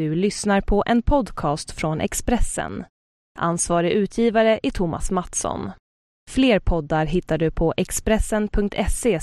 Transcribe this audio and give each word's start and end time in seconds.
Du 0.00 0.14
lyssnar 0.14 0.60
på 0.60 0.82
en 0.86 1.02
podcast 1.02 1.70
från 1.70 2.00
Expressen. 2.00 2.84
Ansvarig 3.38 3.92
utgivare 3.92 4.60
är 4.62 4.70
Thomas 4.70 5.10
Mattsson. 5.10 5.70
Fler 6.30 6.58
poddar 6.58 7.06
hittar 7.06 7.38
du 7.38 7.50
på 7.50 7.74
expressen.se 7.76 9.20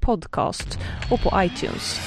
podcast 0.00 0.78
och 1.10 1.20
på 1.22 1.42
iTunes. 1.42 2.00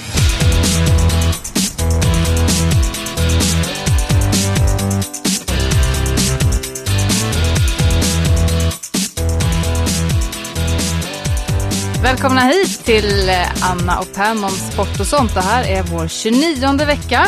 Välkomna 12.03 12.41
hit 12.41 12.85
till 12.85 13.29
Anna 13.61 13.99
och 13.99 14.13
Pam 14.15 14.43
om 14.43 14.49
sport 14.49 14.99
och 14.99 15.07
sånt. 15.07 15.33
Det 15.33 15.41
här 15.41 15.63
är 15.63 15.83
vår 15.83 16.07
29 16.07 16.85
vecka. 16.85 17.25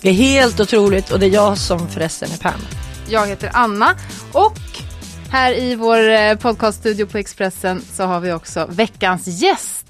Det 0.00 0.08
är 0.08 0.12
helt 0.14 0.60
otroligt 0.60 1.10
och 1.10 1.20
det 1.20 1.26
är 1.26 1.30
jag 1.30 1.58
som 1.58 1.88
förresten 1.88 2.28
är 2.32 2.36
Pam. 2.36 2.60
Jag 3.08 3.26
heter 3.26 3.50
Anna 3.54 3.94
och 4.32 4.58
här 5.30 5.52
i 5.58 5.74
vår 5.74 6.08
eh, 6.08 6.34
podcaststudio 6.34 7.06
på 7.06 7.18
Expressen 7.18 7.80
så 7.92 8.04
har 8.04 8.20
vi 8.20 8.32
också 8.32 8.66
veckans 8.70 9.26
gäst. 9.26 9.84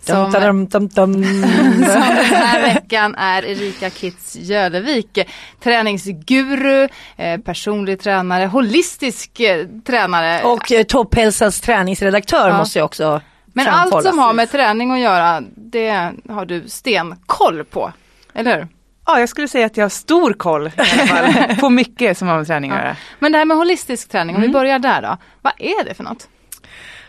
Som, 0.00 0.32
Dum, 0.32 0.66
dum, 0.66 0.88
dum, 0.88 0.88
som 0.94 1.22
den 1.22 2.24
här 2.24 2.62
veckan 2.74 3.14
är 3.14 3.44
Erika 3.44 3.90
Kitz 3.90 4.36
Jölevik. 4.36 5.18
Träningsguru, 5.62 6.88
eh, 7.16 7.40
personlig 7.40 8.00
tränare, 8.00 8.46
holistisk 8.46 9.40
eh, 9.40 9.66
tränare. 9.86 10.42
Och 10.42 10.72
eh, 10.72 10.82
Topphälsas 10.82 11.60
träningsredaktör 11.60 12.48
Ja. 12.48 12.58
måste 12.58 12.78
jag 12.78 12.86
också 12.86 13.20
Men 13.52 13.68
allt 13.68 14.02
som 14.02 14.18
har 14.18 14.32
med 14.32 14.50
träning 14.50 14.90
att 14.92 15.00
göra, 15.00 15.42
det 15.56 16.12
har 16.28 16.46
du 16.46 16.68
stenkoll 16.68 17.64
på. 17.64 17.92
Eller 18.34 18.56
hur? 18.56 18.68
Ja, 19.06 19.20
jag 19.20 19.28
skulle 19.28 19.48
säga 19.48 19.66
att 19.66 19.76
jag 19.76 19.84
har 19.84 19.88
stor 19.88 20.32
koll 20.32 20.70
fall, 20.70 21.56
på 21.60 21.70
mycket 21.70 22.18
som 22.18 22.28
har 22.28 22.36
med 22.36 22.46
träning 22.46 22.70
att 22.70 22.78
göra. 22.78 22.96
Men 23.18 23.32
det 23.32 23.38
här 23.38 23.44
med 23.44 23.56
holistisk 23.56 24.08
träning, 24.08 24.36
om 24.36 24.42
Mm. 24.42 24.50
vi 24.50 24.52
börjar 24.52 24.78
där 24.78 25.02
då. 25.02 25.16
Vad 25.42 25.52
är 25.58 25.84
det 25.84 25.94
för 25.94 26.04
något? 26.04 26.28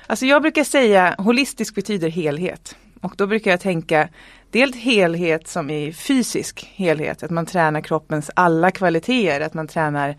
Alltså 0.08 0.26
jag 0.26 0.42
brukar 0.42 0.64
säga 0.64 1.16
holistisk 1.18 1.76
betyder 1.76 2.10
helhet. 2.10 2.76
Och 3.02 3.14
då 3.18 3.28
brukar 3.28 3.52
jag 3.52 3.60
tänka 3.60 4.10
dels 4.52 4.76
helhet 4.76 5.48
som 5.48 5.70
i 5.70 5.94
fysisk 5.94 6.72
helhet, 6.76 7.24
att 7.24 7.32
man 7.32 7.46
tränar 7.46 7.82
kroppens 7.82 8.32
alla 8.36 8.72
kvaliteter, 8.72 9.42
att 9.42 9.54
man 9.54 9.68
tränar 9.68 10.16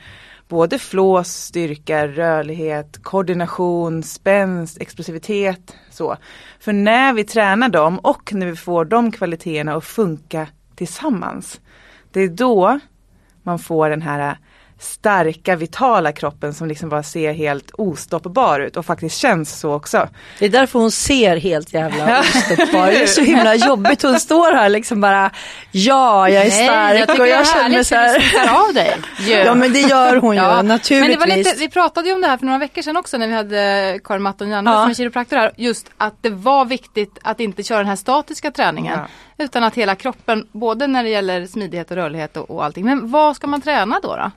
både 0.49 0.79
flås, 0.79 1.29
styrka, 1.29 2.07
rörlighet, 2.09 3.03
koordination, 3.03 4.03
spänst, 4.03 4.81
explosivitet. 4.81 5.77
Så. 5.91 6.17
För 6.61 6.73
när 6.73 7.13
vi 7.13 7.25
tränar 7.25 7.69
dem 7.69 7.99
och 7.99 8.35
när 8.35 8.47
vi 8.47 8.57
får 8.57 8.85
de 8.85 9.13
kvaliteterna 9.13 9.75
att 9.75 9.85
funka 9.85 10.47
tillsammans, 10.77 11.61
det 12.17 12.23
är 12.23 12.29
då 12.29 12.79
man 13.43 13.59
får 13.59 13.91
den 13.91 14.03
här 14.03 14.39
starka, 14.79 15.57
vitala 15.57 16.13
kroppen 16.13 16.55
som 16.55 16.69
liksom 16.69 16.89
bara 16.89 17.03
ser 17.03 17.33
helt 17.33 17.71
ostoppbar 17.71 18.61
ut 18.61 18.77
och 18.77 18.87
faktiskt 18.87 19.19
känns 19.19 19.59
så 19.61 19.73
också. 19.75 20.09
Det 20.39 20.45
är 20.45 20.49
därför 20.49 20.79
hon 20.79 20.91
ser 20.91 21.37
helt 21.37 21.73
jävla 21.75 22.21
ostoppbar 22.21 22.87
Det 22.87 23.03
är 23.03 23.07
så 23.07 23.21
himla 23.21 23.55
jobbigt. 23.55 24.03
Hon 24.03 24.21
står 24.21 24.53
här 24.53 24.69
liksom 24.69 25.01
bara 25.01 25.31
Ja, 25.71 26.29
jag 26.29 26.47
är 26.47 26.51
stark 26.51 27.01
jag 27.01 27.09
tycker 27.09 27.21
och 27.21 27.27
det 27.27 27.33
är 27.33 27.37
jag 27.37 27.47
känner 27.47 27.63
härligt 27.63 27.87
så 27.87 27.95
här. 27.95 28.69
av 28.69 28.75
dig. 28.75 28.97
ju. 29.19 29.33
Ja 29.33 29.55
men 29.55 29.73
det 29.73 29.81
gör 29.81 30.17
hon 30.17 30.35
ju 30.37 30.43
Ja, 30.43 30.57
Men 30.57 30.67
naturligtvis. 30.69 31.15
det 31.15 31.21
var 31.21 31.37
lite, 31.37 31.55
vi 31.59 31.69
pratade 31.69 32.09
ju 32.09 32.15
om 32.15 32.21
det 32.21 32.29
här 32.29 32.37
för 32.37 32.47
några 32.47 32.59
veckor 32.59 32.83
sedan 32.83 32.97
också 32.97 33.19
när 33.19 33.27
vi 33.29 33.35
hade 33.35 34.01
Karin 34.05 34.23
Matton 34.23 34.49
Janne 34.49 34.71
Ja. 34.71 34.83
som 34.83 34.91
är 34.91 34.95
kiropraktor 34.95 35.37
här. 35.37 35.53
Just 35.57 35.91
att 35.97 36.15
det 36.21 36.31
var 36.31 36.65
viktigt 36.65 37.19
att 37.23 37.41
inte 37.41 37.63
köra 37.63 37.79
den 37.79 37.87
här 37.89 37.97
statiska 37.97 38.51
träningen. 38.51 38.99
Utan 39.39 39.65
att 39.65 39.75
hela 39.75 39.95
kroppen, 39.95 40.47
både 40.53 40.87
när 40.87 41.03
det 41.03 41.09
gäller 41.11 41.47
smidighet 41.47 41.91
och 41.91 41.97
rörlighet 41.97 42.37
och, 42.37 42.51
och 42.51 42.65
allting. 42.65 42.85
Men 42.85 43.11
vad 43.11 43.37
ska 43.37 43.47
man 43.47 43.61
träna 43.61 44.01
då? 44.03 44.17
då? 44.17 44.31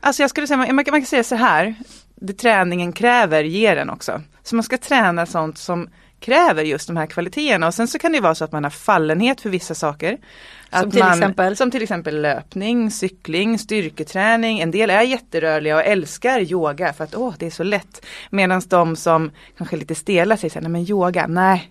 Alltså 0.00 0.22
jag 0.22 0.30
skulle 0.30 0.46
säga, 0.46 0.56
man, 0.56 0.74
man 0.74 0.84
kan 0.84 1.02
säga 1.02 1.24
så 1.24 1.34
här, 1.34 1.74
det 2.14 2.32
träningen 2.32 2.92
kräver 2.92 3.44
ger 3.44 3.76
den 3.76 3.90
också. 3.90 4.22
Så 4.42 4.56
man 4.56 4.62
ska 4.62 4.78
träna 4.78 5.26
sånt 5.26 5.58
som 5.58 5.88
kräver 6.20 6.62
just 6.62 6.86
de 6.86 6.96
här 6.96 7.06
kvaliteterna 7.06 7.66
och 7.66 7.74
sen 7.74 7.88
så 7.88 7.98
kan 7.98 8.12
det 8.12 8.20
vara 8.20 8.34
så 8.34 8.44
att 8.44 8.52
man 8.52 8.64
har 8.64 8.70
fallenhet 8.70 9.40
för 9.40 9.50
vissa 9.50 9.74
saker. 9.74 10.18
Som 10.72 10.90
till 10.90 11.00
man, 11.00 11.12
exempel? 11.12 11.56
Som 11.56 11.70
till 11.70 11.82
exempel 11.82 12.22
löpning, 12.22 12.90
cykling, 12.90 13.58
styrketräning. 13.58 14.60
En 14.60 14.70
del 14.70 14.90
är 14.90 15.02
jätterörliga 15.02 15.76
och 15.76 15.84
älskar 15.84 16.40
yoga 16.40 16.92
för 16.92 17.04
att 17.04 17.14
åh 17.14 17.34
det 17.38 17.46
är 17.46 17.50
så 17.50 17.62
lätt. 17.62 18.06
Medan 18.30 18.62
de 18.68 18.96
som 18.96 19.30
kanske 19.58 19.76
är 19.76 19.78
lite 19.78 19.94
stela 19.94 20.36
säger 20.36 20.50
så 20.50 20.54
här, 20.54 20.62
nej 20.62 20.70
men 20.70 20.90
yoga, 20.90 21.26
nej. 21.26 21.70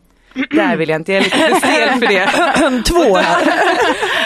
Där 0.51 0.77
vill 0.77 0.89
jag 0.89 0.99
inte, 0.99 1.13
jag 1.13 1.19
är 1.19 1.23
lite 1.23 1.37
för 1.37 1.55
stel 1.55 1.99
för 1.99 2.07
det. 2.07 2.83
Två. 2.85 3.19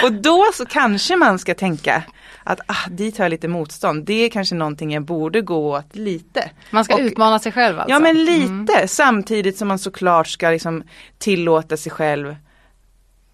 Och 0.07 0.11
då 0.11 0.45
så 0.53 0.65
kanske 0.65 1.15
man 1.15 1.39
ska 1.39 1.53
tänka 1.53 2.03
att 2.43 2.59
ah, 2.67 2.89
dit 2.89 3.17
har 3.17 3.25
jag 3.25 3.29
lite 3.29 3.47
motstånd. 3.47 4.05
Det 4.05 4.13
är 4.13 4.29
kanske 4.29 4.55
någonting 4.55 4.91
jag 4.93 5.03
borde 5.03 5.41
gå 5.41 5.77
åt 5.77 5.95
lite. 5.95 6.51
Man 6.71 6.85
ska 6.85 6.93
Och- 6.95 6.99
utmana 7.01 7.39
sig 7.39 7.51
själv 7.51 7.79
alltså? 7.79 7.93
Ja 7.93 7.99
men 7.99 8.25
lite 8.25 8.87
samtidigt 8.87 9.57
som 9.57 9.67
man 9.67 9.79
såklart 9.79 10.27
ska 10.27 10.49
liksom 10.49 10.83
tillåta 11.17 11.77
sig 11.77 11.91
själv 11.91 12.35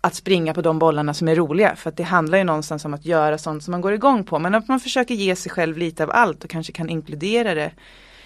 att 0.02 0.16
springa 0.16 0.54
på 0.54 0.62
de 0.62 0.80
bollarna 0.80 1.14
som 1.14 1.28
är 1.28 1.36
roliga. 1.36 1.76
För 1.76 1.90
att 1.90 1.98
det 1.98 2.04
handlar 2.04 2.38
ju 2.38 2.44
någonstans 2.44 2.86
om 2.86 2.94
att 2.94 3.06
göra 3.06 3.38
sånt 3.38 3.64
som 3.64 3.72
man 3.72 3.82
går 3.82 3.94
igång 3.94 4.24
på. 4.24 4.40
Men 4.40 4.56
att 4.56 4.68
man 4.68 4.80
försöker 4.80 5.16
ge 5.16 5.36
sig 5.36 5.52
själv 5.52 5.78
lite 5.78 6.04
av 6.04 6.12
allt 6.12 6.44
och 6.44 6.50
kanske 6.50 6.74
kan 6.74 6.90
inkludera 6.90 7.54
det 7.54 7.72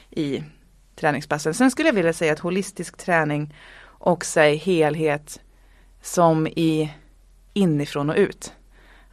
i 0.10 0.44
träningspassen. 0.96 1.54
Sen 1.54 1.72
skulle 1.72 1.88
jag 1.90 1.94
vilja 1.94 2.14
säga 2.14 2.34
att 2.34 2.40
holistisk 2.40 2.98
träning 2.98 3.54
också 3.98 4.40
är 4.40 4.56
helhet 4.56 5.40
som 6.02 6.48
i 6.48 6.92
inifrån 7.54 8.10
och 8.10 8.16
ut. 8.16 8.54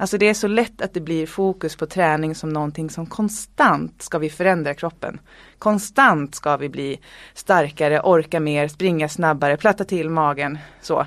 Alltså 0.01 0.19
det 0.19 0.29
är 0.29 0.35
så 0.35 0.47
lätt 0.47 0.83
att 0.83 0.95
det 0.95 1.01
blir 1.01 1.27
fokus 1.27 1.77
på 1.77 1.87
träning 1.87 2.35
som 2.35 2.51
någonting 2.51 2.91
som 2.91 3.07
konstant 3.07 4.03
ska 4.03 4.19
vi 4.19 4.31
förändra 4.31 4.75
kroppen. 4.75 5.21
Konstant 5.59 6.35
ska 6.35 6.57
vi 6.57 6.69
bli 6.69 7.01
starkare, 7.35 8.01
orka 8.01 8.41
mer, 8.41 8.69
springa 8.69 9.09
snabbare, 9.09 9.57
platta 9.57 9.85
till 9.85 10.11
magen. 10.11 10.59
Så. 10.81 11.07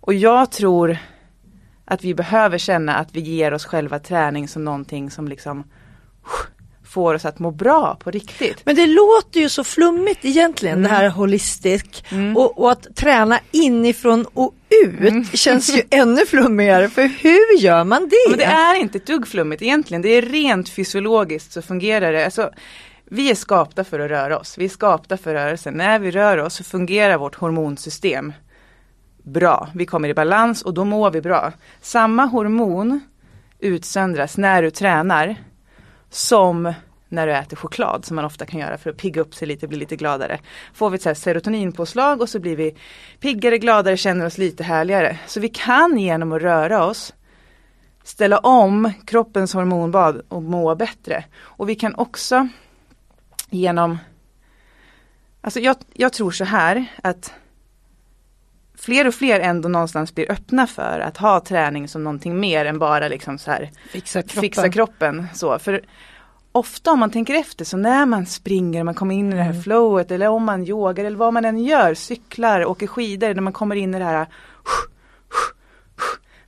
Och 0.00 0.14
jag 0.14 0.52
tror 0.52 0.98
att 1.84 2.04
vi 2.04 2.14
behöver 2.14 2.58
känna 2.58 2.94
att 2.96 3.16
vi 3.16 3.20
ger 3.20 3.54
oss 3.54 3.64
själva 3.64 3.98
träning 3.98 4.48
som 4.48 4.64
någonting 4.64 5.10
som 5.10 5.28
liksom 5.28 5.64
får 6.96 7.14
oss 7.14 7.24
att 7.24 7.38
må 7.38 7.50
bra 7.50 7.96
på 8.00 8.10
riktigt. 8.10 8.62
Men 8.64 8.76
det 8.76 8.86
låter 8.86 9.40
ju 9.40 9.48
så 9.48 9.64
flummigt 9.64 10.24
egentligen 10.24 10.82
det 10.82 10.88
här 10.88 11.08
holistisk 11.08 12.04
och, 12.36 12.58
och 12.58 12.72
att 12.72 12.96
träna 12.96 13.38
inifrån 13.52 14.26
och 14.34 14.54
ut 14.84 15.26
känns 15.38 15.76
ju 15.76 15.82
ännu 15.90 16.26
flummigare 16.26 16.88
för 16.88 17.02
hur 17.02 17.58
gör 17.58 17.84
man 17.84 18.08
det? 18.08 18.30
Men 18.30 18.38
det 18.38 18.44
är 18.44 18.74
inte 18.74 18.98
ett 18.98 19.06
dugg 19.06 19.28
flummigt 19.28 19.62
egentligen. 19.62 20.02
Det 20.02 20.08
är 20.08 20.22
rent 20.22 20.68
fysiologiskt 20.68 21.52
så 21.52 21.62
fungerar 21.62 22.12
det. 22.12 22.24
Alltså, 22.24 22.50
vi 23.04 23.30
är 23.30 23.34
skapta 23.34 23.84
för 23.84 24.00
att 24.00 24.10
röra 24.10 24.38
oss. 24.38 24.58
Vi 24.58 24.64
är 24.64 24.68
skapta 24.68 25.16
för 25.16 25.34
rörelse. 25.34 25.70
När 25.70 25.98
vi 25.98 26.10
rör 26.10 26.38
oss 26.38 26.54
så 26.54 26.64
fungerar 26.64 27.18
vårt 27.18 27.34
hormonsystem 27.34 28.32
bra. 29.22 29.68
Vi 29.74 29.86
kommer 29.86 30.08
i 30.08 30.14
balans 30.14 30.62
och 30.62 30.74
då 30.74 30.84
mår 30.84 31.10
vi 31.10 31.20
bra. 31.20 31.52
Samma 31.80 32.24
hormon 32.24 33.00
utsöndras 33.60 34.36
när 34.36 34.62
du 34.62 34.70
tränar 34.70 35.36
som 36.10 36.74
när 37.08 37.26
du 37.26 37.32
äter 37.32 37.56
choklad 37.56 38.04
som 38.04 38.16
man 38.16 38.24
ofta 38.24 38.46
kan 38.46 38.60
göra 38.60 38.78
för 38.78 38.90
att 38.90 38.96
pigga 38.96 39.20
upp 39.20 39.34
sig 39.34 39.48
lite, 39.48 39.68
bli 39.68 39.78
lite 39.78 39.96
gladare. 39.96 40.40
Får 40.74 40.90
vi 40.90 40.94
ett 40.94 41.02
så 41.02 41.08
här 41.08 41.14
serotoninpåslag 41.14 42.20
och 42.20 42.28
så 42.28 42.38
blir 42.38 42.56
vi 42.56 42.76
piggare, 43.20 43.58
gladare, 43.58 43.96
känner 43.96 44.26
oss 44.26 44.38
lite 44.38 44.64
härligare. 44.64 45.18
Så 45.26 45.40
vi 45.40 45.48
kan 45.48 45.98
genom 45.98 46.32
att 46.32 46.42
röra 46.42 46.84
oss 46.84 47.14
ställa 48.04 48.38
om 48.38 48.92
kroppens 49.06 49.54
hormonbad 49.54 50.22
och 50.28 50.42
må 50.42 50.74
bättre. 50.74 51.24
Och 51.38 51.68
vi 51.68 51.74
kan 51.74 51.94
också 51.94 52.48
genom 53.50 53.98
Alltså 55.40 55.60
jag, 55.60 55.76
jag 55.92 56.12
tror 56.12 56.30
så 56.30 56.44
här 56.44 56.84
att 57.02 57.32
fler 58.74 59.06
och 59.06 59.14
fler 59.14 59.40
ändå 59.40 59.68
någonstans 59.68 60.14
blir 60.14 60.30
öppna 60.30 60.66
för 60.66 61.00
att 61.00 61.16
ha 61.16 61.40
träning 61.40 61.88
som 61.88 62.04
någonting 62.04 62.40
mer 62.40 62.64
än 62.64 62.78
bara 62.78 63.08
liksom 63.08 63.38
så 63.38 63.50
här 63.50 63.70
Fixa 63.90 64.22
kroppen. 64.22 64.40
fixa 64.40 64.68
kroppen. 64.68 65.26
Så, 65.34 65.58
för 65.58 65.82
ofta 66.56 66.92
om 66.92 66.98
man 66.98 67.10
tänker 67.10 67.34
efter 67.34 67.64
så 67.64 67.76
när 67.76 68.06
man 68.06 68.26
springer, 68.26 68.84
man 68.84 68.94
kommer 68.94 69.14
in 69.14 69.32
i 69.32 69.36
det 69.36 69.42
här 69.42 69.62
flowet 69.62 70.10
eller 70.10 70.28
om 70.28 70.44
man 70.44 70.64
yogar 70.64 71.04
eller 71.04 71.16
vad 71.16 71.32
man 71.32 71.44
än 71.44 71.64
gör, 71.64 71.94
cyklar, 71.94 72.64
åker 72.64 72.86
skidor, 72.86 73.34
när 73.34 73.42
man 73.42 73.52
kommer 73.52 73.76
in 73.76 73.94
i 73.94 73.98
det 73.98 74.04
här 74.04 74.26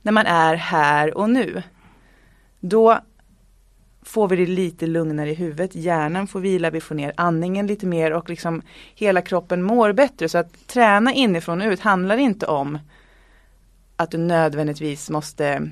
när 0.01 0.11
man 0.11 0.25
är 0.25 0.55
här 0.55 1.17
och 1.17 1.29
nu. 1.29 1.63
Då 2.59 2.99
får 4.01 4.27
vi 4.27 4.35
det 4.35 4.45
lite 4.45 4.87
lugnare 4.87 5.29
i 5.29 5.33
huvudet, 5.33 5.75
hjärnan 5.75 6.27
får 6.27 6.39
vila, 6.39 6.69
vi 6.69 6.81
får 6.81 6.95
ner 6.95 7.13
andningen 7.17 7.67
lite 7.67 7.85
mer 7.85 8.11
och 8.11 8.29
liksom 8.29 8.61
hela 8.95 9.21
kroppen 9.21 9.63
mår 9.63 9.93
bättre. 9.93 10.29
Så 10.29 10.37
att 10.37 10.67
träna 10.67 11.13
inifrån 11.13 11.61
och 11.61 11.71
ut 11.71 11.79
handlar 11.79 12.17
inte 12.17 12.45
om 12.45 12.79
att 13.95 14.11
du 14.11 14.17
nödvändigtvis 14.17 15.09
måste 15.09 15.71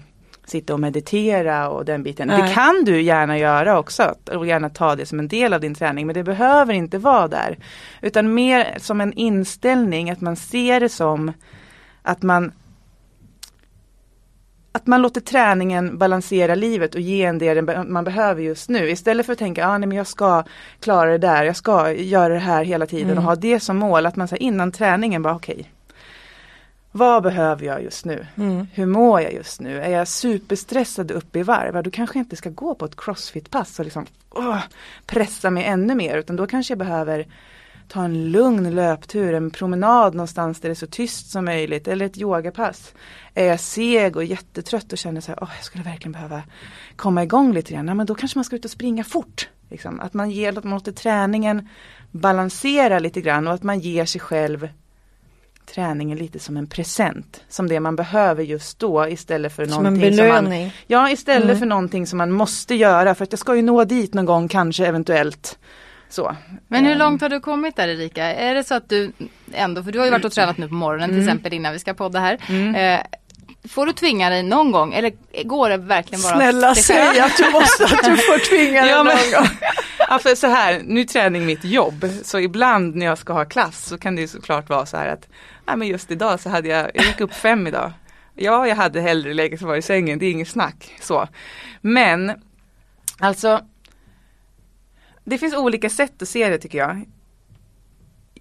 sitta 0.49 0.73
och 0.73 0.79
meditera 0.79 1.69
och 1.69 1.85
den 1.85 2.03
biten. 2.03 2.27
Det 2.27 2.37
Nej. 2.37 2.53
kan 2.53 2.83
du 2.85 3.01
gärna 3.01 3.37
göra 3.37 3.79
också 3.79 4.15
och 4.31 4.47
gärna 4.47 4.69
ta 4.69 4.95
det 4.95 5.05
som 5.05 5.19
en 5.19 5.27
del 5.27 5.53
av 5.53 5.61
din 5.61 5.75
träning 5.75 6.07
men 6.07 6.13
det 6.13 6.23
behöver 6.23 6.73
inte 6.73 6.97
vara 6.97 7.27
där. 7.27 7.57
Utan 8.01 8.33
mer 8.33 8.77
som 8.79 9.01
en 9.01 9.13
inställning 9.13 10.09
att 10.09 10.21
man 10.21 10.35
ser 10.35 10.79
det 10.79 10.89
som 10.89 11.33
att 12.01 12.21
man 12.21 12.51
att 14.71 14.87
man 14.87 15.01
låter 15.01 15.21
träningen 15.21 15.97
balansera 15.97 16.55
livet 16.55 16.95
och 16.95 17.01
ge 17.01 17.23
en 17.23 17.37
det 17.37 17.61
man 17.87 18.03
behöver 18.03 18.41
just 18.41 18.69
nu. 18.69 18.89
Istället 18.89 19.25
för 19.25 19.33
att 19.33 19.39
tänka, 19.39 19.67
ah, 19.67 19.77
nej, 19.77 19.87
men 19.87 19.97
jag 19.97 20.07
ska 20.07 20.43
klara 20.79 21.11
det 21.11 21.17
där, 21.17 21.43
jag 21.43 21.55
ska 21.55 21.91
göra 21.91 22.33
det 22.33 22.39
här 22.39 22.63
hela 22.63 22.85
tiden 22.85 23.05
mm. 23.05 23.17
och 23.17 23.23
ha 23.23 23.35
det 23.35 23.59
som 23.59 23.77
mål. 23.77 24.05
Att 24.05 24.15
man 24.15 24.27
säger 24.27 24.43
innan 24.43 24.71
träningen 24.71 25.21
bara 25.21 25.35
okej, 25.35 25.55
okay, 25.55 25.65
vad 26.97 27.23
behöver 27.23 27.65
jag 27.65 27.83
just 27.83 28.05
nu? 28.05 28.27
Mm. 28.37 28.67
Hur 28.73 28.85
mår 28.85 29.21
jag 29.21 29.33
just 29.33 29.61
nu? 29.61 29.81
Är 29.81 29.89
jag 29.89 30.07
superstressad 30.07 31.11
uppe 31.11 31.39
i 31.39 31.43
varv? 31.43 31.83
Då 31.83 31.91
kanske 31.91 32.19
jag 32.19 32.23
inte 32.23 32.35
ska 32.35 32.49
gå 32.49 32.75
på 32.75 32.85
ett 32.85 32.95
crossfit-pass 32.95 33.79
och 33.79 33.85
liksom, 33.85 34.05
åh, 34.29 34.59
pressa 35.05 35.49
mig 35.49 35.63
ännu 35.63 35.95
mer. 35.95 36.17
Utan 36.17 36.35
då 36.35 36.47
kanske 36.47 36.71
jag 36.71 36.79
behöver 36.79 37.27
ta 37.87 38.03
en 38.03 38.31
lugn 38.31 38.75
löptur, 38.75 39.33
en 39.33 39.51
promenad 39.51 40.15
någonstans 40.15 40.59
där 40.59 40.69
det 40.69 40.73
är 40.73 40.75
så 40.75 40.87
tyst 40.87 41.31
som 41.31 41.45
möjligt. 41.45 41.87
Eller 41.87 42.05
ett 42.05 42.17
yogapass. 42.17 42.93
Är 43.33 43.45
jag 43.45 43.59
seg 43.59 44.15
och 44.15 44.23
jättetrött 44.23 44.91
och 44.91 44.97
känner 44.97 45.21
så 45.21 45.31
här, 45.31 45.43
åh, 45.43 45.51
jag 45.55 45.65
skulle 45.65 45.83
verkligen 45.83 46.11
behöva 46.11 46.43
komma 46.95 47.23
igång 47.23 47.53
lite 47.53 47.73
grann. 47.73 47.87
Ja, 47.87 47.93
men 47.93 48.05
då 48.05 48.15
kanske 48.15 48.37
man 48.37 48.45
ska 48.45 48.55
ut 48.55 48.65
och 48.65 48.71
springa 48.71 49.03
fort. 49.03 49.49
Liksom. 49.69 49.99
Att 49.99 50.13
man 50.13 50.31
ger, 50.31 50.57
att 50.57 50.63
man 50.63 50.73
låter 50.73 50.91
träningen 50.91 51.69
balansera 52.11 52.99
lite 52.99 53.21
grann 53.21 53.47
och 53.47 53.53
att 53.53 53.63
man 53.63 53.79
ger 53.79 54.05
sig 54.05 54.21
själv 54.21 54.69
träningen 55.73 56.17
lite 56.17 56.39
som 56.39 56.57
en 56.57 56.67
present. 56.67 57.43
Som 57.49 57.67
det 57.67 57.79
man 57.79 57.95
behöver 57.95 58.43
just 58.43 58.79
då 58.79 59.07
istället 59.07 59.55
för 59.55 59.65
som 59.65 59.83
någonting 59.83 60.03
en 60.03 60.09
belöning. 60.11 60.61
som 60.61 60.63
man, 60.63 60.71
Ja 60.87 61.11
istället 61.11 61.43
mm. 61.43 61.59
för 61.59 61.65
någonting 61.65 62.07
som 62.07 62.17
man 62.17 62.31
måste 62.31 62.75
göra 62.75 63.15
för 63.15 63.23
att 63.23 63.31
jag 63.31 63.39
ska 63.39 63.55
ju 63.55 63.61
nå 63.61 63.83
dit 63.83 64.13
någon 64.13 64.25
gång 64.25 64.47
kanske 64.47 64.85
eventuellt. 64.85 65.57
Så. 66.09 66.35
Men 66.67 66.85
hur 66.85 66.91
ehm. 66.93 66.99
långt 66.99 67.21
har 67.21 67.29
du 67.29 67.39
kommit 67.39 67.75
där 67.75 67.87
Erika? 67.87 68.33
Är 68.33 68.55
det 68.55 68.63
så 68.63 68.75
att 68.75 68.89
du 68.89 69.11
ändå, 69.53 69.83
för 69.83 69.91
du 69.91 69.99
har 69.99 70.05
ju 70.05 70.11
varit 70.11 70.25
och 70.25 70.31
tränat 70.31 70.57
nu 70.57 70.67
på 70.67 70.73
morgonen 70.73 71.09
till 71.09 71.17
mm. 71.17 71.27
exempel 71.27 71.53
innan 71.53 71.73
vi 71.73 71.79
ska 71.79 71.93
podda 71.93 72.19
här. 72.19 72.37
Mm. 72.49 72.75
Eh, 72.75 73.05
Får 73.69 73.85
du 73.85 73.93
tvinga 73.93 74.29
dig 74.29 74.43
någon 74.43 74.71
gång 74.71 74.93
eller 74.93 75.11
går 75.43 75.69
det 75.69 75.77
verkligen 75.77 76.21
bara 76.21 76.35
Snälla 76.35 76.75
säg 76.75 77.19
att 77.19 77.37
du 77.37 77.51
måste 77.51 77.85
att 77.85 78.03
du 78.03 78.17
får 78.17 78.49
tvinga 78.49 78.81
dig 78.81 78.91
ja, 78.91 79.03
någon 79.03 79.31
gång. 79.33 79.57
Ja, 80.09 80.19
för 80.19 80.35
så 80.35 80.47
här, 80.47 80.81
nu 80.85 80.99
är 80.99 81.05
träning 81.05 81.45
mitt 81.45 81.63
jobb 81.63 82.05
så 82.23 82.39
ibland 82.39 82.95
när 82.95 83.05
jag 83.05 83.17
ska 83.17 83.33
ha 83.33 83.45
klass 83.45 83.85
så 83.85 83.97
kan 83.97 84.15
det 84.15 84.21
ju 84.21 84.27
såklart 84.27 84.69
vara 84.69 84.85
så 84.85 84.97
här 84.97 85.07
att 85.07 85.27
ja, 85.65 85.75
men 85.75 85.87
just 85.87 86.11
idag 86.11 86.39
så 86.39 86.49
hade 86.49 86.67
jag, 86.67 86.91
jag 86.93 87.05
gick 87.05 87.21
upp 87.21 87.33
fem 87.33 87.67
idag. 87.67 87.91
Ja, 88.35 88.67
jag 88.67 88.75
hade 88.75 89.01
hellre 89.01 89.33
legat 89.33 89.59
kvar 89.59 89.75
i 89.75 89.81
sängen, 89.81 90.19
det 90.19 90.25
är 90.25 90.31
inget 90.31 90.47
snack. 90.47 90.95
Så. 91.01 91.27
Men 91.81 92.31
alltså 93.19 93.61
det 95.23 95.37
finns 95.37 95.55
olika 95.55 95.89
sätt 95.89 96.21
att 96.21 96.27
se 96.27 96.49
det 96.49 96.57
tycker 96.57 96.77
jag. 96.77 97.05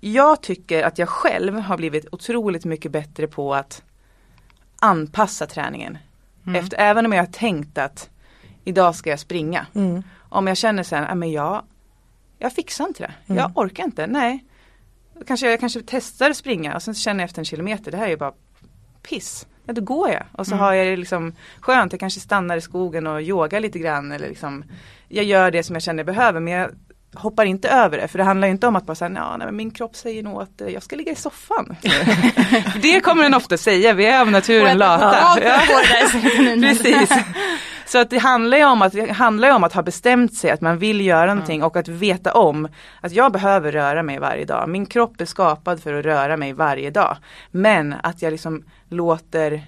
Jag 0.00 0.42
tycker 0.42 0.82
att 0.82 0.98
jag 0.98 1.08
själv 1.08 1.58
har 1.58 1.76
blivit 1.76 2.06
otroligt 2.12 2.64
mycket 2.64 2.92
bättre 2.92 3.26
på 3.26 3.54
att 3.54 3.82
anpassa 4.80 5.46
träningen. 5.46 5.98
Mm. 6.46 6.64
Efter, 6.64 6.78
även 6.80 7.06
om 7.06 7.12
jag 7.12 7.22
har 7.22 7.32
tänkt 7.32 7.78
att 7.78 8.10
idag 8.64 8.94
ska 8.94 9.10
jag 9.10 9.20
springa. 9.20 9.66
Mm. 9.74 10.02
Om 10.28 10.46
jag 10.46 10.56
känner 10.56 10.82
sen, 10.82 11.22
att 11.22 11.30
jag, 11.30 11.62
jag 12.38 12.52
fixar 12.52 12.84
inte 12.84 13.02
det. 13.02 13.14
Mm. 13.26 13.38
Jag 13.38 13.52
orkar 13.54 13.84
inte, 13.84 14.06
nej. 14.06 14.44
Kanske, 15.26 15.50
jag 15.50 15.60
kanske 15.60 15.82
testar 15.86 16.30
att 16.30 16.36
springa 16.36 16.74
och 16.74 16.82
sen 16.82 16.94
känner 16.94 17.20
jag 17.20 17.28
efter 17.28 17.40
en 17.40 17.44
kilometer, 17.44 17.90
det 17.90 17.96
här 17.96 18.04
är 18.04 18.10
ju 18.10 18.16
bara 18.16 18.32
piss. 19.02 19.46
Ja 19.66 19.72
då 19.72 19.80
går 19.80 20.10
jag 20.10 20.22
och 20.32 20.46
så 20.46 20.52
mm. 20.52 20.64
har 20.64 20.72
jag 20.72 20.86
det 20.86 20.96
liksom 20.96 21.32
skönt, 21.60 21.92
jag 21.92 22.00
kanske 22.00 22.20
stannar 22.20 22.56
i 22.56 22.60
skogen 22.60 23.06
och 23.06 23.22
yogar 23.22 23.60
lite 23.60 23.78
grann 23.78 24.12
eller 24.12 24.28
liksom 24.28 24.64
Jag 25.08 25.24
gör 25.24 25.50
det 25.50 25.62
som 25.62 25.76
jag 25.76 25.82
känner 25.82 25.98
jag 25.98 26.06
behöver 26.06 26.40
men 26.40 26.52
jag 26.52 26.70
hoppar 27.14 27.44
inte 27.44 27.68
över 27.68 27.98
det 27.98 28.08
för 28.08 28.18
det 28.18 28.24
handlar 28.24 28.48
inte 28.48 28.66
om 28.66 28.76
att 28.76 28.86
bara 28.86 28.94
säga, 28.94 29.12
ja, 29.14 29.36
nej, 29.36 29.52
min 29.52 29.70
kropp 29.70 29.96
säger 29.96 30.22
nog 30.22 30.42
att 30.42 30.60
eh, 30.60 30.68
jag 30.68 30.82
ska 30.82 30.96
ligga 30.96 31.12
i 31.12 31.16
soffan. 31.16 31.76
det 32.82 33.00
kommer 33.00 33.22
den 33.22 33.34
ofta 33.34 33.56
säga, 33.56 33.92
vi 33.92 34.06
är 34.06 34.20
av 34.20 34.30
naturen 34.30 34.78
lata. 34.78 35.40
Ja. 35.42 35.60
Precis. 36.60 37.10
Så 37.86 37.98
att 37.98 38.10
det 38.10 38.18
handlar 38.18 38.58
ju 38.58 38.64
om 38.64 38.82
att, 38.82 38.92
det 38.92 39.12
handlar 39.12 39.50
om 39.50 39.64
att 39.64 39.72
ha 39.72 39.82
bestämt 39.82 40.34
sig 40.34 40.50
att 40.50 40.60
man 40.60 40.78
vill 40.78 41.00
göra 41.00 41.34
någonting 41.34 41.62
och 41.62 41.76
att 41.76 41.88
veta 41.88 42.32
om 42.32 42.68
att 43.00 43.12
jag 43.12 43.32
behöver 43.32 43.72
röra 43.72 44.02
mig 44.02 44.18
varje 44.18 44.44
dag. 44.44 44.68
Min 44.68 44.86
kropp 44.86 45.20
är 45.20 45.24
skapad 45.24 45.82
för 45.82 45.94
att 45.94 46.04
röra 46.04 46.36
mig 46.36 46.52
varje 46.52 46.90
dag. 46.90 47.16
Men 47.50 47.94
att 48.02 48.22
jag 48.22 48.30
liksom 48.30 48.64
låter 48.88 49.62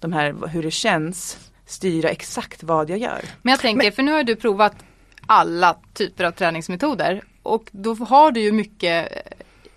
de 0.00 0.12
här, 0.12 0.48
hur 0.48 0.62
det 0.62 0.70
känns 0.70 1.38
styra 1.66 2.08
exakt 2.08 2.62
vad 2.62 2.90
jag 2.90 2.98
gör. 2.98 3.20
Men 3.42 3.50
jag 3.50 3.60
tänker, 3.60 3.90
för 3.90 4.02
nu 4.02 4.12
har 4.12 4.22
du 4.22 4.36
provat 4.36 4.74
alla 5.26 5.76
typer 5.94 6.24
av 6.24 6.30
träningsmetoder. 6.30 7.22
Och 7.42 7.68
då 7.72 7.94
har 7.94 8.30
du 8.30 8.40
ju 8.40 8.52
mycket 8.52 9.08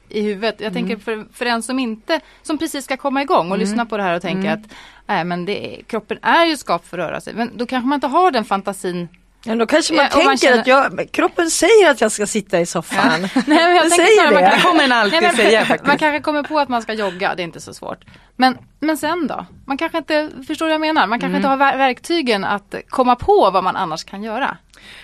i 0.09 0.21
huvudet. 0.21 0.55
Jag 0.57 0.71
mm. 0.71 0.73
tänker 0.73 1.03
för, 1.03 1.27
för 1.33 1.45
en 1.45 1.63
som 1.63 1.79
inte, 1.79 2.19
som 2.41 2.57
precis 2.57 2.85
ska 2.85 2.97
komma 2.97 3.21
igång 3.21 3.47
och 3.47 3.55
mm. 3.55 3.59
lyssna 3.59 3.85
på 3.85 3.97
det 3.97 4.03
här 4.03 4.15
och 4.15 4.21
tänka 4.21 4.47
mm. 4.47 4.53
att 4.53 4.71
nej, 5.05 5.23
men 5.23 5.45
det, 5.45 5.81
kroppen 5.87 6.17
är 6.21 6.45
ju 6.45 6.57
skapt 6.57 6.87
för 6.87 6.97
att 6.97 7.09
röra 7.09 7.21
sig. 7.21 7.33
Men 7.33 7.51
då 7.57 7.65
kanske 7.65 7.87
man 7.87 7.97
inte 7.97 8.07
har 8.07 8.31
den 8.31 8.45
fantasin 8.45 9.07
Ja, 9.43 9.55
då 9.55 9.65
kanske 9.65 9.93
man 9.93 10.03
ja, 10.03 10.09
tänker 10.09 10.25
man 10.25 10.37
känner... 10.37 10.59
att 10.59 10.67
jag, 10.67 11.11
kroppen 11.11 11.49
säger 11.49 11.91
att 11.91 12.01
jag 12.01 12.11
ska 12.11 12.27
sitta 12.27 12.59
i 12.59 12.65
soffan. 12.65 13.21
Ja. 13.21 13.29
Nej, 13.33 13.43
men 13.45 13.75
jag 13.75 13.83
den 13.83 13.91
säger 13.91 14.29
det. 14.29 14.55
det 14.55 14.61
kommer 14.61 14.81
den 14.81 14.91
alltid 14.91 15.21
nej, 15.21 15.21
men, 15.21 15.35
säga 15.35 15.65
faktiskt. 15.65 15.87
Man 15.87 15.97
kanske 15.97 16.19
kommer 16.21 16.43
på 16.43 16.59
att 16.59 16.69
man 16.69 16.81
ska 16.81 16.93
jogga, 16.93 17.35
det 17.35 17.41
är 17.41 17.43
inte 17.43 17.61
så 17.61 17.73
svårt. 17.73 18.05
Men, 18.35 18.57
men 18.79 18.97
sen 18.97 19.27
då? 19.27 19.45
Man 19.65 19.77
kanske 19.77 19.97
inte, 19.97 20.29
förstår 20.47 20.65
vad 20.65 20.73
jag 20.73 20.81
menar? 20.81 21.07
Man 21.07 21.19
kanske 21.19 21.37
mm. 21.37 21.51
inte 21.51 21.65
har 21.65 21.77
verktygen 21.77 22.45
att 22.45 22.75
komma 22.89 23.15
på 23.15 23.49
vad 23.53 23.63
man 23.63 23.75
annars 23.75 24.03
kan 24.03 24.23
göra. 24.23 24.57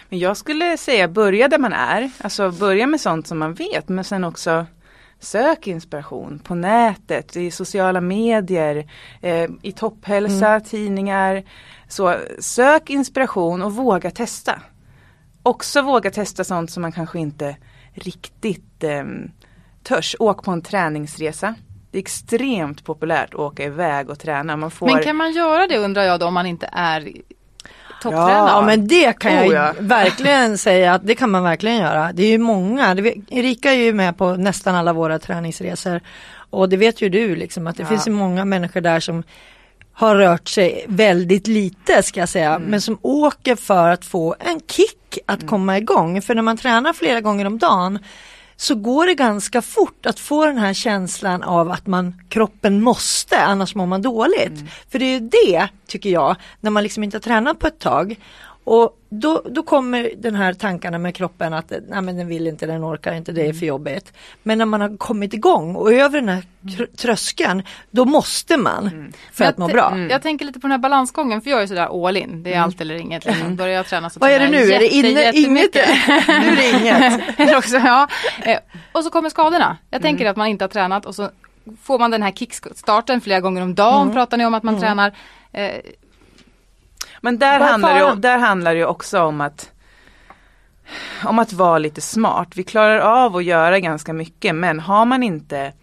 Men 0.09 0.19
jag 0.19 0.37
skulle 0.37 0.77
säga 0.77 1.07
börja 1.07 1.47
där 1.47 1.59
man 1.59 1.73
är, 1.73 2.11
alltså 2.17 2.51
börja 2.51 2.87
med 2.87 3.01
sånt 3.01 3.27
som 3.27 3.39
man 3.39 3.53
vet 3.53 3.89
men 3.89 4.03
sen 4.03 4.23
också 4.23 4.65
Sök 5.23 5.67
inspiration 5.67 6.39
på 6.39 6.55
nätet, 6.55 7.35
i 7.35 7.51
sociala 7.51 8.01
medier, 8.01 8.89
eh, 9.21 9.49
i 9.61 9.71
topphälsa, 9.71 10.47
mm. 10.47 10.63
tidningar. 10.63 11.43
Så 11.87 12.15
sök 12.39 12.89
inspiration 12.89 13.61
och 13.61 13.75
våga 13.75 14.11
testa. 14.11 14.61
Också 15.43 15.81
våga 15.81 16.11
testa 16.11 16.43
sånt 16.43 16.71
som 16.71 16.81
man 16.81 16.91
kanske 16.91 17.19
inte 17.19 17.55
riktigt 17.93 18.83
eh, 18.83 19.03
törs. 19.83 20.15
Åk 20.19 20.43
på 20.43 20.51
en 20.51 20.61
träningsresa. 20.61 21.55
Det 21.91 21.97
är 21.97 22.01
extremt 22.01 22.83
populärt 22.83 23.33
att 23.33 23.39
åka 23.39 23.63
iväg 23.63 24.09
och 24.09 24.19
träna. 24.19 24.57
Man 24.57 24.71
får... 24.71 24.85
Men 24.85 25.03
kan 25.03 25.15
man 25.15 25.31
göra 25.31 25.67
det 25.67 25.77
undrar 25.77 26.03
jag 26.03 26.19
då 26.19 26.25
om 26.25 26.33
man 26.33 26.45
inte 26.45 26.69
är 26.71 27.11
topptränare. 28.03 28.49
Ja 28.49 28.61
men 28.61 28.87
det 28.87 29.19
kan 29.19 29.33
jag 29.33 29.47
oh, 29.47 29.53
ja. 29.53 29.73
verkligen 29.79 30.57
säga 30.67 30.93
att 30.93 31.07
det 31.07 31.15
kan 31.15 31.29
man 31.29 31.43
verkligen 31.43 31.77
göra. 31.77 32.11
Det 32.13 32.23
är 32.23 32.29
ju 32.29 32.37
många, 32.37 32.95
Erika 33.29 33.71
är 33.71 33.77
ju 33.77 33.93
med 33.93 34.17
på 34.17 34.35
nästan 34.35 34.75
alla 34.75 34.93
våra 34.93 35.19
träningsresor 35.19 36.01
och 36.49 36.69
det 36.69 36.77
vet 36.77 37.01
ju 37.01 37.09
du 37.09 37.35
liksom 37.35 37.67
att 37.67 37.77
det 37.77 37.83
ja. 37.83 37.89
finns 37.89 38.07
ju 38.07 38.11
många 38.11 38.45
människor 38.45 38.81
där 38.81 38.99
som 38.99 39.23
har 39.93 40.15
rört 40.15 40.47
sig 40.47 40.85
väldigt 40.87 41.47
lite 41.47 42.03
ska 42.03 42.19
jag 42.19 42.29
säga, 42.29 42.55
mm. 42.55 42.69
men 42.69 42.81
som 42.81 42.97
åker 43.01 43.55
för 43.55 43.89
att 43.89 44.05
få 44.05 44.35
en 44.39 44.59
kick 44.67 45.19
att 45.25 45.39
mm. 45.39 45.49
komma 45.49 45.77
igång. 45.77 46.21
För 46.21 46.35
när 46.35 46.41
man 46.41 46.57
tränar 46.57 46.93
flera 46.93 47.21
gånger 47.21 47.45
om 47.45 47.57
dagen 47.57 47.99
så 48.55 48.75
går 48.75 49.05
det 49.05 49.15
ganska 49.15 49.61
fort 49.61 50.05
att 50.05 50.19
få 50.19 50.45
den 50.45 50.57
här 50.57 50.73
känslan 50.73 51.43
av 51.43 51.71
att 51.71 51.87
man 51.87 52.21
kroppen 52.29 52.81
måste 52.81 53.39
annars 53.39 53.75
mår 53.75 53.85
man 53.85 54.01
dåligt. 54.01 54.47
Mm. 54.47 54.67
För 54.91 54.99
det 54.99 55.15
är 55.15 55.19
det 55.19 55.67
tycker 55.87 56.09
jag 56.09 56.35
när 56.61 56.71
man 56.71 56.83
liksom 56.83 57.03
inte 57.03 57.17
har 57.17 57.21
tränat 57.21 57.59
på 57.59 57.67
ett 57.67 57.79
tag 57.79 58.15
och 58.63 58.99
då, 59.09 59.41
då 59.45 59.63
kommer 59.63 60.11
den 60.17 60.35
här 60.35 60.53
tankarna 60.53 60.97
med 60.97 61.15
kroppen 61.15 61.53
att 61.53 61.73
nej 61.87 62.01
men 62.01 62.17
den 62.17 62.27
vill 62.27 62.47
inte, 62.47 62.65
den 62.65 62.83
orkar 62.83 63.13
inte, 63.13 63.31
det 63.31 63.41
är 63.41 63.53
för 63.53 63.57
mm. 63.57 63.67
jobbigt. 63.67 64.13
Men 64.43 64.57
när 64.57 64.65
man 64.65 64.81
har 64.81 64.97
kommit 64.97 65.33
igång 65.33 65.75
och 65.75 65.93
över 65.93 66.19
den 66.19 66.29
här 66.29 66.43
tröskeln, 66.97 67.63
då 67.91 68.05
måste 68.05 68.57
man 68.57 68.87
mm. 68.87 69.13
för 69.33 69.45
att 69.45 69.57
må 69.57 69.67
bra. 69.67 69.89
Mm. 69.91 70.09
Jag 70.09 70.21
tänker 70.21 70.45
lite 70.45 70.59
på 70.59 70.67
den 70.67 70.71
här 70.71 70.77
balansgången, 70.77 71.41
för 71.41 71.49
jag 71.49 71.61
är 71.61 71.67
sådär 71.67 72.07
all 72.07 72.17
in, 72.17 72.43
det 72.43 72.49
är 72.49 72.53
mm. 72.53 72.63
allt 72.63 72.81
eller 72.81 72.95
inget. 72.95 73.25
Liksom. 73.25 73.55
Börjar 73.55 73.75
jag 73.75 73.85
träna 73.87 74.09
så 74.09 74.19
Vad 74.19 74.31
är 74.31 74.39
det 74.39 74.49
nu, 74.49 74.57
jätte, 74.57 74.73
är 74.75 74.79
det 74.79 74.87
inne, 74.87 75.31
inget? 75.33 75.75
nu 75.75 75.81
är 76.33 76.55
det 76.55 76.79
inget. 76.79 77.57
också, 77.57 77.75
ja. 77.75 78.07
Eh, 78.43 78.59
och 78.91 79.03
så 79.03 79.09
kommer 79.09 79.29
skadorna. 79.29 79.77
Jag 79.89 80.01
tänker 80.01 80.25
att 80.25 80.37
man 80.37 80.47
inte 80.47 80.63
har 80.63 80.69
tränat 80.69 81.05
och 81.05 81.15
så 81.15 81.29
får 81.81 81.99
man 81.99 82.11
den 82.11 82.23
här 82.23 82.31
kickstarten 82.31 83.21
flera 83.21 83.39
gånger 83.39 83.61
om 83.61 83.75
dagen, 83.75 84.01
mm. 84.01 84.13
pratar 84.13 84.37
ni 84.37 84.45
om 84.45 84.53
att 84.53 84.63
man 84.63 84.79
tränar. 84.79 85.13
Men 87.23 87.39
där 87.39 87.59
handlar, 87.59 88.15
det, 88.15 88.21
där 88.21 88.37
handlar 88.37 88.75
det 88.75 88.85
också 88.85 89.21
om 89.21 89.41
att 89.41 89.71
om 91.25 91.39
att 91.39 91.53
vara 91.53 91.77
lite 91.77 92.01
smart. 92.01 92.47
Vi 92.55 92.63
klarar 92.63 92.99
av 92.99 93.35
att 93.35 93.43
göra 93.43 93.79
ganska 93.79 94.13
mycket 94.13 94.55
men 94.55 94.79
har 94.79 95.05
man 95.05 95.23
inte 95.23 95.73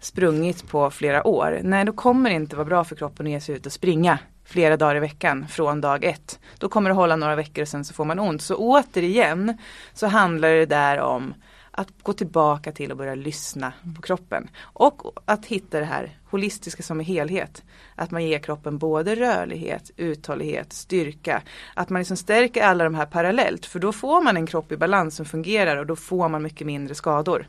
sprungit 0.00 0.68
på 0.68 0.90
flera 0.90 1.26
år, 1.26 1.60
nej 1.62 1.84
då 1.84 1.92
kommer 1.92 2.30
det 2.30 2.36
inte 2.36 2.56
vara 2.56 2.64
bra 2.64 2.84
för 2.84 2.96
kroppen 2.96 3.26
att 3.26 3.32
ge 3.32 3.40
sig 3.40 3.54
ut 3.54 3.66
och 3.66 3.72
springa 3.72 4.18
flera 4.44 4.76
dagar 4.76 4.96
i 4.96 5.00
veckan 5.00 5.46
från 5.48 5.80
dag 5.80 6.04
ett. 6.04 6.38
Då 6.58 6.68
kommer 6.68 6.90
det 6.90 6.96
hålla 6.96 7.16
några 7.16 7.36
veckor 7.36 7.62
och 7.62 7.68
sen 7.68 7.84
så 7.84 7.94
får 7.94 8.04
man 8.04 8.18
ont. 8.18 8.42
Så 8.42 8.56
återigen 8.56 9.58
så 9.94 10.06
handlar 10.06 10.48
det 10.48 10.66
där 10.66 11.00
om 11.00 11.34
att 11.76 12.02
gå 12.02 12.12
tillbaka 12.12 12.72
till 12.72 12.90
och 12.90 12.96
börja 12.96 13.14
lyssna 13.14 13.72
på 13.96 14.02
kroppen. 14.02 14.48
Och 14.60 15.22
att 15.24 15.46
hitta 15.46 15.80
det 15.80 15.86
här 15.86 16.18
holistiska 16.30 16.82
som 16.82 17.00
en 17.00 17.06
helhet. 17.06 17.62
Att 17.94 18.10
man 18.10 18.24
ger 18.24 18.38
kroppen 18.38 18.78
både 18.78 19.14
rörlighet, 19.14 19.90
uthållighet, 19.96 20.72
styrka. 20.72 21.42
Att 21.74 21.90
man 21.90 22.00
liksom 22.00 22.16
stärker 22.16 22.62
alla 22.62 22.84
de 22.84 22.94
här 22.94 23.06
parallellt 23.06 23.66
för 23.66 23.78
då 23.78 23.92
får 23.92 24.22
man 24.22 24.36
en 24.36 24.46
kropp 24.46 24.72
i 24.72 24.76
balans 24.76 25.16
som 25.16 25.26
fungerar 25.26 25.76
och 25.76 25.86
då 25.86 25.96
får 25.96 26.28
man 26.28 26.42
mycket 26.42 26.66
mindre 26.66 26.94
skador. 26.94 27.48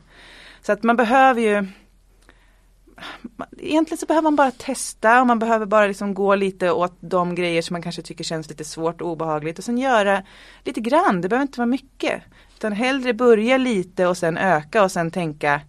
Så 0.62 0.72
att 0.72 0.82
man 0.82 0.96
behöver 0.96 1.40
ju 1.40 1.66
egentligen 3.58 3.98
så 3.98 4.06
behöver 4.06 4.22
man 4.22 4.36
bara 4.36 4.50
testa 4.50 5.20
och 5.20 5.26
man 5.26 5.38
behöver 5.38 5.66
bara 5.66 5.86
liksom 5.86 6.14
gå 6.14 6.34
lite 6.34 6.70
åt 6.70 6.96
de 7.00 7.34
grejer 7.34 7.62
som 7.62 7.74
man 7.74 7.82
kanske 7.82 8.02
tycker 8.02 8.24
känns 8.24 8.48
lite 8.48 8.64
svårt 8.64 9.00
och 9.00 9.08
obehagligt 9.08 9.58
och 9.58 9.64
sen 9.64 9.78
göra 9.78 10.22
lite 10.64 10.80
grann, 10.80 11.20
det 11.20 11.28
behöver 11.28 11.42
inte 11.42 11.60
vara 11.60 11.66
mycket. 11.66 12.22
Utan 12.58 12.72
hellre 12.72 13.14
börja 13.14 13.56
lite 13.56 14.06
och 14.06 14.16
sen 14.16 14.38
öka 14.38 14.82
och 14.82 14.92
sen 14.92 15.10
tänka 15.10 15.60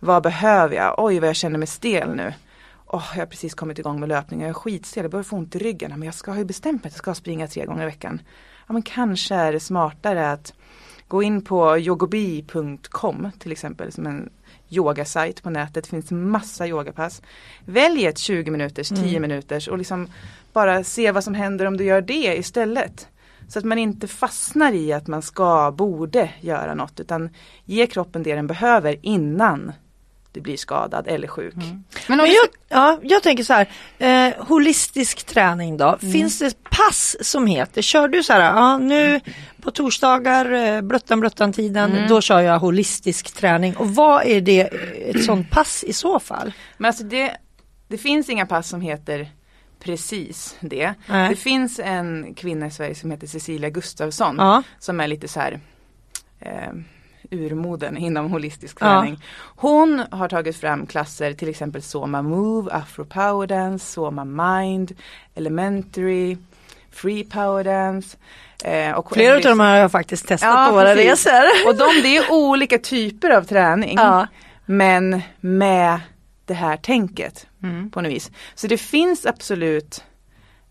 vad 0.00 0.22
behöver 0.22 0.76
jag? 0.76 0.94
Oj 0.98 1.20
vad 1.20 1.28
jag 1.28 1.36
känner 1.36 1.58
mig 1.58 1.66
stel 1.66 2.14
nu. 2.16 2.34
Oh, 2.86 3.04
jag 3.14 3.22
har 3.22 3.26
precis 3.26 3.54
kommit 3.54 3.78
igång 3.78 4.00
med 4.00 4.08
löpning, 4.08 4.40
jag 4.40 4.48
är 4.48 4.54
skitstel, 4.54 5.04
jag 5.04 5.10
börjar 5.10 5.24
få 5.24 5.36
ont 5.36 5.56
i 5.56 5.58
ryggen. 5.58 5.90
Men 5.90 6.02
jag 6.02 6.14
ska 6.14 6.30
ha 6.30 6.38
ju 6.38 6.44
bestämt 6.44 6.84
mig 6.84 6.88
att 6.88 6.94
jag 6.94 6.98
ska 6.98 7.14
springa 7.14 7.46
tre 7.46 7.64
gånger 7.64 7.82
i 7.82 7.86
veckan. 7.86 8.20
Ja 8.66 8.72
men 8.72 8.82
kanske 8.82 9.34
är 9.34 9.52
det 9.52 9.60
smartare 9.60 10.32
att 10.32 10.54
gå 11.08 11.22
in 11.22 11.44
på 11.44 11.78
yogobi.com 11.78 13.30
till 13.38 13.52
exempel 13.52 13.92
som 13.92 14.06
en 14.06 14.30
yogasajt 14.70 15.42
på 15.42 15.50
nätet. 15.50 15.84
Det 15.84 15.90
finns 15.90 16.10
massa 16.10 16.66
yogapass. 16.66 17.22
Välj 17.64 18.06
ett 18.06 18.18
20 18.18 18.50
minuters, 18.50 18.88
10 18.88 18.98
mm. 18.98 19.22
minuters 19.22 19.68
och 19.68 19.78
liksom 19.78 20.08
bara 20.52 20.84
se 20.84 21.12
vad 21.12 21.24
som 21.24 21.34
händer 21.34 21.66
om 21.66 21.76
du 21.76 21.84
gör 21.84 22.00
det 22.00 22.36
istället. 22.38 23.08
Så 23.48 23.58
att 23.58 23.64
man 23.64 23.78
inte 23.78 24.08
fastnar 24.08 24.72
i 24.72 24.92
att 24.92 25.06
man 25.06 25.22
ska, 25.22 25.74
borde 25.76 26.30
göra 26.40 26.74
något 26.74 27.00
utan 27.00 27.30
ge 27.64 27.86
kroppen 27.86 28.22
det 28.22 28.34
den 28.34 28.46
behöver 28.46 28.96
innan 29.02 29.72
du 30.36 30.40
blir 30.40 30.56
skadad 30.56 31.08
eller 31.08 31.28
sjuk. 31.28 31.54
Mm. 31.54 31.84
Men, 32.08 32.18
Men 32.18 32.26
jag, 32.26 32.46
ja, 32.68 32.98
jag 33.02 33.22
tänker 33.22 33.44
så 33.44 33.52
här, 33.52 33.68
eh, 33.98 34.46
holistisk 34.46 35.24
träning 35.24 35.76
då, 35.76 35.98
mm. 36.00 36.12
finns 36.12 36.38
det 36.38 36.64
pass 36.70 37.16
som 37.20 37.46
heter, 37.46 37.82
kör 37.82 38.08
du 38.08 38.22
så 38.22 38.32
här, 38.32 38.40
ja 38.40 38.78
nu 38.78 39.20
på 39.62 39.70
torsdagar, 39.70 40.52
eh, 40.52 40.82
blöttan 40.82 41.20
blöttan 41.20 41.52
tiden, 41.52 41.92
mm. 41.92 42.08
då 42.08 42.20
kör 42.20 42.40
jag 42.40 42.58
holistisk 42.58 43.34
träning 43.34 43.76
och 43.76 43.94
vad 43.94 44.26
är 44.26 44.40
det, 44.40 44.60
ett 44.60 45.24
sånt 45.24 45.50
pass 45.50 45.84
i 45.84 45.92
så 45.92 46.20
fall? 46.20 46.52
Men 46.76 46.88
alltså 46.88 47.04
det, 47.04 47.36
det 47.88 47.98
finns 47.98 48.28
inga 48.28 48.46
pass 48.46 48.68
som 48.68 48.80
heter 48.80 49.28
precis 49.86 50.56
det. 50.60 50.94
Nej. 51.06 51.28
Det 51.28 51.36
finns 51.36 51.80
en 51.84 52.34
kvinna 52.34 52.66
i 52.66 52.70
Sverige 52.70 52.94
som 52.94 53.10
heter 53.10 53.26
Cecilia 53.26 53.70
Gustafsson 53.70 54.36
ja. 54.38 54.62
som 54.78 55.00
är 55.00 55.08
lite 55.08 55.28
så 55.28 55.40
här 55.40 55.60
eh, 56.40 56.72
urmoden 57.30 57.96
inom 57.96 58.30
holistisk 58.30 58.78
träning. 58.78 59.14
Ja. 59.20 59.26
Hon 59.56 60.02
har 60.10 60.28
tagit 60.28 60.56
fram 60.56 60.86
klasser 60.86 61.32
till 61.32 61.48
exempel 61.48 61.82
Soma 61.82 62.22
Move, 62.22 62.72
Afro 62.72 63.04
Power 63.04 63.46
Dance, 63.46 63.92
Soma 63.92 64.24
Mind, 64.24 64.92
Elementary, 65.34 66.36
Free 66.92 67.24
Power 67.24 67.64
Dance. 67.64 68.16
Eh, 68.64 69.02
Flera 69.12 69.36
av 69.36 69.42
dem 69.42 69.60
har 69.60 69.76
jag 69.76 69.92
faktiskt 69.92 70.28
testat 70.28 70.50
ja, 70.54 70.66
på 70.68 70.74
våra 70.74 70.94
precis. 70.94 71.26
resor. 71.26 71.68
Och 71.68 71.76
de, 71.76 72.02
det 72.02 72.16
är 72.16 72.32
olika 72.32 72.78
typer 72.78 73.30
av 73.30 73.42
träning. 73.42 73.96
Ja. 73.96 74.26
Men 74.66 75.22
med 75.40 76.00
det 76.44 76.54
här 76.54 76.76
tänket 76.76 77.46
mm. 77.70 77.90
på 77.90 78.00
något 78.00 78.12
vis. 78.12 78.30
Så 78.54 78.66
det 78.66 78.78
finns 78.78 79.26
absolut 79.26 80.04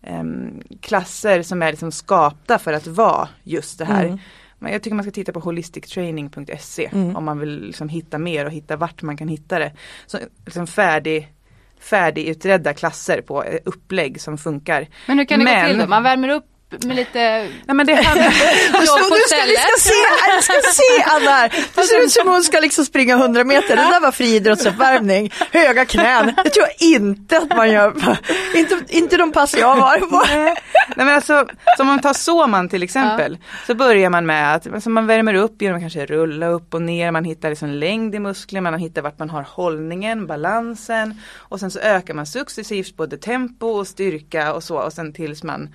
um, 0.06 0.62
klasser 0.80 1.42
som 1.42 1.62
är 1.62 1.70
liksom 1.70 1.92
skapta 1.92 2.58
för 2.58 2.72
att 2.72 2.86
vara 2.86 3.28
just 3.42 3.78
det 3.78 3.84
här. 3.84 4.04
Mm. 4.04 4.18
Men 4.58 4.72
jag 4.72 4.82
tycker 4.82 4.94
man 4.94 5.04
ska 5.04 5.12
titta 5.12 5.32
på 5.32 5.40
holistictraining.se 5.40 6.90
mm. 6.92 7.16
om 7.16 7.24
man 7.24 7.38
vill 7.38 7.60
liksom 7.60 7.88
hitta 7.88 8.18
mer 8.18 8.44
och 8.44 8.52
hitta 8.52 8.76
vart 8.76 9.02
man 9.02 9.16
kan 9.16 9.28
hitta 9.28 9.58
det. 9.58 9.72
Så, 10.06 10.18
liksom 10.44 10.66
färdig 10.66 11.32
färdigutredda 11.80 12.74
klasser 12.74 13.20
på 13.20 13.44
eh, 13.44 13.58
upplägg 13.64 14.20
som 14.20 14.38
funkar. 14.38 14.86
Men 15.06 15.18
hur 15.18 15.24
kan 15.24 15.38
det 15.38 15.44
Men, 15.44 15.62
gå 15.62 15.68
till 15.68 15.78
då? 15.78 15.86
Man 15.86 16.02
värmer 16.02 16.28
upp 16.28 16.44
med 16.70 16.96
lite 16.96 17.18
Nej, 17.66 17.76
men 17.76 17.86
det 17.86 17.94
handlar 17.94 18.30
på 19.10 19.16
stället. 19.26 19.48
Vi 19.48 19.56
ska 19.56 19.90
se, 19.90 19.94
jag 20.28 20.44
ska 20.44 20.52
se 20.72 21.02
Anna 21.06 21.30
här. 21.30 21.66
Det 21.74 21.82
ser 21.82 22.04
ut 22.04 22.12
som 22.12 22.28
hon 22.28 22.42
ska 22.42 22.60
liksom 22.60 22.84
springa 22.84 23.14
100 23.14 23.44
meter. 23.44 23.76
Det 23.76 23.82
där 23.82 24.00
var 24.00 24.12
friidrottsuppvärmning. 24.12 25.32
Höga 25.52 25.84
knän. 25.84 26.32
Det 26.44 26.50
tror 26.50 26.66
jag 26.66 26.88
inte 26.88 27.38
att 27.38 27.56
man 27.56 27.70
gör. 27.70 27.94
Inte, 28.54 28.80
inte 28.88 29.16
de 29.16 29.32
pass 29.32 29.54
jag 29.58 29.76
har 29.76 29.98
på. 29.98 30.24
Nej. 30.28 30.54
men 30.96 31.08
alltså, 31.08 31.46
som 31.76 31.80
om 31.80 31.86
man 31.86 32.00
tar 32.00 32.12
Såman 32.12 32.68
till 32.68 32.82
exempel. 32.82 33.38
Ja. 33.40 33.56
Så 33.66 33.74
börjar 33.74 34.10
man 34.10 34.26
med 34.26 34.54
att 34.54 34.66
alltså 34.74 34.90
man 34.90 35.06
värmer 35.06 35.34
upp 35.34 35.62
genom 35.62 35.76
att 35.76 35.82
kanske 35.82 36.06
rulla 36.06 36.46
upp 36.46 36.74
och 36.74 36.82
ner. 36.82 37.10
Man 37.10 37.24
hittar 37.24 37.48
liksom 37.50 37.70
längd 37.70 38.14
i 38.14 38.18
muskler. 38.18 38.60
Man 38.60 38.78
hittar 38.78 39.02
vart 39.02 39.18
man 39.18 39.30
har 39.30 39.42
hållningen, 39.42 40.26
balansen. 40.26 41.20
Och 41.36 41.60
sen 41.60 41.70
så 41.70 41.78
ökar 41.78 42.14
man 42.14 42.26
successivt 42.26 42.96
både 42.96 43.18
tempo 43.18 43.66
och 43.66 43.86
styrka 43.86 44.52
och 44.52 44.62
så. 44.62 44.76
Och 44.76 44.92
sen 44.92 45.12
tills 45.12 45.42
man 45.42 45.68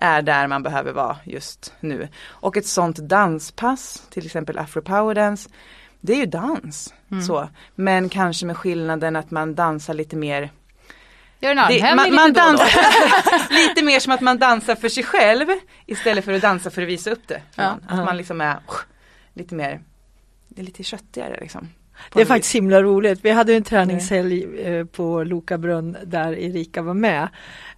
är 0.00 0.22
där 0.22 0.46
man 0.46 0.62
behöver 0.62 0.92
vara 0.92 1.16
just 1.24 1.72
nu. 1.80 2.08
Och 2.26 2.56
ett 2.56 2.66
sånt 2.66 2.96
danspass, 2.96 4.02
till 4.10 4.26
exempel 4.26 4.58
afro 4.58 4.82
power 4.82 5.14
dance, 5.14 5.48
det 6.00 6.12
är 6.12 6.16
ju 6.16 6.26
dans. 6.26 6.94
Mm. 7.10 7.22
Så. 7.22 7.48
Men 7.74 8.08
kanske 8.08 8.46
med 8.46 8.56
skillnaden 8.56 9.16
att 9.16 9.30
man 9.30 9.54
dansar 9.54 9.94
lite 9.94 10.16
mer 10.16 10.50
Gör 11.40 11.50
en 11.50 11.68
det, 11.68 11.94
man, 11.94 12.14
man 12.14 12.32
dansar 12.32 12.68
lite 13.68 13.82
mer 13.82 14.00
som 14.00 14.12
att 14.12 14.20
man 14.20 14.38
dansar 14.38 14.74
för 14.74 14.88
sig 14.88 15.04
själv 15.04 15.46
istället 15.86 16.24
för 16.24 16.32
att 16.32 16.42
dansa 16.42 16.70
för 16.70 16.82
att 16.82 16.88
visa 16.88 17.10
upp 17.10 17.28
det. 17.28 17.42
Ja. 17.54 17.78
Att 17.88 18.04
man 18.04 18.16
liksom 18.16 18.40
är 18.40 18.58
lite 19.34 19.54
mer, 19.54 19.80
det 20.48 20.62
är 20.62 20.64
lite 20.64 20.82
köttigare 20.82 21.40
liksom. 21.40 21.68
Det 22.12 22.20
är 22.20 22.24
faktiskt 22.24 22.54
himla 22.54 22.82
roligt. 22.82 23.18
Vi 23.22 23.30
hade 23.30 23.54
en 23.54 23.62
träningshelg 23.62 24.60
eh, 24.60 24.84
på 24.84 25.24
Lokabrunn 25.24 25.96
där 26.04 26.32
Erika 26.32 26.82
var 26.82 26.94
med. 26.94 27.28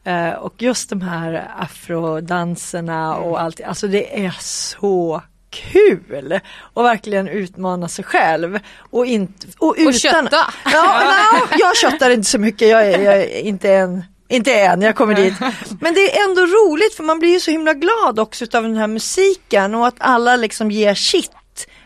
Eh, 0.04 0.30
och 0.30 0.54
just 0.58 0.90
de 0.90 1.02
här 1.02 1.50
afrodanserna 1.58 3.16
och 3.16 3.38
mm. 3.38 3.44
allt, 3.44 3.60
alltså 3.60 3.88
det 3.88 4.24
är 4.24 4.36
så 4.40 5.22
kul 5.50 6.40
och 6.74 6.84
verkligen 6.84 7.28
utmana 7.28 7.88
sig 7.88 8.04
själv. 8.04 8.58
Och, 8.90 9.06
inte, 9.06 9.46
och, 9.58 9.74
utan, 9.78 9.86
och 9.86 9.94
kötta! 9.94 10.52
Ja, 10.64 11.02
no, 11.32 11.56
jag 11.58 11.76
köttar 11.76 12.10
inte 12.10 12.28
så 12.28 12.38
mycket, 12.38 12.68
jag 12.68 12.86
är, 12.86 12.98
jag 12.98 13.16
är 13.16 13.40
inte 13.40 13.72
en 13.72 14.04
inte 14.28 14.54
än, 14.54 14.82
jag 14.82 14.96
kommer 14.96 15.14
dit. 15.14 15.34
Men 15.80 15.94
det 15.94 16.00
är 16.00 16.28
ändå 16.28 16.40
roligt 16.40 16.94
för 16.94 17.02
man 17.02 17.18
blir 17.18 17.30
ju 17.30 17.40
så 17.40 17.50
himla 17.50 17.74
glad 17.74 18.18
också 18.18 18.44
av 18.44 18.62
den 18.62 18.76
här 18.76 18.86
musiken 18.86 19.74
och 19.74 19.86
att 19.86 19.94
alla 19.98 20.36
liksom 20.36 20.70
ger 20.70 20.94
sitt 20.94 21.30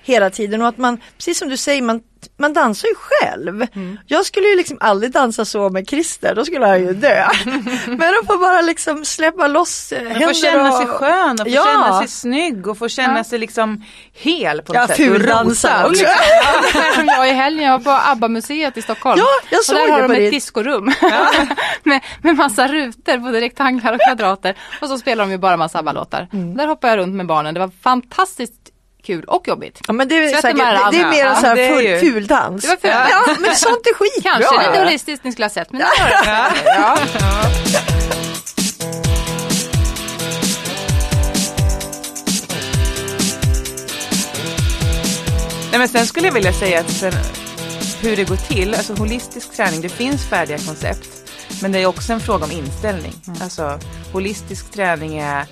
hela 0.03 0.31
tiden 0.31 0.63
och 0.63 0.69
att 0.69 0.79
man, 0.79 1.01
precis 1.17 1.39
som 1.39 1.49
du 1.49 1.57
säger, 1.57 1.83
man 1.83 2.01
man 2.39 2.53
dansar 2.53 2.89
ju 2.89 2.95
själv. 2.95 3.67
Mm. 3.75 3.99
Jag 4.07 4.27
skulle 4.27 4.47
ju 4.47 4.57
liksom 4.57 4.79
aldrig 4.81 5.13
dansa 5.13 5.45
så 5.45 5.71
med 5.71 5.89
Christer, 5.89 6.35
då 6.35 6.45
skulle 6.45 6.67
han 6.67 6.81
ju 6.81 6.93
dö. 6.93 7.29
Men 7.87 8.15
att 8.21 8.27
få 8.27 8.39
bara 8.39 8.61
liksom 8.61 9.05
släppa 9.05 9.49
loss 9.49 9.93
eh, 9.93 10.09
händer 10.09 10.29
Få 10.29 10.35
känna 10.35 10.69
och... 10.69 10.77
sig 10.77 10.87
skön 10.87 11.33
och 11.41 11.47
få 11.47 11.49
ja. 11.49 11.65
känna 11.65 11.99
sig 11.99 12.09
snygg 12.09 12.67
och 12.69 12.79
få 12.79 12.89
känna 12.89 13.17
ja. 13.17 13.25
sig 13.25 13.39
liksom 13.39 13.85
hel 14.13 14.63
på 14.63 14.73
något 14.73 14.81
ja, 14.83 14.87
sätt. 14.87 14.97
Fuldansa 14.97 15.87
också. 15.87 15.89
Ungefär 15.89 16.95
som 16.95 17.07
jag 17.07 17.29
i 17.29 17.33
helgen, 17.33 17.65
jag 17.65 17.79
var 17.79 17.85
på 17.85 18.11
ABBA-museet 18.11 18.77
i 18.77 18.83
Stockholm. 18.83 19.19
Ja, 19.19 19.27
jag 19.51 19.65
såg 19.65 19.77
och 19.77 19.87
där 19.87 19.93
har 19.93 20.09
de 20.09 20.15
ett 20.15 20.31
diskorum 20.31 20.93
ja. 21.01 21.33
med, 21.83 22.01
med 22.23 22.37
massa 22.37 22.69
rutor, 22.69 23.19
både 23.19 23.41
rektanglar 23.41 23.93
och 23.93 24.01
kvadrater. 24.01 24.55
Och 24.81 24.89
så 24.89 24.99
spelar 24.99 25.25
de 25.25 25.31
ju 25.31 25.39
bara 25.39 25.57
massa 25.57 25.79
ABBA-låtar. 25.79 26.29
Mm. 26.33 26.57
Där 26.57 26.67
hoppade 26.67 26.93
jag 26.93 26.99
runt 26.99 27.15
med 27.15 27.27
barnen, 27.27 27.55
det 27.55 27.61
var 27.61 27.71
fantastiskt 27.83 28.64
kul 29.05 29.25
och 29.25 29.49
jobbigt. 29.49 29.81
Ja, 29.87 29.93
men 29.93 30.09
det, 30.09 30.15
är, 30.15 30.29
säkert, 30.29 30.57
det, 30.57 30.89
det 30.91 31.01
är 31.01 31.11
mer 31.11 31.25
en 31.27 31.37
sån 31.37 31.45
här 31.45 31.75
full, 31.75 32.13
fuldans. 32.13 32.63
Det 32.63 32.69
var 32.69 32.77
ful. 32.77 32.91
Ja, 32.91 33.37
men 33.41 33.57
sånt 33.57 33.87
är 33.87 33.95
skitbra. 33.95 34.33
Kanske 34.33 34.69
lite 34.69 34.85
holistiskt 34.85 35.25
ni 35.25 35.33
skulle 35.33 35.45
ha 35.45 35.51
sett, 35.51 35.73
men 35.73 35.81
det 35.81 35.87
ja. 36.25 36.49
ja. 36.67 36.99
Nej, 45.75 45.79
men 45.79 45.89
sen 45.89 46.07
skulle 46.07 46.27
jag 46.27 46.35
vilja 46.35 46.53
säga 46.53 46.81
att 46.81 46.91
sen, 46.91 47.13
hur 48.03 48.17
det 48.17 48.25
går 48.25 48.37
till, 48.37 48.75
alltså 48.75 48.95
holistisk 48.95 49.57
träning, 49.57 49.81
det 49.81 49.89
finns 49.89 50.27
färdiga 50.27 50.59
koncept. 50.59 51.09
Men 51.63 51.73
det 51.73 51.79
är 51.79 51.87
också 51.87 52.13
en 52.13 52.21
fråga 52.21 52.45
om 52.45 52.51
inställning. 52.51 53.15
Mm. 53.27 53.43
Alltså 53.43 53.79
holistisk 54.13 54.71
träning 54.71 55.19
är 55.19 55.47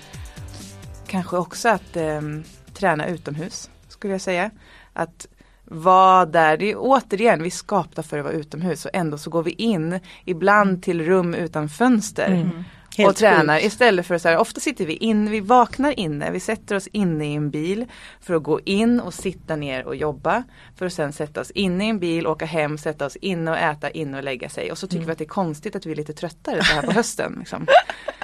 kanske 1.06 1.36
också 1.36 1.68
att 1.68 1.96
um, 1.96 2.44
träna 2.82 3.06
utomhus 3.06 3.70
skulle 3.88 4.14
jag 4.14 4.20
säga. 4.20 4.50
Att 4.92 5.26
vara 5.64 6.26
där, 6.26 6.56
det 6.56 6.70
är 6.70 6.76
återigen, 6.78 7.42
vi 7.42 7.46
är 7.46 7.50
skapta 7.50 8.02
för 8.02 8.18
att 8.18 8.24
vara 8.24 8.34
utomhus 8.34 8.84
och 8.84 8.90
ändå 8.94 9.18
så 9.18 9.30
går 9.30 9.42
vi 9.42 9.50
in 9.50 10.00
ibland 10.24 10.82
till 10.82 11.04
rum 11.04 11.34
utan 11.34 11.68
fönster. 11.68 12.28
Mm. 12.28 12.64
Helt 12.96 13.10
och 13.10 13.16
tränar 13.16 13.56
sjukt. 13.56 13.66
istället 13.66 14.06
för 14.06 14.14
att 14.14 14.22
så 14.22 14.28
här, 14.28 14.36
ofta 14.36 14.60
sitter 14.60 14.86
vi 14.86 14.96
inne, 14.96 15.30
vi 15.30 15.40
vaknar 15.40 15.98
inne, 15.98 16.30
vi 16.30 16.40
sätter 16.40 16.76
oss 16.76 16.86
inne 16.92 17.32
i 17.32 17.34
en 17.34 17.50
bil 17.50 17.86
för 18.20 18.34
att 18.34 18.42
gå 18.42 18.60
in 18.60 19.00
och 19.00 19.14
sitta 19.14 19.56
ner 19.56 19.84
och 19.86 19.96
jobba. 19.96 20.44
För 20.78 20.86
att 20.86 20.92
sen 20.92 21.12
sätta 21.12 21.40
oss 21.40 21.50
inne 21.50 21.86
i 21.86 21.88
en 21.88 21.98
bil, 21.98 22.26
åka 22.26 22.44
hem, 22.44 22.78
sätta 22.78 23.06
oss 23.06 23.16
inne 23.16 23.50
och 23.50 23.58
äta, 23.58 23.90
inne 23.90 24.16
och 24.16 24.24
lägga 24.24 24.48
sig. 24.48 24.72
Och 24.72 24.78
så 24.78 24.86
tycker 24.86 24.96
mm. 24.96 25.06
vi 25.06 25.12
att 25.12 25.18
det 25.18 25.24
är 25.24 25.28
konstigt 25.28 25.76
att 25.76 25.86
vi 25.86 25.92
är 25.92 25.96
lite 25.96 26.12
tröttare 26.12 26.64
så 26.64 26.74
här 26.74 26.82
på 26.82 26.92
hösten. 26.92 27.36
Liksom. 27.38 27.66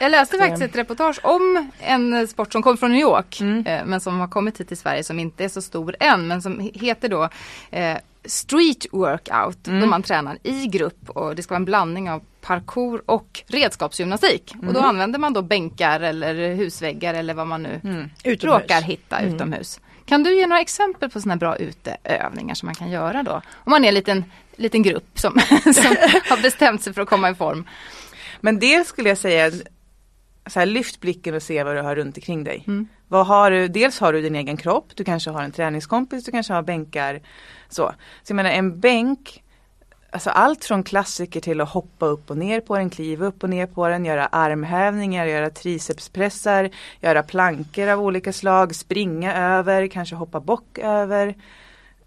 Jag 0.00 0.10
läste 0.10 0.38
faktiskt 0.38 0.62
ett 0.62 0.76
reportage 0.76 1.20
om 1.22 1.70
en 1.80 2.28
sport 2.28 2.52
som 2.52 2.62
kommer 2.62 2.76
från 2.76 2.92
New 2.92 3.00
York 3.00 3.40
mm. 3.40 3.66
Eh, 3.66 3.84
men 3.84 4.00
som 4.00 4.20
har 4.20 4.28
kommit 4.28 4.60
hit 4.60 4.68
till 4.68 4.76
Sverige 4.76 5.04
som 5.04 5.20
inte 5.20 5.44
är 5.44 5.48
så 5.48 5.62
stor 5.62 5.96
än 6.00 6.26
men 6.26 6.42
som 6.42 6.70
heter 6.74 7.08
då 7.08 7.28
eh, 7.70 7.96
street 8.24 8.86
workout 8.92 9.66
mm. 9.66 9.80
då 9.80 9.86
man 9.86 10.02
tränar 10.02 10.38
i 10.42 10.66
grupp 10.66 11.10
och 11.10 11.36
det 11.36 11.42
ska 11.42 11.52
vara 11.52 11.56
en 11.56 11.64
blandning 11.64 12.10
av 12.10 12.22
parkour 12.48 13.02
och 13.06 13.42
redskapsgymnastik. 13.46 14.54
Mm. 14.54 14.68
Och 14.68 14.74
då 14.74 14.80
mm. 14.80 14.90
använder 14.90 15.18
man 15.18 15.32
då 15.32 15.42
bänkar 15.42 16.00
eller 16.00 16.54
husväggar 16.54 17.14
eller 17.14 17.34
vad 17.34 17.46
man 17.46 17.62
nu 17.62 17.80
mm. 17.84 18.10
råkar 18.24 18.82
hitta 18.82 19.18
mm. 19.18 19.34
utomhus. 19.34 19.80
Kan 20.04 20.22
du 20.22 20.38
ge 20.38 20.46
några 20.46 20.60
exempel 20.60 21.10
på 21.10 21.20
sådana 21.20 21.36
bra 21.36 21.56
uteövningar 21.56 22.54
som 22.54 22.66
man 22.66 22.74
kan 22.74 22.90
göra 22.90 23.22
då? 23.22 23.42
Om 23.54 23.70
man 23.70 23.84
är 23.84 23.88
en 23.88 23.94
liten, 23.94 24.24
liten 24.56 24.82
grupp 24.82 25.18
som, 25.18 25.32
som 25.62 25.96
har 26.28 26.42
bestämt 26.42 26.82
sig 26.82 26.92
för 26.92 27.02
att 27.02 27.08
komma 27.08 27.30
i 27.30 27.34
form. 27.34 27.68
Men 28.40 28.58
det 28.58 28.86
skulle 28.86 29.08
jag 29.08 29.18
säga, 29.18 29.50
så 30.46 30.58
här, 30.58 30.66
lyft 30.66 31.00
blicken 31.00 31.34
och 31.34 31.42
se 31.42 31.64
vad 31.64 31.76
du 31.76 31.80
har 31.80 31.96
runt 31.96 32.16
omkring 32.16 32.44
dig. 32.44 32.64
Mm. 32.66 32.88
Vad 33.08 33.26
har 33.26 33.50
du? 33.50 33.68
Dels 33.68 34.00
har 34.00 34.12
du 34.12 34.22
din 34.22 34.36
egen 34.36 34.56
kropp, 34.56 34.92
du 34.94 35.04
kanske 35.04 35.30
har 35.30 35.42
en 35.42 35.52
träningskompis, 35.52 36.24
du 36.24 36.30
kanske 36.30 36.52
har 36.52 36.62
bänkar. 36.62 37.20
Så, 37.68 37.94
så 38.22 38.30
jag 38.30 38.36
menar 38.36 38.50
en 38.50 38.80
bänk 38.80 39.42
Alltså 40.10 40.30
allt 40.30 40.64
från 40.64 40.82
klassiker 40.82 41.40
till 41.40 41.60
att 41.60 41.68
hoppa 41.68 42.06
upp 42.06 42.30
och 42.30 42.36
ner 42.36 42.60
på 42.60 42.76
den, 42.76 42.90
kliva 42.90 43.26
upp 43.26 43.42
och 43.42 43.50
ner 43.50 43.66
på 43.66 43.88
den, 43.88 44.04
göra 44.04 44.26
armhävningar, 44.26 45.26
göra 45.26 45.50
tricepspressar, 45.50 46.70
göra 47.00 47.22
plankor 47.22 47.88
av 47.88 48.00
olika 48.00 48.32
slag, 48.32 48.74
springa 48.74 49.36
över, 49.36 49.86
kanske 49.86 50.16
hoppa 50.16 50.40
bock 50.40 50.78
över. 50.78 51.34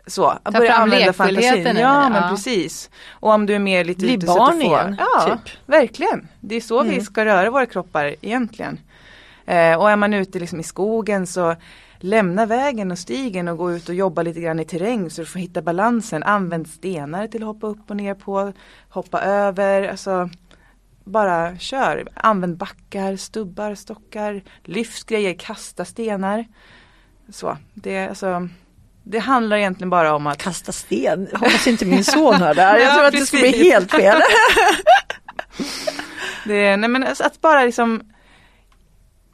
Så, 0.07 0.33
Ta 0.43 0.51
börja 0.51 0.73
använda 0.73 1.13
fantasin. 1.13 1.77
Ja, 1.77 2.09
men 2.09 2.29
precis. 2.29 2.89
Och 3.09 3.31
om 3.31 3.45
du 3.45 3.55
är 3.55 3.59
mer 3.59 3.83
lite 3.83 3.99
Bli 3.99 4.17
barn 4.17 4.61
igen. 4.61 4.95
Ja, 4.99 5.25
typ. 5.25 5.53
verkligen. 5.65 6.27
Det 6.39 6.55
är 6.55 6.61
så 6.61 6.79
mm. 6.79 6.95
vi 6.95 7.01
ska 7.01 7.25
röra 7.25 7.49
våra 7.49 7.65
kroppar 7.65 8.15
egentligen. 8.21 8.79
Eh, 9.45 9.75
och 9.75 9.91
är 9.91 9.95
man 9.95 10.13
ute 10.13 10.39
liksom 10.39 10.59
i 10.59 10.63
skogen 10.63 11.27
så 11.27 11.55
lämna 12.03 12.45
vägen 12.45 12.91
och 12.91 12.99
stigen 12.99 13.47
och 13.47 13.57
gå 13.57 13.71
ut 13.71 13.89
och 13.89 13.95
jobba 13.95 14.21
lite 14.21 14.41
grann 14.41 14.59
i 14.59 14.65
terräng 14.65 15.09
så 15.09 15.21
du 15.21 15.27
får 15.27 15.39
hitta 15.39 15.61
balansen. 15.61 16.23
Använd 16.23 16.67
stenar 16.67 17.27
till 17.27 17.41
att 17.41 17.47
hoppa 17.47 17.67
upp 17.67 17.89
och 17.89 17.97
ner 17.97 18.13
på, 18.13 18.53
hoppa 18.89 19.21
över. 19.21 19.87
Alltså, 19.87 20.29
bara 21.03 21.57
kör. 21.57 22.07
Använd 22.13 22.57
backar, 22.57 23.15
stubbar, 23.15 23.75
stockar, 23.75 24.43
lyft 24.63 25.05
grejer, 25.05 25.33
kasta 25.33 25.85
stenar. 25.85 26.45
Så, 27.29 27.57
det, 27.73 28.07
alltså, 28.07 28.49
det 29.03 29.19
handlar 29.19 29.57
egentligen 29.57 29.89
bara 29.89 30.15
om 30.15 30.27
att 30.27 30.37
Kasta 30.37 30.71
sten, 30.71 31.27
hoppas 31.33 31.67
inte 31.67 31.85
min 31.85 32.03
son 32.03 32.33
hör 32.33 32.53
där. 32.53 32.77
Jag 32.79 32.93
tror 32.93 33.05
att 33.05 33.13
det 33.13 33.25
skulle 33.25 33.41
bli 33.41 33.71
helt 33.71 33.91
fel. 33.91 34.21
det, 36.45 36.77
nej 36.77 36.89
men 36.89 37.03
alltså, 37.03 37.23
att 37.23 37.41
bara 37.41 37.63
liksom 37.63 38.01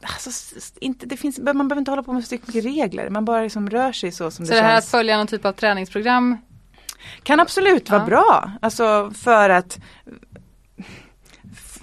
Alltså, 0.02 0.30
inte, 0.80 1.06
det 1.06 1.16
finns, 1.16 1.38
man 1.38 1.68
behöver 1.68 1.78
inte 1.78 1.90
hålla 1.90 2.02
på 2.02 2.12
med 2.12 2.24
så 2.24 2.34
mycket 2.34 2.64
regler, 2.64 3.10
man 3.10 3.24
bara 3.24 3.42
liksom 3.42 3.70
rör 3.70 3.92
sig 3.92 4.12
så 4.12 4.30
som 4.30 4.46
så 4.46 4.52
det, 4.52 4.58
känns. 4.58 4.58
Så 4.58 4.62
det 4.62 4.68
här 4.68 4.78
att 4.78 4.84
följa 4.84 5.16
någon 5.16 5.26
typ 5.26 5.44
av 5.44 5.52
träningsprogram 5.52 6.36
kan 7.22 7.40
absolut 7.40 7.90
vara 7.90 8.00
ja. 8.00 8.06
bra, 8.06 8.52
alltså 8.60 9.10
för 9.14 9.50
att 9.50 9.78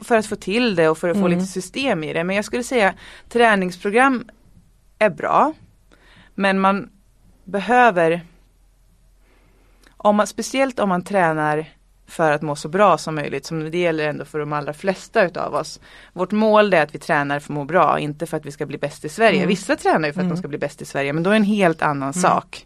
för 0.03 0.17
att 0.17 0.25
få 0.25 0.35
till 0.35 0.75
det 0.75 0.89
och 0.89 0.97
för 0.97 1.09
att 1.09 1.17
få 1.17 1.25
mm. 1.25 1.39
lite 1.39 1.51
system 1.51 2.03
i 2.03 2.13
det. 2.13 2.23
Men 2.23 2.35
jag 2.35 2.45
skulle 2.45 2.63
säga 2.63 2.93
träningsprogram 3.29 4.29
är 4.99 5.09
bra. 5.09 5.53
Men 6.35 6.59
man 6.59 6.89
behöver, 7.43 8.21
om 9.97 10.15
man, 10.15 10.27
speciellt 10.27 10.79
om 10.79 10.89
man 10.89 11.03
tränar 11.03 11.69
för 12.07 12.31
att 12.31 12.41
må 12.41 12.55
så 12.55 12.67
bra 12.67 12.97
som 12.97 13.15
möjligt. 13.15 13.45
Som 13.45 13.71
det 13.71 13.77
gäller 13.77 14.07
ändå 14.07 14.25
för 14.25 14.39
de 14.39 14.53
allra 14.53 14.73
flesta 14.73 15.25
utav 15.25 15.55
oss. 15.55 15.79
Vårt 16.13 16.31
mål 16.31 16.73
är 16.73 16.83
att 16.83 16.95
vi 16.95 16.99
tränar 16.99 17.39
för 17.39 17.53
att 17.53 17.55
må 17.55 17.65
bra, 17.65 17.99
inte 17.99 18.25
för 18.25 18.37
att 18.37 18.45
vi 18.45 18.51
ska 18.51 18.65
bli 18.65 18.77
bäst 18.77 19.05
i 19.05 19.09
Sverige. 19.09 19.37
Mm. 19.37 19.47
Vissa 19.47 19.75
tränar 19.75 20.07
ju 20.07 20.13
för 20.13 20.19
att 20.19 20.25
mm. 20.25 20.35
de 20.35 20.37
ska 20.37 20.47
bli 20.47 20.57
bäst 20.57 20.81
i 20.81 20.85
Sverige, 20.85 21.13
men 21.13 21.23
då 21.23 21.29
är 21.29 21.33
det 21.33 21.37
en 21.37 21.43
helt 21.43 21.81
annan 21.81 22.01
mm. 22.01 22.13
sak. 22.13 22.65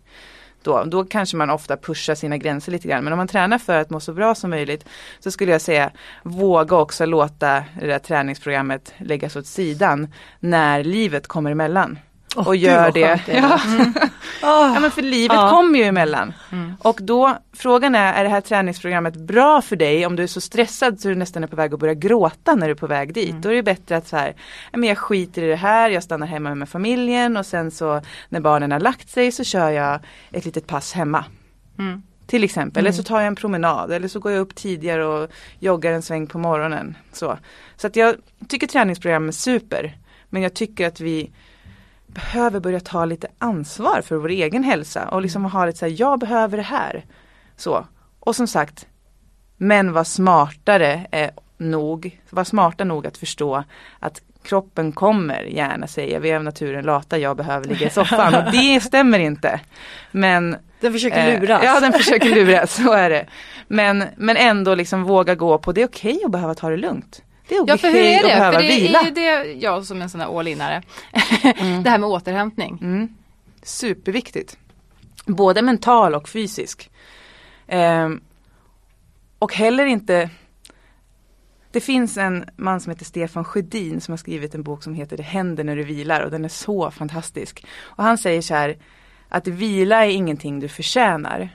Då, 0.63 0.83
då 0.83 1.05
kanske 1.05 1.37
man 1.37 1.49
ofta 1.49 1.77
pushar 1.77 2.15
sina 2.15 2.37
gränser 2.37 2.71
lite 2.71 2.87
grann. 2.87 3.03
Men 3.03 3.13
om 3.13 3.17
man 3.17 3.27
tränar 3.27 3.57
för 3.57 3.77
att 3.77 3.89
må 3.89 3.99
så 3.99 4.13
bra 4.13 4.35
som 4.35 4.49
möjligt 4.49 4.85
så 5.19 5.31
skulle 5.31 5.51
jag 5.51 5.61
säga 5.61 5.91
våga 6.23 6.77
också 6.77 7.05
låta 7.05 7.63
det 7.79 7.87
där 7.87 7.99
träningsprogrammet 7.99 8.93
läggas 8.97 9.35
åt 9.35 9.47
sidan 9.47 10.13
när 10.39 10.83
livet 10.83 11.27
kommer 11.27 11.51
emellan. 11.51 11.99
Oh, 12.35 12.47
och 12.47 12.55
gör 12.55 12.91
det. 12.91 13.21
Ja. 13.27 13.59
Mm. 13.65 13.93
Oh. 14.41 14.73
ja 14.73 14.79
men 14.81 14.91
för 14.91 15.01
livet 15.01 15.37
oh. 15.37 15.49
kommer 15.49 15.79
ju 15.79 15.85
emellan. 15.85 16.33
Mm. 16.51 16.73
Och 16.79 16.99
då, 17.01 17.37
frågan 17.53 17.95
är, 17.95 18.13
är 18.13 18.23
det 18.23 18.29
här 18.29 18.41
träningsprogrammet 18.41 19.15
bra 19.15 19.61
för 19.61 19.75
dig 19.75 20.05
om 20.05 20.15
du 20.15 20.23
är 20.23 20.27
så 20.27 20.41
stressad 20.41 20.99
så 20.99 21.07
du 21.07 21.15
nästan 21.15 21.43
är 21.43 21.47
på 21.47 21.55
väg 21.55 21.73
att 21.73 21.79
börja 21.79 21.93
gråta 21.93 22.55
när 22.55 22.67
du 22.67 22.71
är 22.71 22.75
på 22.75 22.87
väg 22.87 23.13
dit. 23.13 23.29
Mm. 23.29 23.41
Då 23.41 23.49
är 23.49 23.53
det 23.53 23.63
bättre 23.63 23.97
att 23.97 24.07
så 24.07 24.17
här, 24.17 24.33
men 24.71 24.83
jag 24.83 24.97
skiter 24.97 25.41
i 25.41 25.47
det 25.47 25.55
här, 25.55 25.89
jag 25.89 26.03
stannar 26.03 26.27
hemma 26.27 26.55
med 26.55 26.69
familjen 26.69 27.37
och 27.37 27.45
sen 27.45 27.71
så 27.71 28.01
när 28.29 28.39
barnen 28.39 28.71
har 28.71 28.79
lagt 28.79 29.09
sig 29.09 29.31
så 29.31 29.43
kör 29.43 29.69
jag 29.69 29.99
ett 30.31 30.45
litet 30.45 30.67
pass 30.67 30.93
hemma. 30.93 31.25
Mm. 31.79 32.01
Till 32.27 32.43
exempel, 32.43 32.81
eller 32.81 32.91
så 32.91 33.01
mm. 33.01 33.05
tar 33.05 33.19
jag 33.19 33.27
en 33.27 33.35
promenad 33.35 33.91
eller 33.91 34.07
så 34.07 34.19
går 34.19 34.31
jag 34.31 34.41
upp 34.41 34.55
tidigare 34.55 35.05
och 35.05 35.29
joggar 35.59 35.91
en 35.91 36.01
sväng 36.01 36.27
på 36.27 36.37
morgonen. 36.37 36.97
Så, 37.13 37.37
så 37.77 37.87
att 37.87 37.95
jag 37.95 38.15
tycker 38.47 38.67
träningsprogram 38.67 39.27
är 39.27 39.31
super. 39.31 39.97
Men 40.29 40.41
jag 40.41 40.53
tycker 40.53 40.87
att 40.87 40.99
vi 40.99 41.31
behöver 42.13 42.59
börja 42.59 42.79
ta 42.79 43.05
lite 43.05 43.27
ansvar 43.37 44.01
för 44.01 44.15
vår 44.15 44.29
egen 44.29 44.63
hälsa 44.63 45.07
och 45.09 45.21
liksom 45.21 45.45
ha 45.45 45.65
lite 45.65 45.77
så 45.77 45.85
här, 45.85 45.95
jag 45.97 46.19
behöver 46.19 46.57
det 46.57 46.63
här. 46.63 47.05
Så. 47.55 47.85
Och 48.19 48.35
som 48.35 48.47
sagt, 48.47 48.87
men 49.57 49.93
var 49.93 50.03
smartare 50.03 51.07
är 51.11 51.31
nog, 51.57 52.19
var 52.29 52.43
smarta 52.43 52.83
nog 52.83 53.07
att 53.07 53.17
förstå 53.17 53.63
att 53.99 54.21
kroppen 54.43 54.91
kommer 54.91 55.43
gärna 55.43 55.87
säga 55.87 56.19
vi 56.19 56.29
är 56.29 56.35
av 56.35 56.43
naturen 56.43 56.85
lata, 56.85 57.17
jag 57.17 57.37
behöver 57.37 57.67
ligga 57.67 57.87
i 57.87 57.89
soffan. 57.89 58.35
Och 58.35 58.51
det 58.51 58.79
stämmer 58.83 59.19
inte. 59.19 59.59
Men 60.11 60.55
den 60.79 60.93
försöker 60.93 61.33
eh, 61.33 61.39
luras. 61.39 61.63
Eh, 61.63 61.69
ja 61.69 61.79
den 61.79 61.93
försöker 61.93 62.35
luras, 62.35 62.73
så 62.73 62.91
är 62.91 63.09
det. 63.09 63.25
Men, 63.67 64.03
men 64.17 64.37
ändå 64.37 64.75
liksom 64.75 65.03
våga 65.03 65.35
gå 65.35 65.57
på 65.57 65.71
det 65.71 65.81
är 65.81 65.87
okej 65.87 66.15
okay 66.15 66.25
att 66.25 66.31
behöva 66.31 66.55
ta 66.55 66.69
det 66.69 66.77
lugnt. 66.77 67.23
Det 67.49 67.59
okej 67.59 67.73
ja, 67.73 67.77
för 67.77 67.87
hur 67.87 67.99
är 67.99 68.23
det? 68.23 68.53
för 68.53 68.59
det. 68.59 68.87
Är 68.97 69.11
det 69.43 69.53
jag 69.53 69.85
som 69.85 70.01
en 70.01 70.09
sån 70.09 70.21
här 70.21 70.39
all-inare. 70.39 70.83
Mm. 71.43 71.83
det 71.83 71.89
här 71.89 71.97
med 71.97 72.09
återhämtning. 72.09 72.77
Mm. 72.81 73.15
Superviktigt. 73.63 74.57
Både 75.25 75.61
mental 75.61 76.15
och 76.15 76.29
fysisk. 76.29 76.89
Eh, 77.67 78.09
och 79.39 79.53
heller 79.53 79.85
inte 79.85 80.29
det 81.71 81.81
finns 81.81 82.17
en 82.17 82.45
man 82.55 82.81
som 82.81 82.91
heter 82.91 83.05
Stefan 83.05 83.43
Sjödin 83.45 84.01
som 84.01 84.11
har 84.11 84.17
skrivit 84.17 84.55
en 84.55 84.63
bok 84.63 84.83
som 84.83 84.93
heter 84.93 85.17
Det 85.17 85.23
händer 85.23 85.63
när 85.63 85.75
du 85.75 85.83
vilar 85.83 86.21
och 86.21 86.31
den 86.31 86.45
är 86.45 86.49
så 86.49 86.91
fantastisk. 86.91 87.65
Och 87.79 88.03
han 88.03 88.17
säger 88.17 88.41
så 88.41 88.53
här 88.53 88.77
att 89.29 89.47
vila 89.47 90.05
är 90.05 90.09
ingenting 90.09 90.59
du 90.59 90.67
förtjänar. 90.67 91.49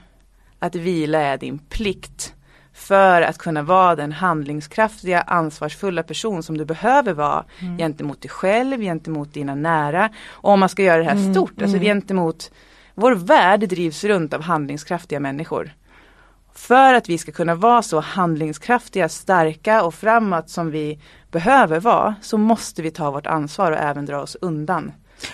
Att 0.59 0.75
vila 0.75 1.19
är 1.19 1.37
din 1.37 1.57
plikt 1.57 2.33
för 2.75 3.21
att 3.21 3.37
kunna 3.37 3.63
vara 3.63 3.95
den 3.95 4.11
handlingskraftiga, 4.11 5.21
ansvarsfulla 5.21 6.03
person 6.03 6.43
som 6.43 6.57
du 6.57 6.65
behöver 6.65 7.13
vara 7.13 7.45
mm. 7.59 7.77
gentemot 7.77 8.21
dig 8.21 8.29
själv, 8.29 8.81
gentemot 8.81 9.33
dina 9.33 9.55
nära. 9.55 10.09
Och 10.27 10.51
om 10.51 10.59
man 10.59 10.69
ska 10.69 10.83
göra 10.83 10.97
det 10.97 11.03
här 11.03 11.11
mm. 11.11 11.33
stort, 11.33 11.61
alltså 11.61 11.77
mm. 11.77 11.83
gentemot 11.83 12.51
vår 12.93 13.15
värld 13.15 13.59
drivs 13.59 14.03
runt 14.03 14.33
av 14.33 14.41
handlingskraftiga 14.41 15.19
människor. 15.19 15.73
För 16.53 16.93
att 16.93 17.09
vi 17.09 17.17
ska 17.17 17.31
kunna 17.31 17.55
vara 17.55 17.81
så 17.81 17.99
handlingskraftiga, 17.99 19.09
starka 19.09 19.83
och 19.83 19.93
framåt 19.93 20.49
som 20.49 20.71
vi 20.71 20.99
behöver 21.31 21.79
vara 21.79 22.15
så 22.21 22.37
måste 22.37 22.81
vi 22.81 22.91
ta 22.91 23.11
vårt 23.11 23.27
ansvar 23.27 23.71
och 23.71 23.77
även 23.77 24.05
dra 24.05 24.21
oss 24.21 24.37
undan 24.41 24.91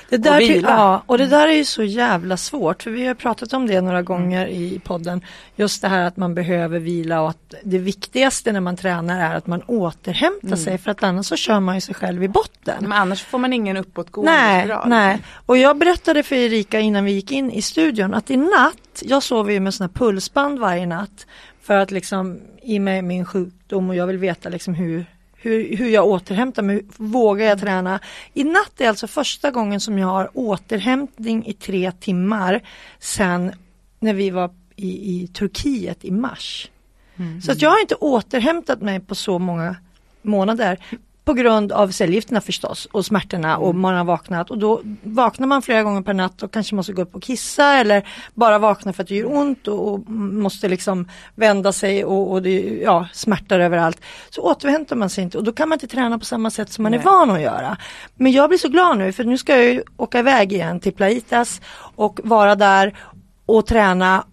det 0.10 0.17
där, 0.17 0.36
och 0.36 0.41
vila. 0.41 0.70
Ja, 0.70 1.04
och 1.06 1.17
det 1.17 1.28
där 1.28 1.48
är 1.48 1.54
ju 1.54 1.65
så 1.65 1.84
jävla 1.84 2.38
svårt 2.38 2.84
för 2.84 2.91
vi 2.91 3.06
har 3.06 3.13
pratat 3.13 3.54
om 3.54 3.67
det 3.67 3.82
några 3.82 4.02
gånger 4.02 4.48
mm. 4.48 4.62
i 4.62 4.82
podden. 4.84 5.22
Just 5.56 5.82
det 5.82 5.88
här 5.88 6.04
att 6.04 6.17
man 6.17 6.36
behöver 6.36 6.80
vila 6.80 7.22
och 7.22 7.30
att 7.30 7.54
det 7.63 7.78
viktigaste 7.78 8.52
när 8.52 8.60
man 8.60 8.78
tränar 8.78 9.32
är 9.32 9.36
att 9.36 9.48
man 9.48 9.62
återhämtar 9.62 10.48
mm. 10.48 10.58
sig 10.58 10.78
för 10.78 10.91
att 10.91 11.04
annars 11.04 11.26
så 11.26 11.36
kör 11.36 11.60
man 11.60 11.76
ju 11.76 11.82
sig 11.82 11.96
själv 11.96 12.24
i 12.24 12.28
botten. 12.28 12.78
Men 12.82 12.94
annars 12.94 13.24
får 13.24 13.38
man 13.38 13.54
ingen 13.54 13.78
uppåtgående 13.78 14.32
nej, 14.32 14.63
spiral. 14.63 14.89
Nej, 14.89 15.22
och 15.46 15.58
jag 15.58 15.78
berättade 15.78 16.24
för 16.24 16.36
Erika 16.36 16.80
innan 16.80 17.06
vi 17.06 17.12
gick 17.12 17.32
in 17.32 17.52
i 17.52 17.62
studion 17.62 18.13
att 18.13 18.30
i 18.30 18.38
natt, 18.38 19.02
jag 19.02 19.24
sover 19.24 19.54
ju 19.54 19.60
med 19.60 19.74
sådana 19.74 19.94
pulsband 19.94 20.60
varje 20.60 20.86
natt 20.86 21.26
för 21.62 21.78
att 21.78 21.91
liksom 21.91 22.39
i 22.62 22.80
mig 22.80 23.02
min 23.02 23.26
sjukdom 23.26 23.89
och 23.89 23.96
jag 23.96 24.08
vill 24.08 24.17
veta 24.17 24.50
liksom 24.50 24.74
hur 24.74 25.06
hur, 25.41 25.77
hur 25.77 25.89
jag 25.89 26.08
återhämtar 26.08 26.63
mig, 26.63 26.86
vågar 26.97 27.45
jag 27.45 27.60
träna? 27.60 27.99
I 28.34 28.43
natt 28.43 28.82
är 28.82 28.89
alltså 28.89 29.08
första 29.08 29.51
gången 29.51 29.80
som 29.80 29.99
jag 29.99 30.08
har 30.08 30.30
återhämtning 30.34 31.45
i 31.45 31.54
tre 31.54 31.91
timmar 31.91 32.62
sen 32.99 33.51
när 33.99 34.13
vi 34.13 34.30
var 34.30 34.49
i, 34.75 35.21
i 35.21 35.27
Turkiet 35.27 36.06
i 36.06 36.12
mars. 36.12 36.69
Mm. 37.15 37.41
Så 37.41 37.51
att 37.51 37.62
jag 37.62 37.69
har 37.69 37.82
inte 37.82 37.95
återhämtat 37.95 38.82
mig 38.82 38.99
på 38.99 39.15
så 39.15 39.39
många 39.39 39.75
månader 40.21 40.80
på 41.26 41.34
grund 41.34 41.72
av 41.72 41.92
cellgifterna 41.92 42.42
förstås 42.42 42.88
och 42.92 43.06
smärtorna 43.06 43.58
och 43.58 43.70
mm. 43.70 43.82
man 43.82 43.96
har 43.96 44.04
vaknat 44.04 44.52
och 44.52 44.58
då 44.58 44.82
vaknar 45.04 45.48
man 45.48 45.62
flera 45.62 45.84
gånger 45.84 46.02
per 46.02 46.14
natt 46.14 46.44
och 46.44 46.52
kanske 46.52 46.76
måste 46.76 46.94
gå 46.94 47.02
upp 47.02 47.16
och 47.16 47.24
kissa 47.24 47.74
eller 47.74 48.08
bara 48.34 48.60
vakna 48.60 48.94
för 48.94 49.04
att 49.04 49.10
det 49.10 49.16
gör 49.16 49.34
ont 49.34 49.68
och, 49.68 49.94
och 49.94 50.10
måste 50.10 50.68
liksom 50.68 51.10
vända 51.36 51.72
sig 51.72 52.06
och, 52.06 52.32
och 52.32 52.42
det 52.42 52.80
ja, 52.84 53.08
smärtar 53.14 53.60
överallt. 53.60 54.02
Så 54.30 54.42
återhämtar 54.42 54.96
man 54.96 55.10
sig 55.10 55.24
inte 55.24 55.38
och 55.38 55.44
då 55.44 55.52
kan 55.52 55.70
man 55.70 55.76
inte 55.76 55.88
träna 55.88 56.20
på 56.20 56.26
samma 56.26 56.50
sätt 56.50 56.72
som 56.72 56.84
man 56.84 56.92
Nej. 56.92 57.00
är 57.00 57.04
van 57.04 57.32
att 57.32 57.42
göra. 57.42 57.78
Men 58.16 58.32
jag 58.32 58.50
blir 58.50 58.60
så 58.60 58.70
glad 58.70 58.98
nu 58.98 59.12
för 59.12 59.24
nu 59.24 59.38
ska 59.38 59.64
jag 59.64 59.82
åka 59.98 60.20
iväg 60.20 60.54
igen 60.54 60.80
till 60.80 60.94
Plaitas 60.94 61.62
och 61.96 62.20
vara 62.24 62.56
där 62.56 62.98
och 63.46 63.66
träna 63.66 64.24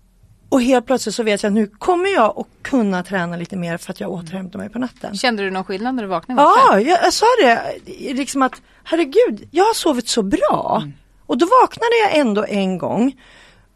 Och 0.49 0.63
helt 0.63 0.87
plötsligt 0.87 1.15
så 1.15 1.23
vet 1.23 1.43
jag 1.43 1.51
att 1.51 1.55
nu 1.55 1.67
kommer 1.67 2.15
jag 2.15 2.39
att 2.39 2.47
kunna 2.63 3.03
träna 3.03 3.37
lite 3.37 3.57
mer 3.57 3.77
för 3.77 3.91
att 3.91 4.01
jag 4.01 4.11
återhämtar 4.11 4.59
mig 4.59 4.69
på 4.69 4.79
natten. 4.79 5.15
Kände 5.15 5.43
du 5.43 5.51
någon 5.51 5.65
skillnad 5.65 5.95
när 5.95 6.03
du 6.03 6.09
vaknade? 6.09 6.43
Ja, 6.43 6.81
jag, 6.81 7.05
jag 7.05 7.13
sa 7.13 7.27
det. 7.43 7.79
Liksom 8.15 8.43
att 8.43 8.63
herregud, 8.85 9.49
jag 9.51 9.65
har 9.65 9.75
sovit 9.75 10.09
så 10.09 10.23
bra. 10.23 10.79
Mm. 10.83 10.93
Och 11.27 11.39
då 11.39 11.47
vaknade 11.63 11.97
jag 12.05 12.17
ändå 12.17 12.45
en 12.49 12.79
gång 12.79 13.21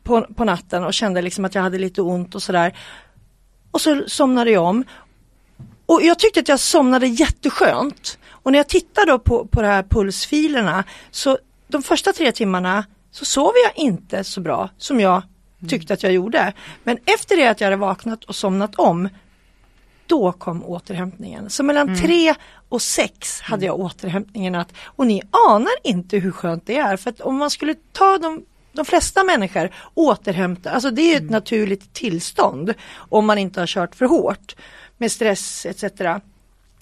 på, 0.02 0.22
på 0.22 0.44
natten 0.44 0.84
och 0.84 0.94
kände 0.94 1.22
liksom 1.22 1.44
att 1.44 1.54
jag 1.54 1.62
hade 1.62 1.78
lite 1.78 2.02
ont 2.02 2.34
och 2.34 2.42
sådär. 2.42 2.78
Och 3.70 3.80
så 3.80 4.02
somnade 4.06 4.50
jag 4.50 4.64
om. 4.64 4.84
Och 5.86 6.02
jag 6.02 6.18
tyckte 6.18 6.40
att 6.40 6.48
jag 6.48 6.60
somnade 6.60 7.06
jätteskönt. 7.06 8.18
Och 8.30 8.52
när 8.52 8.58
jag 8.58 8.68
tittade 8.68 9.18
på, 9.18 9.46
på 9.46 9.62
de 9.62 9.68
här 9.68 9.82
pulsfilerna 9.82 10.84
så 11.10 11.38
de 11.68 11.82
första 11.82 12.12
tre 12.12 12.32
timmarna 12.32 12.84
så 13.10 13.24
sov 13.24 13.52
jag 13.64 13.84
inte 13.84 14.24
så 14.24 14.40
bra 14.40 14.68
som 14.78 15.00
jag 15.00 15.22
tyckte 15.68 15.94
att 15.94 16.02
jag 16.02 16.12
gjorde. 16.12 16.52
Men 16.84 16.98
efter 17.04 17.36
det 17.36 17.46
att 17.46 17.60
jag 17.60 17.66
hade 17.66 17.76
vaknat 17.76 18.24
och 18.24 18.34
somnat 18.34 18.74
om 18.74 19.08
då 20.06 20.32
kom 20.32 20.64
återhämtningen. 20.64 21.50
Så 21.50 21.62
mellan 21.62 21.88
mm. 21.88 22.00
tre 22.00 22.34
och 22.68 22.82
sex 22.82 23.40
hade 23.40 23.66
jag 23.66 23.80
återhämtningen 23.80 24.54
att, 24.54 24.72
och 24.84 25.06
ni 25.06 25.22
anar 25.50 25.72
inte 25.84 26.18
hur 26.18 26.32
skönt 26.32 26.66
det 26.66 26.78
är 26.78 26.96
för 26.96 27.10
att 27.10 27.20
om 27.20 27.36
man 27.36 27.50
skulle 27.50 27.74
ta 27.92 28.18
de 28.18 28.42
de 28.72 28.84
flesta 28.84 29.24
människor 29.24 29.70
återhämtar, 29.94 30.72
alltså 30.72 30.90
det 30.90 31.02
är 31.02 31.16
ett 31.16 31.20
mm. 31.20 31.32
naturligt 31.32 31.92
tillstånd 31.92 32.74
om 32.94 33.26
man 33.26 33.38
inte 33.38 33.60
har 33.60 33.66
kört 33.66 33.94
för 33.94 34.06
hårt 34.06 34.56
med 34.98 35.12
stress 35.12 35.66
etc. 35.66 35.84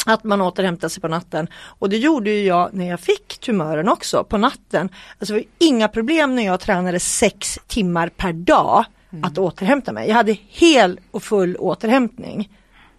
Att 0.06 0.24
man 0.24 0.40
återhämtar 0.40 0.88
sig 0.88 1.00
på 1.00 1.08
natten. 1.08 1.48
Och 1.54 1.90
det 1.90 1.96
gjorde 1.96 2.30
ju 2.30 2.46
jag 2.46 2.74
när 2.74 2.88
jag 2.88 3.00
fick 3.00 3.38
tumören 3.38 3.88
också 3.88 4.24
på 4.24 4.38
natten. 4.38 4.88
Alltså 5.18 5.34
det 5.34 5.40
var 5.40 5.44
inga 5.58 5.88
problem 5.88 6.34
när 6.34 6.46
jag 6.46 6.60
tränade 6.60 7.00
sex 7.00 7.58
timmar 7.66 8.08
per 8.08 8.32
dag 8.32 8.84
mm. 9.12 9.24
att 9.24 9.38
återhämta 9.38 9.92
mig. 9.92 10.08
Jag 10.08 10.14
hade 10.14 10.36
hel 10.48 11.00
och 11.10 11.22
full 11.22 11.56
återhämtning. 11.56 12.48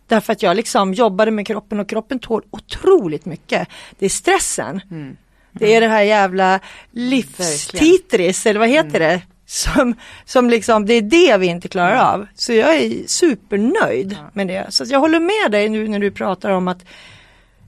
Därför 0.07 0.33
att 0.33 0.43
jag 0.43 0.55
liksom 0.55 0.93
jobbade 0.93 1.31
med 1.31 1.47
kroppen 1.47 1.79
och 1.79 1.89
kroppen 1.89 2.19
tål 2.19 2.43
otroligt 2.51 3.25
mycket. 3.25 3.67
Det 3.99 4.05
är 4.05 4.09
stressen. 4.09 4.81
Mm. 4.91 5.17
Det 5.51 5.75
är 5.75 5.81
det 5.81 5.87
här 5.87 6.01
jävla 6.01 6.59
livstitris 6.91 8.45
eller 8.45 8.59
vad 8.59 8.69
heter 8.69 9.01
mm. 9.01 9.19
det? 9.19 9.21
Som, 9.51 9.95
som 10.25 10.49
liksom, 10.49 10.85
det 10.85 10.93
är 10.93 11.01
det 11.01 11.37
vi 11.37 11.47
inte 11.47 11.67
klarar 11.67 11.93
mm. 11.93 12.05
av. 12.05 12.27
Så 12.35 12.53
jag 12.53 12.75
är 12.75 13.07
supernöjd 13.07 14.17
ja. 14.19 14.29
med 14.33 14.47
det. 14.47 14.65
Så 14.69 14.83
jag 14.87 14.99
håller 14.99 15.19
med 15.19 15.51
dig 15.51 15.69
nu 15.69 15.87
när 15.87 15.99
du 15.99 16.11
pratar 16.11 16.49
om 16.49 16.67
att 16.67 16.85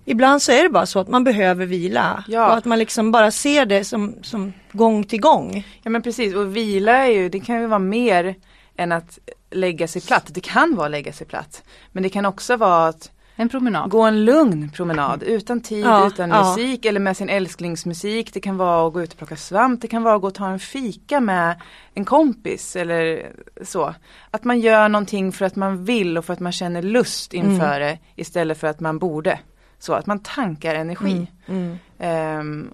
Ibland 0.06 0.42
så 0.42 0.52
är 0.52 0.64
det 0.64 0.70
bara 0.70 0.86
så 0.86 1.00
att 1.00 1.08
man 1.08 1.24
behöver 1.24 1.66
vila 1.66 2.24
ja. 2.28 2.48
och 2.48 2.58
att 2.58 2.66
man 2.66 2.80
liksom 2.80 3.12
bara 3.12 3.32
ser 3.32 3.66
det 3.66 3.84
som, 3.84 4.16
som 4.22 4.54
gång 4.72 5.04
till 5.04 5.20
gång. 5.20 5.68
Ja 5.84 5.90
men 5.90 6.02
precis 6.02 6.36
och 6.36 6.58
vila 6.58 6.98
är 6.98 7.12
ju, 7.12 7.30
det 7.30 7.40
kan 7.40 7.62
ju 7.62 7.68
vara 7.68 7.80
mer 7.80 8.36
än 8.78 8.92
att 8.92 9.20
lägga 9.52 9.88
sig 9.88 10.02
platt. 10.02 10.30
Det 10.34 10.42
kan 10.42 10.76
vara 10.76 10.86
att 10.86 10.92
lägga 10.92 11.14
sig 11.14 11.28
platt. 11.28 11.64
Men 11.92 12.04
det 12.04 12.10
kan 12.10 12.26
också 12.26 12.58
vara 12.58 12.88
att 12.88 13.12
en 13.36 13.50
promenad. 13.50 13.90
Gå 13.90 14.02
en 14.02 14.26
lugn 14.26 14.70
promenad 14.70 15.24
utan 15.24 15.62
tid, 15.62 15.86
ja, 15.86 16.08
utan 16.08 16.30
ja. 16.30 16.50
musik 16.50 16.86
eller 16.86 17.00
med 17.00 17.18
sin 17.18 17.30
älsklingsmusik. 17.30 18.34
Det 18.34 18.40
kan 18.40 18.58
vara 18.58 18.88
att 18.88 18.94
gå 18.94 19.02
ut 19.02 19.12
och 19.12 19.18
plocka 19.18 19.36
svamp. 19.36 19.82
Det 19.82 19.88
kan 19.88 20.04
vara 20.04 20.16
att 20.16 20.22
gå 20.22 20.28
och 20.28 20.34
ta 20.34 20.50
en 20.50 20.60
fika 20.60 21.20
med 21.20 21.62
en 21.94 22.06
kompis 22.06 22.76
eller 22.76 23.32
så. 23.62 23.96
Att 24.32 24.44
man 24.44 24.60
gör 24.60 24.90
någonting 24.90 25.32
för 25.32 25.46
att 25.46 25.56
man 25.56 25.86
vill 25.86 26.18
och 26.18 26.26
för 26.26 26.34
att 26.34 26.40
man 26.40 26.52
känner 26.52 26.82
lust 26.82 27.34
inför 27.34 27.76
mm. 27.76 27.80
det 27.80 28.00
istället 28.16 28.58
för 28.58 28.68
att 28.68 28.80
man 28.80 29.00
borde. 29.00 29.40
Så 29.80 29.94
att 29.94 30.06
man 30.06 30.20
tankar 30.20 30.76
energi. 30.76 31.28
Mm. 31.46 31.78
Mm. 31.98 32.40
Um, 32.40 32.74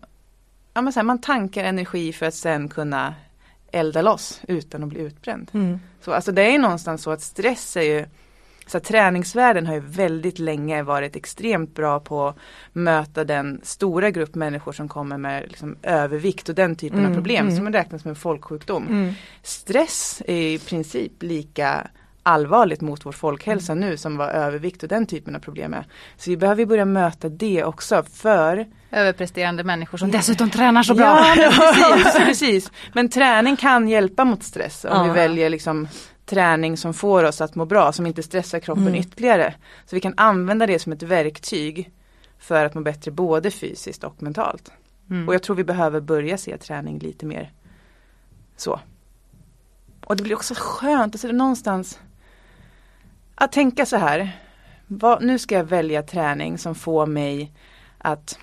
ja, 0.74 0.82
men 0.82 0.94
så 0.94 1.00
här, 1.00 1.06
man 1.06 1.22
tankar 1.22 1.64
energi 1.64 2.14
för 2.14 2.26
att 2.26 2.34
sen 2.34 2.70
kunna 2.70 3.14
elda 3.72 4.02
loss 4.02 4.42
utan 4.48 4.84
att 4.84 4.90
bli 4.90 5.00
utbränd. 5.00 5.52
Mm. 5.54 5.80
Så 6.02 6.12
alltså 6.14 6.32
det 6.32 6.42
är 6.42 6.60
någonstans 6.60 7.04
så 7.04 7.12
att 7.12 7.22
stress 7.22 7.78
är 7.78 7.82
ju 7.82 8.06
så 8.72 8.80
träningsvärlden 8.80 9.68
har 9.68 9.74
ju 9.74 9.80
väldigt 9.80 10.40
länge 10.40 10.84
varit 10.84 11.16
extremt 11.16 11.76
bra 11.76 12.00
på 12.00 12.28
att 12.28 12.38
möta 12.74 13.24
den 13.24 13.62
stora 13.64 14.10
grupp 14.10 14.36
människor 14.36 14.72
som 14.72 14.88
kommer 14.88 15.18
med 15.18 15.44
liksom 15.48 15.76
övervikt 15.84 16.50
och 16.50 16.56
den 16.56 16.76
typen 16.76 17.00
mm, 17.00 17.12
av 17.12 17.16
problem 17.16 17.48
mm. 17.48 17.58
som 17.58 17.74
räknas 17.74 18.02
som 18.02 18.10
en 18.10 18.16
folksjukdom. 18.16 18.88
Mm. 18.88 19.14
Stress 19.44 20.22
är 20.26 20.42
i 20.42 20.60
princip 20.60 21.12
lika 21.20 21.88
allvarligt 22.24 22.82
mot 22.82 23.06
vår 23.06 23.12
folkhälsa 23.12 23.72
mm. 23.72 23.90
nu 23.90 23.98
som 23.98 24.18
var 24.18 24.28
övervikt 24.28 24.84
och 24.84 24.90
den 24.90 25.06
typen 25.06 25.36
av 25.36 25.40
problem 25.40 25.74
är. 25.74 25.86
Så 26.18 26.30
vi 26.30 26.38
behöver 26.38 26.66
börja 26.66 26.86
möta 26.86 27.30
det 27.30 27.64
också 27.64 28.04
för 28.04 28.66
Överpresterande 28.92 29.64
människor 29.64 29.98
som 29.98 30.12
dessutom 30.12 30.50
tränar 30.50 30.84
så 30.84 30.94
bra. 30.94 31.36
Ja, 31.38 31.52
precis, 32.04 32.26
precis. 32.26 32.72
Men 32.94 33.10
träning 33.10 33.58
kan 33.58 33.88
hjälpa 33.88 34.26
mot 34.26 34.44
stress 34.44 34.86
om 34.86 34.92
ja. 34.92 35.04
vi 35.04 35.10
väljer 35.10 35.50
liksom 35.50 35.88
träning 36.30 36.78
som 36.78 36.94
får 36.94 37.24
oss 37.24 37.42
att 37.42 37.56
må 37.56 37.66
bra, 37.66 37.92
som 37.92 38.06
inte 38.06 38.24
stressar 38.24 38.60
kroppen 38.60 38.88
mm. 38.88 39.00
ytterligare. 39.00 39.54
Så 39.86 39.96
vi 39.96 40.00
kan 40.00 40.14
använda 40.18 40.68
det 40.68 40.80
som 40.80 40.92
ett 40.92 41.04
verktyg 41.04 41.92
för 42.40 42.66
att 42.66 42.74
må 42.74 42.82
bättre 42.82 43.12
både 43.12 43.52
fysiskt 43.52 44.04
och 44.04 44.24
mentalt. 44.24 44.72
Mm. 45.10 45.28
Och 45.28 45.34
jag 45.34 45.44
tror 45.44 45.56
vi 45.56 45.64
behöver 45.64 46.02
börja 46.02 46.38
se 46.38 46.58
träning 46.58 47.00
lite 47.00 47.26
mer 47.26 47.54
så. 48.58 48.80
Och 50.06 50.16
det 50.16 50.24
blir 50.24 50.36
också 50.36 50.54
skönt, 50.58 51.16
alltså 51.16 51.28
någonstans 51.28 52.00
att 53.36 53.52
tänka 53.52 53.86
så 53.86 53.98
här. 53.98 54.32
Vad, 54.88 55.24
nu 55.24 55.40
ska 55.40 55.56
jag 55.56 55.64
välja 55.64 56.04
träning 56.04 56.58
som 56.58 56.76
får 56.76 57.06
mig 57.06 57.52
att 57.98 58.40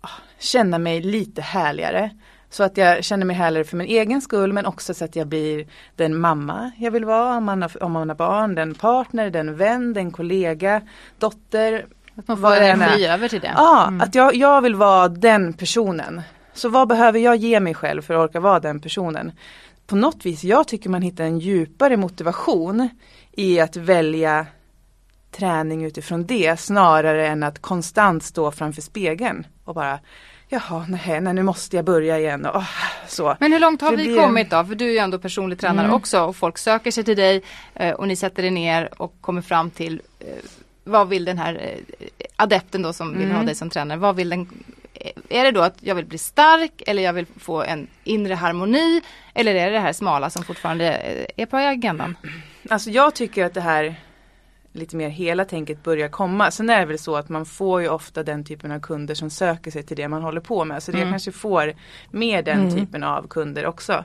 ah, 0.00 0.08
känna 0.38 0.78
mig 0.78 1.00
lite 1.00 1.42
härligare. 1.42 2.10
Så 2.52 2.62
att 2.62 2.76
jag 2.76 3.04
känner 3.04 3.26
mig 3.26 3.36
härligare 3.36 3.64
för 3.64 3.76
min 3.76 3.86
egen 3.86 4.20
skull 4.20 4.52
men 4.52 4.66
också 4.66 4.94
så 4.94 5.04
att 5.04 5.16
jag 5.16 5.26
blir 5.26 5.66
den 5.96 6.18
mamma 6.18 6.70
jag 6.78 6.90
vill 6.90 7.04
vara 7.04 7.36
om 7.36 7.44
man 7.44 7.62
har, 7.62 7.82
om 7.82 7.92
man 7.92 8.08
har 8.08 8.16
barn, 8.16 8.54
den 8.54 8.74
partner, 8.74 9.30
den 9.30 9.56
vän, 9.56 9.92
den 9.92 10.10
kollega, 10.10 10.80
dotter. 11.18 11.86
Att 12.16 12.28
man 12.28 12.40
får 12.40 12.52
energi 12.52 13.06
över 13.06 13.28
till 13.28 13.40
det. 13.40 13.52
Ja, 13.54 13.88
mm. 13.88 14.00
att 14.00 14.14
jag, 14.14 14.34
jag 14.34 14.62
vill 14.62 14.74
vara 14.74 15.08
den 15.08 15.52
personen. 15.52 16.22
Så 16.52 16.68
vad 16.68 16.88
behöver 16.88 17.18
jag 17.18 17.36
ge 17.36 17.60
mig 17.60 17.74
själv 17.74 18.02
för 18.02 18.14
att 18.14 18.30
orka 18.30 18.40
vara 18.40 18.60
den 18.60 18.80
personen? 18.80 19.32
På 19.86 19.96
något 19.96 20.26
vis, 20.26 20.44
jag 20.44 20.68
tycker 20.68 20.90
man 20.90 21.02
hittar 21.02 21.24
en 21.24 21.38
djupare 21.38 21.96
motivation 21.96 22.88
i 23.32 23.60
att 23.60 23.76
välja 23.76 24.46
träning 25.30 25.84
utifrån 25.84 26.26
det 26.26 26.60
snarare 26.60 27.26
än 27.26 27.42
att 27.42 27.58
konstant 27.58 28.22
stå 28.22 28.50
framför 28.50 28.82
spegeln 28.82 29.46
och 29.64 29.74
bara 29.74 29.98
Jaha, 30.52 30.86
nej, 30.88 31.20
nej, 31.20 31.34
nu 31.34 31.42
måste 31.42 31.76
jag 31.76 31.84
börja 31.84 32.18
igen. 32.18 32.46
Och, 32.46 32.62
så. 33.06 33.36
Men 33.40 33.52
hur 33.52 33.60
långt 33.60 33.80
har 33.80 33.90
vi 33.90 33.96
blir... 33.96 34.16
kommit 34.16 34.50
då? 34.50 34.64
För 34.64 34.74
du 34.74 34.86
är 34.86 34.90
ju 34.90 34.98
ändå 34.98 35.18
personlig 35.18 35.58
tränare 35.58 35.86
mm. 35.86 35.96
också 35.96 36.20
och 36.20 36.36
folk 36.36 36.58
söker 36.58 36.90
sig 36.90 37.04
till 37.04 37.16
dig 37.16 37.42
eh, 37.74 37.94
och 37.94 38.08
ni 38.08 38.16
sätter 38.16 38.44
er 38.44 38.50
ner 38.50 39.02
och 39.02 39.14
kommer 39.20 39.42
fram 39.42 39.70
till 39.70 40.02
eh, 40.20 40.26
vad 40.84 41.08
vill 41.08 41.24
den 41.24 41.38
här 41.38 41.54
eh, 41.54 42.26
adepten 42.36 42.82
då 42.82 42.92
som 42.92 43.12
vill 43.12 43.24
mm. 43.24 43.36
ha 43.36 43.44
dig 43.44 43.54
som 43.54 43.70
tränare, 43.70 43.98
vad 43.98 44.16
vill 44.16 44.28
den 44.28 44.48
är 45.28 45.44
det 45.44 45.50
då 45.50 45.60
att 45.60 45.76
jag 45.80 45.94
vill 45.94 46.06
bli 46.06 46.18
stark 46.18 46.82
eller 46.86 47.02
jag 47.02 47.12
vill 47.12 47.26
få 47.36 47.62
en 47.62 47.86
inre 48.04 48.34
harmoni 48.34 49.02
eller 49.34 49.54
är 49.54 49.66
det 49.66 49.72
det 49.72 49.80
här 49.80 49.92
smala 49.92 50.30
som 50.30 50.44
fortfarande 50.44 50.84
är 51.36 51.46
på 51.46 51.56
agendan? 51.56 52.16
Alltså 52.70 52.90
jag 52.90 53.14
tycker 53.14 53.44
att 53.44 53.54
det 53.54 53.60
här 53.60 53.96
lite 54.72 54.96
mer 54.96 55.08
hela 55.08 55.44
tänket 55.44 55.82
börjar 55.82 56.08
komma. 56.08 56.50
Sen 56.50 56.70
är 56.70 56.80
det 56.80 56.86
väl 56.86 56.98
så 56.98 57.16
att 57.16 57.28
man 57.28 57.46
får 57.46 57.82
ju 57.82 57.88
ofta 57.88 58.22
den 58.22 58.44
typen 58.44 58.72
av 58.72 58.80
kunder 58.80 59.14
som 59.14 59.30
söker 59.30 59.70
sig 59.70 59.82
till 59.82 59.96
det 59.96 60.08
man 60.08 60.22
håller 60.22 60.40
på 60.40 60.64
med. 60.64 60.82
Så 60.82 60.92
det 60.92 60.98
mm. 60.98 61.10
kanske 61.10 61.32
får 61.32 61.74
mer 62.10 62.42
den 62.42 62.60
mm. 62.60 62.74
typen 62.74 63.02
av 63.02 63.28
kunder 63.28 63.66
också. 63.66 64.04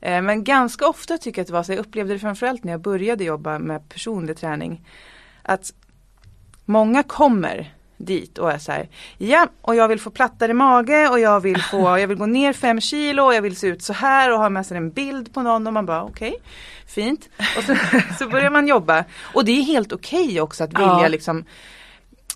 Eh, 0.00 0.22
men 0.22 0.44
ganska 0.44 0.88
ofta 0.88 1.18
tycker 1.18 1.38
jag 1.38 1.42
att 1.42 1.46
det 1.46 1.52
var 1.52 1.62
så, 1.62 1.72
jag 1.72 1.78
upplevde 1.78 2.12
det 2.12 2.18
framförallt 2.18 2.64
när 2.64 2.72
jag 2.72 2.80
började 2.80 3.24
jobba 3.24 3.58
med 3.58 3.88
personlig 3.88 4.36
träning. 4.36 4.88
Att 5.42 5.74
många 6.64 7.02
kommer 7.02 7.74
dit 7.96 8.38
och 8.38 8.52
är 8.52 8.58
så 8.58 8.72
här, 8.72 8.88
ja 9.18 9.48
och 9.60 9.74
jag 9.74 9.88
vill 9.88 10.00
få 10.00 10.10
plattare 10.10 10.54
mage 10.54 11.08
och 11.08 11.20
jag 11.20 11.40
vill 11.40 11.62
få, 11.62 11.98
jag 11.98 12.08
vill 12.08 12.18
gå 12.18 12.26
ner 12.26 12.52
fem 12.52 12.80
kilo 12.80 13.22
och 13.22 13.34
jag 13.34 13.42
vill 13.42 13.56
se 13.56 13.66
ut 13.66 13.82
så 13.82 13.92
här 13.92 14.32
och 14.32 14.38
ha 14.38 14.48
med 14.48 14.66
sig 14.66 14.76
en 14.76 14.90
bild 14.90 15.34
på 15.34 15.42
någon 15.42 15.66
och 15.66 15.72
man 15.72 15.86
bara 15.86 16.02
okej, 16.02 16.28
okay, 16.28 16.40
fint. 16.86 17.28
Och 17.58 17.64
så, 17.64 17.76
så 18.18 18.28
börjar 18.28 18.50
man 18.50 18.68
jobba 18.68 19.04
och 19.34 19.44
det 19.44 19.52
är 19.52 19.62
helt 19.62 19.92
okej 19.92 20.24
okay 20.24 20.40
också 20.40 20.64
att 20.64 20.72
vilja 20.72 21.02
ja. 21.02 21.08
liksom 21.08 21.44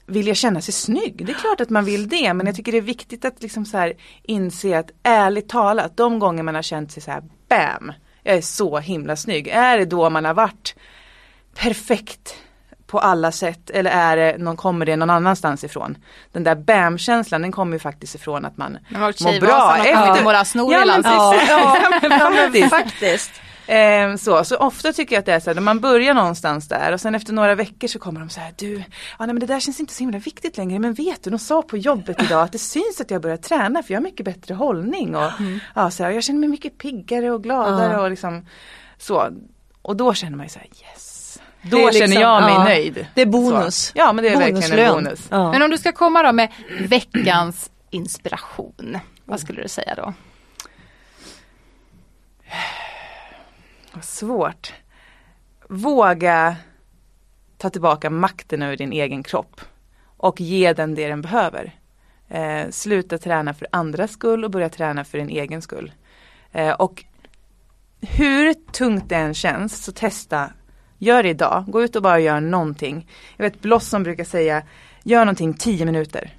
vilja 0.07 0.35
känna 0.35 0.61
sig 0.61 0.75
snygg. 0.75 1.27
Det 1.27 1.33
är 1.33 1.37
klart 1.37 1.61
att 1.61 1.71
man 1.71 1.85
vill 1.85 2.09
det 2.09 2.35
men 2.35 2.47
jag 2.47 2.57
tycker 2.57 2.73
det 2.73 2.79
är 2.79 2.83
viktigt 2.83 3.25
att 3.25 3.43
liksom 3.43 3.65
så 3.65 3.79
här 3.79 3.95
inse 4.23 4.79
att 4.79 4.91
ärligt 5.03 5.49
talat 5.49 5.97
de 5.97 6.19
gånger 6.19 6.43
man 6.43 6.55
har 6.55 6.63
känt 6.63 6.93
sig 6.93 7.03
så 7.03 7.11
här 7.11 7.23
bam, 7.49 7.93
jag 8.23 8.37
är 8.37 8.41
så 8.41 8.79
himla 8.79 9.17
snygg. 9.17 9.49
Är 9.49 9.79
det 9.79 9.85
då 9.85 10.11
man 10.11 10.25
har 10.25 10.35
varit 10.35 10.75
perfekt 11.55 12.37
på 12.89 12.99
alla 12.99 13.33
sätt 13.33 13.71
eller 13.71 13.91
är 13.91 14.17
det 14.17 14.39
någon, 14.39 14.57
kommer 14.57 14.87
det 14.87 14.97
någon 14.97 15.11
annanstans 15.11 15.65
ifrån? 15.65 15.97
Den 16.33 16.45
där 16.45 16.55
bam-känslan 16.55 17.43
den 17.43 17.53
kommer 17.53 17.73
ju 17.73 17.79
faktiskt 17.79 18.15
ifrån 18.15 18.45
att 18.45 18.57
man 18.57 18.79
mår 18.89 19.41
bra. 19.41 19.77
Efter... 19.77 20.25
Mår 20.25 20.45
snor 20.45 20.73
ja, 20.73 20.85
i 20.85 21.01
ja, 21.05 21.35
ja, 21.49 22.31
men 22.51 22.71
faktiskt. 22.71 23.31
Eh, 23.69 24.17
så, 24.17 24.45
så 24.45 24.57
ofta 24.57 24.93
tycker 24.93 25.17
jag 25.17 25.21
att 25.21 25.27
det 25.27 25.33
är 25.33 25.41
så 25.41 25.51
här, 25.51 25.55
när 25.55 25.63
man 25.63 25.81
börjar 25.81 26.15
någonstans 26.15 26.69
där 26.69 26.93
och 26.93 27.01
sen 27.01 27.15
efter 27.15 27.33
några 27.33 27.55
veckor 27.55 27.89
så 27.89 27.99
kommer 27.99 28.21
de 28.21 28.29
så 28.29 28.41
här, 28.41 28.55
du, 28.57 28.77
ja, 29.19 29.27
nej, 29.27 29.27
men 29.27 29.39
det 29.39 29.47
där 29.47 29.61
känns 29.61 29.81
inte 29.81 29.95
så 29.95 30.01
himla 30.01 30.19
viktigt 30.19 30.57
längre 30.57 30.79
men 30.79 30.95
vet 30.95 31.25
du, 31.25 31.31
de 31.31 31.39
sa 31.39 31.63
på 31.63 31.77
jobbet 31.77 32.23
idag 32.23 32.43
att 32.43 32.53
det 32.53 32.59
syns 32.59 33.01
att 33.01 33.11
jag 33.11 33.23
börjar 33.23 33.37
träna 33.37 33.83
för 33.83 33.95
jag 33.95 34.01
har 34.01 34.05
mycket 34.05 34.27
bättre 34.27 34.55
hållning 34.55 35.17
och 35.17 35.41
mm. 35.41 35.61
ja, 35.75 35.91
så 35.91 36.05
här, 36.05 36.11
jag 36.11 36.25
känner 36.25 36.41
mig 36.41 36.49
mycket 36.49 36.79
piggare 36.79 37.31
och 37.31 37.43
gladare 37.43 37.93
mm. 37.93 38.01
och 38.01 38.11
liksom 38.11 38.47
så. 38.99 39.29
Och 39.83 39.97
då 39.97 40.15
känner 40.15 40.37
man 40.37 40.47
ju 40.47 40.51
så 40.51 40.59
här, 40.59 40.69
yes. 40.69 41.08
Då 41.63 41.77
liksom, 41.77 41.93
känner 41.93 42.21
jag 42.21 42.43
mig 42.43 42.53
ja, 42.53 42.65
nöjd. 42.65 43.07
Det 43.15 43.23
är 43.23 43.27
bonus. 43.27 43.77
Så. 43.77 43.93
Ja 43.95 44.13
men 44.13 44.25
det 44.25 44.31
är 44.31 44.35
Bonuslön. 44.35 44.55
verkligen 44.55 44.89
en 44.89 44.95
bonus. 44.95 45.27
Ja. 45.31 45.53
Men 45.53 45.63
om 45.63 45.71
du 45.71 45.79
ska 45.79 45.93
komma 45.93 46.23
då 46.23 46.33
med 46.33 46.53
veckans 46.81 47.71
inspiration, 47.91 48.99
vad 49.25 49.41
skulle 49.41 49.63
du 49.63 49.69
säga 49.69 49.95
då? 49.95 50.13
Vad 53.93 54.05
svårt. 54.05 54.73
Våga 55.69 56.57
ta 57.57 57.71
tillbaka 57.71 58.11
makten 58.11 58.63
över 58.63 58.77
din 58.77 58.93
egen 58.93 59.23
kropp 59.23 59.61
och 60.17 60.41
ge 60.41 60.73
den 60.73 60.95
det 60.95 61.09
den 61.09 61.23
behöver. 61.23 61.75
Eh, 62.29 62.71
sluta 62.71 63.19
träna 63.19 63.55
för 63.55 63.69
andras 63.73 64.11
skull 64.11 64.45
och 64.45 64.51
börja 64.51 64.69
träna 64.69 65.05
för 65.05 65.19
din 65.19 65.29
egen 65.29 65.63
skull. 65.63 65.93
Eh, 66.53 66.71
och 66.73 67.05
hur 68.01 68.55
tungt 68.55 69.09
det 69.09 69.17
än 69.17 69.35
känns 69.35 69.85
så 69.85 69.93
testa, 69.93 70.51
gör 70.99 71.23
det 71.23 71.29
idag, 71.29 71.65
gå 71.67 71.83
ut 71.83 71.97
och 71.97 72.03
bara 72.03 72.21
gör 72.21 72.41
någonting. 72.41 73.07
Jag 73.37 73.45
vet 73.45 73.61
Blossom 73.61 74.03
brukar 74.03 74.25
säga, 74.25 74.63
gör 75.05 75.25
någonting 75.25 75.55
10 75.55 75.85
minuter. 75.85 76.35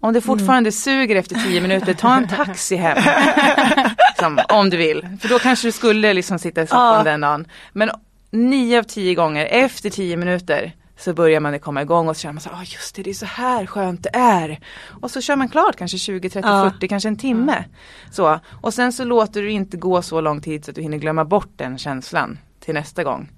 Om 0.00 0.12
det 0.12 0.20
fortfarande 0.20 0.68
mm. 0.68 0.72
suger 0.72 1.16
efter 1.16 1.34
tio 1.34 1.60
minuter, 1.60 1.94
ta 1.94 2.14
en 2.14 2.28
taxi 2.28 2.76
hem. 2.76 2.98
liksom, 4.10 4.38
om 4.48 4.70
du 4.70 4.76
vill. 4.76 5.08
För 5.20 5.28
då 5.28 5.38
kanske 5.38 5.68
du 5.68 5.72
skulle 5.72 6.12
liksom 6.12 6.38
sitta 6.38 6.62
i 6.62 6.66
soffan 6.66 6.96
ja. 6.96 7.02
den 7.02 7.20
dagen. 7.20 7.46
Men 7.72 7.90
nio 8.30 8.78
av 8.78 8.82
tio 8.82 9.14
gånger 9.14 9.46
efter 9.46 9.90
tio 9.90 10.16
minuter 10.16 10.72
så 10.96 11.14
börjar 11.14 11.40
man 11.40 11.58
komma 11.58 11.82
igång 11.82 12.08
och 12.08 12.16
så 12.16 12.20
känner 12.20 12.32
man 12.32 12.40
så 12.40 12.50
ah, 12.50 12.64
just 12.64 12.94
det, 12.94 13.02
det 13.02 13.10
är 13.10 13.14
så 13.14 13.26
här 13.26 13.66
skönt 13.66 14.02
det 14.02 14.10
är. 14.12 14.60
Och 15.00 15.10
så 15.10 15.20
kör 15.20 15.36
man 15.36 15.48
klart 15.48 15.76
kanske 15.76 15.98
20, 15.98 16.30
30, 16.30 16.48
ja. 16.48 16.70
40, 16.70 16.88
kanske 16.88 17.08
en 17.08 17.16
timme. 17.16 17.64
Så. 18.10 18.40
Och 18.60 18.74
sen 18.74 18.92
så 18.92 19.04
låter 19.04 19.42
du 19.42 19.50
inte 19.50 19.76
gå 19.76 20.02
så 20.02 20.20
lång 20.20 20.40
tid 20.40 20.64
så 20.64 20.70
att 20.70 20.74
du 20.74 20.82
hinner 20.82 20.98
glömma 20.98 21.24
bort 21.24 21.52
den 21.56 21.78
känslan 21.78 22.38
till 22.60 22.74
nästa 22.74 23.04
gång. 23.04 23.28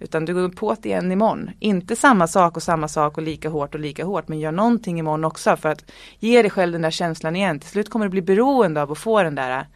Utan 0.00 0.24
du 0.24 0.34
går 0.34 0.48
på 0.48 0.76
det 0.82 0.88
igen 0.88 1.12
imorgon. 1.12 1.50
Inte 1.58 1.96
samma 1.96 2.26
sak 2.26 2.56
och 2.56 2.62
samma 2.62 2.88
sak 2.88 3.18
och 3.18 3.22
lika 3.22 3.48
hårt 3.48 3.74
och 3.74 3.80
lika 3.80 4.04
hårt. 4.04 4.28
Men 4.28 4.40
gör 4.40 4.52
någonting 4.52 4.98
imorgon 4.98 5.24
också 5.24 5.56
för 5.56 5.68
att 5.68 5.90
ge 6.18 6.42
dig 6.42 6.50
själv 6.50 6.72
den 6.72 6.82
där 6.82 6.90
känslan 6.90 7.36
igen. 7.36 7.60
Till 7.60 7.70
slut 7.70 7.90
kommer 7.90 8.06
du 8.06 8.10
bli 8.10 8.22
beroende 8.22 8.82
av 8.82 8.92
att 8.92 8.98
få 8.98 9.22
den 9.22 9.34
där 9.34 9.66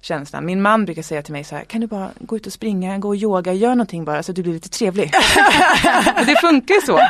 känslan. 0.00 0.46
Min 0.46 0.62
man 0.62 0.84
brukar 0.84 1.02
säga 1.02 1.22
till 1.22 1.32
mig 1.32 1.44
så 1.44 1.56
här, 1.56 1.64
kan 1.64 1.80
du 1.80 1.86
bara 1.86 2.10
gå 2.20 2.36
ut 2.36 2.46
och 2.46 2.52
springa, 2.52 2.98
gå 2.98 3.08
och 3.08 3.16
yoga, 3.16 3.52
gör 3.52 3.70
någonting 3.70 4.04
bara 4.04 4.22
så 4.22 4.32
att 4.32 4.36
du 4.36 4.42
blir 4.42 4.52
lite 4.52 4.68
trevlig. 4.68 5.04
och 6.20 6.26
det 6.26 6.36
funkar 6.40 6.74
ju 6.74 6.80
så. 6.80 7.00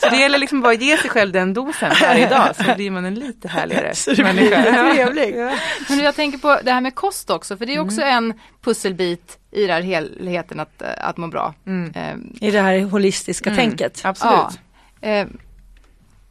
Så 0.00 0.08
det 0.10 0.16
gäller 0.16 0.38
liksom 0.38 0.60
bara 0.60 0.72
att 0.72 0.82
ge 0.82 0.96
sig 0.96 1.10
själv 1.10 1.32
den 1.32 1.54
dosen 1.54 1.92
varje 2.00 2.28
dag 2.28 2.56
så 2.56 2.74
blir 2.76 2.90
man 2.90 3.04
en 3.04 3.14
lite 3.14 3.48
härligare 3.48 3.94
människa. 4.22 4.92
Trevlig. 4.92 5.34
Men 5.88 5.98
jag 5.98 6.14
tänker 6.14 6.38
på 6.38 6.60
det 6.64 6.72
här 6.72 6.80
med 6.80 6.94
kost 6.94 7.30
också, 7.30 7.56
för 7.56 7.66
det 7.66 7.74
är 7.74 7.80
också 7.80 8.00
mm. 8.00 8.30
en 8.30 8.40
pusselbit 8.62 9.38
i 9.50 9.66
den 9.66 9.70
här 9.70 9.82
helheten 9.82 10.60
att, 10.60 10.82
att 10.82 11.16
må 11.16 11.26
bra. 11.26 11.54
Mm. 11.66 11.92
Eh, 11.94 12.48
I 12.48 12.50
det 12.50 12.60
här 12.60 12.80
holistiska 12.80 13.50
mm. 13.50 13.56
tänket. 13.56 14.00
Absolut. 14.04 14.58
Ja. 15.00 15.08
Eh, 15.08 15.26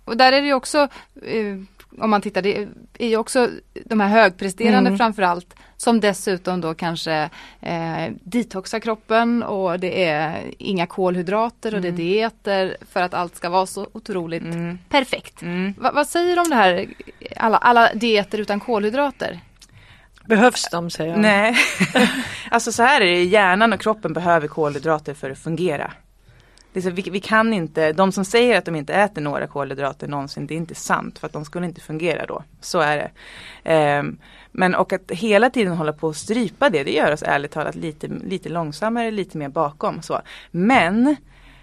och 0.05 0.17
där 0.17 0.31
är 0.31 0.41
det 0.41 0.47
ju 0.47 0.53
också 0.53 0.87
eh, 1.25 1.57
om 1.97 2.09
man 2.09 2.21
tittar, 2.21 2.41
det 2.41 2.67
är 2.97 3.07
ju 3.07 3.17
också 3.17 3.49
de 3.85 3.99
här 3.99 4.07
högpresterande 4.07 4.87
mm. 4.87 4.97
framförallt 4.97 5.55
som 5.77 5.99
dessutom 5.99 6.61
då 6.61 6.73
kanske 6.73 7.29
eh, 7.61 8.07
detoxar 8.23 8.79
kroppen 8.79 9.43
och 9.43 9.79
det 9.79 10.03
är 10.05 10.51
inga 10.57 10.87
kolhydrater 10.87 11.73
och 11.73 11.79
mm. 11.79 11.81
det 11.81 11.87
är 11.87 12.05
mm. 12.05 12.13
dieter 12.13 12.77
för 12.91 13.01
att 13.01 13.13
allt 13.13 13.35
ska 13.35 13.49
vara 13.49 13.65
så 13.65 13.87
otroligt 13.93 14.43
mm. 14.43 14.79
perfekt. 14.89 15.41
Mm. 15.41 15.73
Va, 15.77 15.91
vad 15.93 16.07
säger 16.07 16.35
du 16.35 16.41
om 16.41 16.49
det 16.49 16.55
här, 16.55 16.87
alla, 17.35 17.57
alla 17.57 17.93
dieter 17.93 18.37
utan 18.37 18.59
kolhydrater? 18.59 19.39
Behövs 20.25 20.69
de 20.71 20.89
säger 20.89 21.11
jag? 21.11 21.19
Nej, 21.19 21.55
alltså 22.51 22.71
så 22.71 22.83
här 22.83 23.01
är 23.01 23.05
det, 23.05 23.23
hjärnan 23.23 23.73
och 23.73 23.81
kroppen 23.81 24.13
behöver 24.13 24.47
kolhydrater 24.47 25.13
för 25.13 25.29
att 25.29 25.39
fungera. 25.39 25.91
Liksom, 26.77 26.95
vi, 26.95 27.01
vi, 27.01 27.19
kan 27.19 27.53
inte, 27.53 27.93
de 27.93 28.11
som 28.11 28.25
säger 28.25 28.57
att 28.57 28.65
de 28.65 28.75
inte 28.75 28.93
äter 28.93 29.21
några 29.21 29.47
kolhydrater 29.47 30.07
någonsin, 30.07 30.47
det 30.47 30.53
är 30.53 30.57
inte 30.57 30.75
sant 30.75 31.19
för 31.19 31.27
att 31.27 31.33
de 31.33 31.45
skulle 31.45 31.65
inte 31.65 31.81
fungera 31.81 32.25
då. 32.25 32.43
Så 32.61 32.79
är 32.79 33.11
det. 33.63 33.99
Um, 33.99 34.17
men 34.51 34.75
och 34.75 34.93
att 34.93 35.11
hela 35.11 35.49
tiden 35.49 35.73
hålla 35.73 35.93
på 35.93 36.09
att 36.09 36.15
strypa 36.15 36.69
det, 36.69 36.83
det 36.83 36.91
gör 36.91 37.11
oss 37.11 37.23
ärligt 37.23 37.51
talat 37.51 37.75
lite, 37.75 38.07
lite 38.07 38.49
långsammare, 38.49 39.11
lite 39.11 39.37
mer 39.37 39.49
bakom. 39.49 40.01
Så. 40.01 40.21
Men 40.51 41.15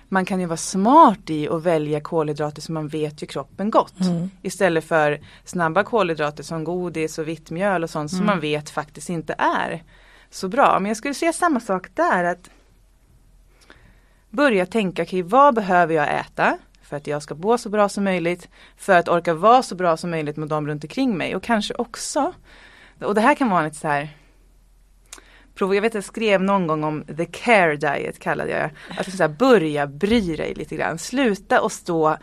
man 0.09 0.25
kan 0.25 0.41
ju 0.41 0.47
vara 0.47 0.57
smart 0.57 1.31
i 1.31 1.49
att 1.49 1.63
välja 1.63 2.01
kolhydrater 2.01 2.63
som 2.63 2.75
man 2.75 2.89
vet 2.89 3.23
gör 3.23 3.27
kroppen 3.27 3.71
gott. 3.71 4.01
Mm. 4.01 4.31
Istället 4.43 4.85
för 4.85 5.21
snabba 5.45 5.83
kolhydrater 5.83 6.43
som 6.43 6.65
godis 6.65 7.19
och 7.19 7.29
vitt 7.29 7.51
mjöl 7.51 7.85
och 7.85 7.91
sånt 7.91 8.13
mm. 8.13 8.19
som 8.19 8.27
man 8.27 8.41
vet 8.41 8.71
faktiskt 8.71 9.09
inte 9.09 9.35
är 9.39 9.83
så 10.31 10.49
bra. 10.49 10.79
Men 10.81 10.89
jag 10.89 10.97
skulle 10.97 11.15
säga 11.15 11.33
samma 11.33 11.61
sak 11.61 11.87
där. 11.95 12.25
att 12.25 12.51
Börja 14.37 14.67
tänka, 14.67 15.03
okay, 15.03 15.23
vad 15.23 15.55
behöver 15.55 15.95
jag 15.95 16.21
äta? 16.21 16.59
för 16.83 16.97
att 16.97 17.07
jag 17.07 17.23
ska 17.23 17.35
må 17.35 17.59
så 17.59 17.69
bra 17.69 17.89
som 17.89 18.05
möjligt, 18.05 18.49
för 18.77 18.99
att 18.99 19.09
orka 19.09 19.35
vara 19.35 19.63
så 19.63 19.75
bra 19.75 19.97
som 19.97 20.11
möjligt 20.11 20.37
med 20.37 20.49
de 20.49 20.67
runt 20.67 20.85
omkring 20.85 21.17
mig 21.17 21.37
och 21.37 21.43
kanske 21.43 21.75
också 21.75 22.33
och 23.01 23.15
det 23.15 23.21
här 23.21 23.35
kan 23.35 23.51
vara 23.51 23.65
lite 23.65 23.77
så 23.77 23.89
här. 23.89 24.09
Jag 25.59 25.69
vet 25.69 25.85
att 25.85 25.95
jag 25.95 26.05
skrev 26.05 26.43
någon 26.43 26.67
gång 26.67 26.85
om 26.85 27.05
the 27.17 27.25
care 27.25 27.77
diet 27.77 28.19
kallade 28.19 28.51
jag 28.51 28.61
det. 28.61 28.71
Att 28.91 28.97
liksom 28.97 29.17
så 29.17 29.23
här, 29.23 29.31
börja 29.31 29.87
bry 29.87 30.37
dig 30.37 30.55
lite 30.55 30.77
grann. 30.77 30.99
Sluta 30.99 31.61
och 31.61 31.73
stå 31.73 32.17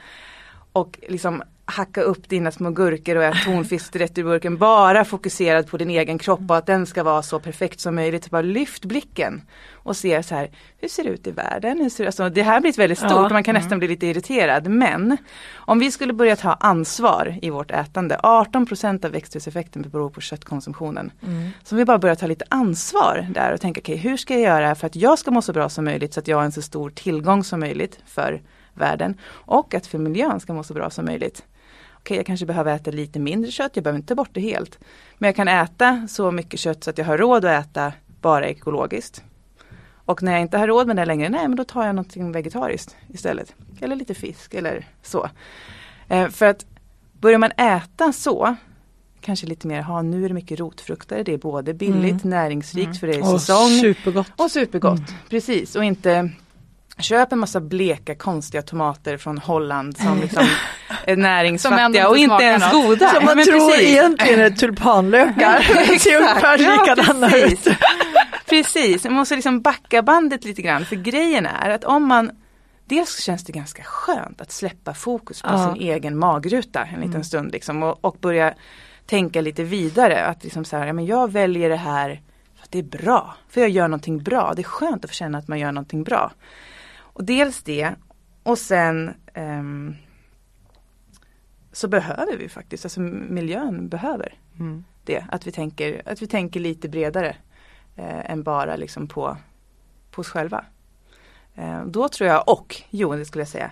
och 0.72 1.00
liksom 1.08 1.44
hacka 1.72 2.02
upp 2.02 2.30
dina 2.30 2.52
små 2.52 2.72
gurkor 2.72 3.16
och 3.16 3.24
äta 3.24 3.38
tonfisk 3.46 3.96
rätt 3.96 4.18
ur 4.18 4.24
burken. 4.24 4.58
Bara 4.58 5.06
fokuserad 5.06 5.68
på 5.68 5.78
din 5.78 5.90
egen 5.90 6.18
kropp 6.18 6.42
och 6.50 6.58
att 6.58 6.66
den 6.66 6.86
ska 6.86 7.04
vara 7.04 7.22
så 7.22 7.40
perfekt 7.40 7.80
som 7.80 7.96
möjligt. 7.96 8.30
Bara 8.30 8.42
lyft 8.42 8.86
blicken 8.86 9.42
och 9.74 9.98
se 9.98 10.24
så 10.24 10.36
här, 10.36 10.52
hur 10.78 10.88
ser 10.88 11.04
det 11.04 11.10
ut 11.10 11.28
i 11.28 11.32
världen? 11.32 11.78
Hur 11.78 11.90
ser 11.90 12.04
det, 12.04 12.08
alltså, 12.08 12.30
det 12.30 12.44
här 12.44 12.62
blir 12.62 12.74
väldigt 12.78 12.98
stort 12.98 13.12
ja. 13.12 13.26
och 13.26 13.32
man 13.32 13.44
kan 13.44 13.56
nästan 13.56 13.72
mm. 13.72 13.80
bli 13.80 13.88
lite 13.88 14.08
irriterad. 14.08 14.68
Men 14.68 15.18
om 15.54 15.80
vi 15.80 15.92
skulle 15.92 16.14
börja 16.14 16.36
ta 16.36 16.54
ansvar 16.54 17.40
i 17.42 17.50
vårt 17.50 17.72
ätande, 17.72 18.20
18% 18.24 19.06
av 19.06 19.12
växthuseffekten 19.12 19.82
beror 19.82 20.10
på 20.10 20.22
köttkonsumtionen. 20.22 21.12
Mm. 21.24 21.50
Så 21.64 21.76
om 21.76 21.78
vi 21.78 21.86
bara 21.86 21.98
börjar 21.98 22.16
ta 22.16 22.28
lite 22.28 22.46
ansvar 22.50 23.28
där 23.34 23.54
och 23.54 23.62
tänka, 23.62 23.82
okej 23.82 23.96
okay, 23.96 24.10
hur 24.10 24.18
ska 24.18 24.34
jag 24.34 24.44
göra 24.44 24.76
för 24.76 24.88
att 24.88 24.96
jag 24.96 25.20
ska 25.20 25.32
må 25.32 25.42
så 25.42 25.54
bra 25.54 25.70
som 25.70 25.86
möjligt 25.86 26.14
så 26.14 26.20
att 26.20 26.28
jag 26.28 26.38
har 26.38 26.44
en 26.44 26.52
så 26.52 26.62
stor 26.62 26.90
tillgång 26.90 27.44
som 27.44 27.60
möjligt 27.60 28.00
för 28.06 28.42
världen 28.74 29.18
och 29.30 29.74
att 29.74 29.88
för 29.88 29.98
miljön 29.98 30.40
ska 30.40 30.54
må 30.54 30.64
så 30.64 30.74
bra 30.74 30.90
som 30.90 31.06
möjligt. 31.06 31.44
Okej, 32.02 32.18
jag 32.18 32.26
kanske 32.26 32.46
behöver 32.46 32.76
äta 32.76 32.92
lite 32.92 33.20
mindre 33.20 33.52
kött, 33.52 33.72
jag 33.74 33.84
behöver 33.84 33.98
inte 33.98 34.08
ta 34.08 34.16
bort 34.16 34.30
det 34.34 34.42
helt. 34.42 34.80
Men 35.18 35.28
jag 35.28 35.36
kan 35.36 35.48
äta 35.48 36.08
så 36.10 36.32
mycket 36.32 36.60
kött 36.60 36.84
så 36.84 36.90
att 36.90 36.98
jag 36.98 37.06
har 37.06 37.18
råd 37.18 37.46
att 37.46 37.66
äta 37.66 37.94
bara 38.22 38.48
ekologiskt. 38.48 39.24
Och 40.06 40.24
när 40.24 40.32
jag 40.32 40.42
inte 40.42 40.58
har 40.58 40.68
råd 40.68 40.88
med 40.88 40.96
det 40.96 41.06
längre, 41.06 41.30
nej 41.30 41.48
men 41.48 41.56
då 41.56 41.64
tar 41.64 41.86
jag 41.86 41.96
någonting 41.96 42.32
vegetariskt 42.32 42.96
istället. 43.08 43.56
Eller 43.82 43.96
lite 43.96 44.14
fisk 44.14 44.54
eller 44.54 44.88
så. 45.02 45.30
Eh, 46.08 46.28
för 46.28 46.46
att 46.46 46.66
börjar 47.14 47.38
man 47.38 47.52
äta 47.52 48.14
så, 48.14 48.56
kanske 49.20 49.48
lite 49.48 49.68
mer, 49.68 49.82
ha 49.82 50.02
nu 50.02 50.26
är 50.26 50.28
det 50.30 50.34
mycket 50.34 50.60
rotfrukter, 50.60 51.24
det 51.24 51.34
är 51.34 51.38
både 51.38 51.74
billigt, 51.74 52.24
mm. 52.24 52.30
näringsrikt 52.30 52.86
mm. 52.86 52.96
för 52.96 53.08
det 53.08 53.14
är 53.14 53.24
säsong. 53.24 53.66
Och 53.66 53.70
supergott. 53.70 54.32
Och 54.36 54.52
supergott, 54.52 55.10
mm. 55.10 55.20
precis. 55.30 55.76
Och 55.76 55.84
inte 55.84 56.32
Köp 57.02 57.32
en 57.32 57.40
massa 57.40 57.60
bleka 57.60 58.16
konstiga 58.16 58.62
tomater 58.62 59.18
från 59.18 59.38
Holland 59.38 59.98
som 59.98 60.20
liksom 60.22 60.44
är 61.06 61.16
näringsfattiga 61.16 62.10
och 62.10 62.18
inte 62.18 62.44
ens 62.44 62.72
goda. 62.72 63.10
Som 63.10 63.26
man 63.26 63.44
tror 63.44 63.70
precis. 63.70 63.90
egentligen 63.90 64.40
är 64.40 64.50
tulpanlökar. 64.50 65.86
Det 65.88 66.00
ser 66.00 66.18
ungefär 66.18 66.58
likadana 66.58 67.38
ut. 67.38 67.68
precis, 68.50 69.04
man 69.04 69.14
måste 69.14 69.36
liksom 69.36 69.62
backa 69.62 70.02
bandet 70.02 70.44
lite 70.44 70.62
grann 70.62 70.86
för 70.86 70.96
grejen 70.96 71.46
är 71.46 71.70
att 71.70 71.84
om 71.84 72.08
man 72.08 72.32
Dels 72.92 73.20
känns 73.20 73.44
det 73.44 73.54
ganska 73.54 73.84
skönt 73.84 74.42
att 74.42 74.52
släppa 74.52 74.94
fokus 74.94 75.42
på 75.42 75.50
ja. 75.50 75.74
sin 75.74 75.82
egen 75.82 76.18
magruta 76.18 76.84
en 76.84 76.96
liten 76.96 77.12
mm. 77.12 77.24
stund 77.24 77.52
liksom 77.52 77.84
och, 77.84 78.06
och, 78.06 78.18
börja 78.22 78.54
tänka 79.06 79.42
lite 79.42 79.64
vidare. 79.64 80.26
Att 80.26 80.44
liksom 80.44 80.66
så 80.66 80.78
här, 80.78 80.88
ja, 80.88 80.94
men 80.94 81.06
jag 81.06 81.32
väljer 81.32 81.70
det 81.70 81.76
här 81.76 82.22
för 82.56 82.64
att 82.64 82.72
det 82.72 82.80
är 82.80 82.84
bra. 82.84 83.36
För 83.50 83.62
jag 83.62 83.70
gör 83.70 83.88
någonting 83.88 84.24
bra. 84.24 84.54
Det 84.56 84.62
är 84.62 84.64
skönt 84.64 85.06
att 85.06 85.12
få 85.12 85.16
känna 85.16 85.38
att 85.38 85.48
man 85.48 85.60
gör 85.60 85.72
någonting 85.72 86.04
bra. 86.04 86.32
Och 87.14 87.24
dels 87.24 87.64
det 87.64 87.96
och 88.44 88.58
sen 88.58 89.14
um, 89.36 89.96
så 91.72 91.88
behöver 91.88 92.38
vi 92.38 92.50
faktiskt, 92.50 92.86
alltså 92.86 93.00
miljön 93.00 93.90
behöver 93.90 94.34
mm. 94.60 94.84
det. 95.06 95.26
Att 95.30 95.48
vi, 95.48 95.52
tänker, 95.52 96.02
att 96.06 96.22
vi 96.22 96.28
tänker 96.28 96.60
lite 96.60 96.90
bredare 96.90 97.36
eh, 97.96 98.32
än 98.32 98.44
bara 98.44 98.76
liksom 98.76 99.08
på, 99.08 99.38
på 100.12 100.20
oss 100.20 100.30
själva. 100.30 100.66
Eh, 101.56 101.86
då 101.86 102.10
tror 102.10 102.30
jag, 102.30 102.50
och 102.50 102.82
jo 102.90 103.16
det 103.16 103.26
skulle 103.26 103.42
jag 103.42 103.50
säga, 103.50 103.72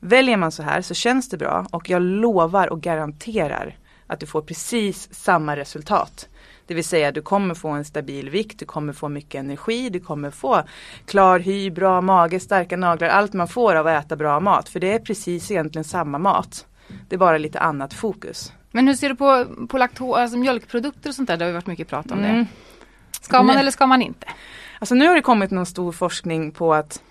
väljer 0.00 0.36
man 0.36 0.52
så 0.52 0.62
här 0.62 0.82
så 0.82 0.94
känns 0.94 1.28
det 1.28 1.36
bra 1.36 1.66
och 1.70 1.90
jag 1.90 2.02
lovar 2.02 2.72
och 2.72 2.80
garanterar 2.80 3.78
att 4.06 4.20
du 4.20 4.26
får 4.26 4.42
precis 4.42 5.14
samma 5.14 5.56
resultat. 5.56 6.28
Det 6.66 6.74
vill 6.74 6.84
säga 6.84 7.12
du 7.12 7.22
kommer 7.22 7.54
få 7.54 7.68
en 7.68 7.84
stabil 7.84 8.30
vikt, 8.30 8.58
du 8.58 8.64
kommer 8.64 8.92
få 8.92 9.08
mycket 9.08 9.38
energi, 9.38 9.90
du 9.90 10.00
kommer 10.00 10.30
få 10.30 10.62
klar 11.06 11.38
hy, 11.38 11.70
bra 11.70 12.00
mage, 12.00 12.40
starka 12.40 12.76
naglar, 12.76 13.08
allt 13.08 13.32
man 13.32 13.48
får 13.48 13.74
av 13.74 13.86
att 13.86 14.04
äta 14.04 14.16
bra 14.16 14.40
mat. 14.40 14.68
För 14.68 14.80
det 14.80 14.92
är 14.92 14.98
precis 14.98 15.50
egentligen 15.50 15.84
samma 15.84 16.18
mat. 16.18 16.66
Det 17.08 17.16
är 17.16 17.18
bara 17.18 17.38
lite 17.38 17.60
annat 17.60 17.94
fokus. 17.94 18.52
Men 18.70 18.88
hur 18.88 18.94
ser 18.94 19.08
du 19.08 19.16
på, 19.16 19.46
på 19.68 19.78
laktos, 19.78 20.16
alltså 20.16 20.38
mjölkprodukter 20.38 21.08
och 21.08 21.14
sånt 21.14 21.28
där? 21.28 21.36
Det 21.36 21.44
har 21.44 21.52
varit 21.52 21.66
mycket 21.66 21.88
prat 21.88 22.10
om 22.10 22.18
mm. 22.18 22.36
det. 22.36 22.46
Ska 23.20 23.36
man 23.36 23.46
Nej. 23.46 23.56
eller 23.56 23.70
ska 23.70 23.86
man 23.86 24.02
inte? 24.02 24.26
Alltså 24.78 24.94
nu 24.94 25.08
har 25.08 25.14
det 25.14 25.22
kommit 25.22 25.50
någon 25.50 25.66
stor 25.66 25.92
forskning 25.92 26.50
på 26.50 26.74
att 26.74 27.02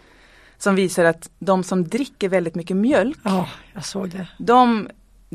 som 0.57 0.75
visar 0.75 1.05
att 1.05 1.29
de 1.39 1.63
som 1.63 1.87
dricker 1.87 2.29
väldigt 2.29 2.55
mycket 2.55 2.77
mjölk. 2.77 3.17
Ja, 3.23 3.49
jag 3.73 3.85
såg 3.85 4.09
det. 4.09 4.27
De 4.37 4.89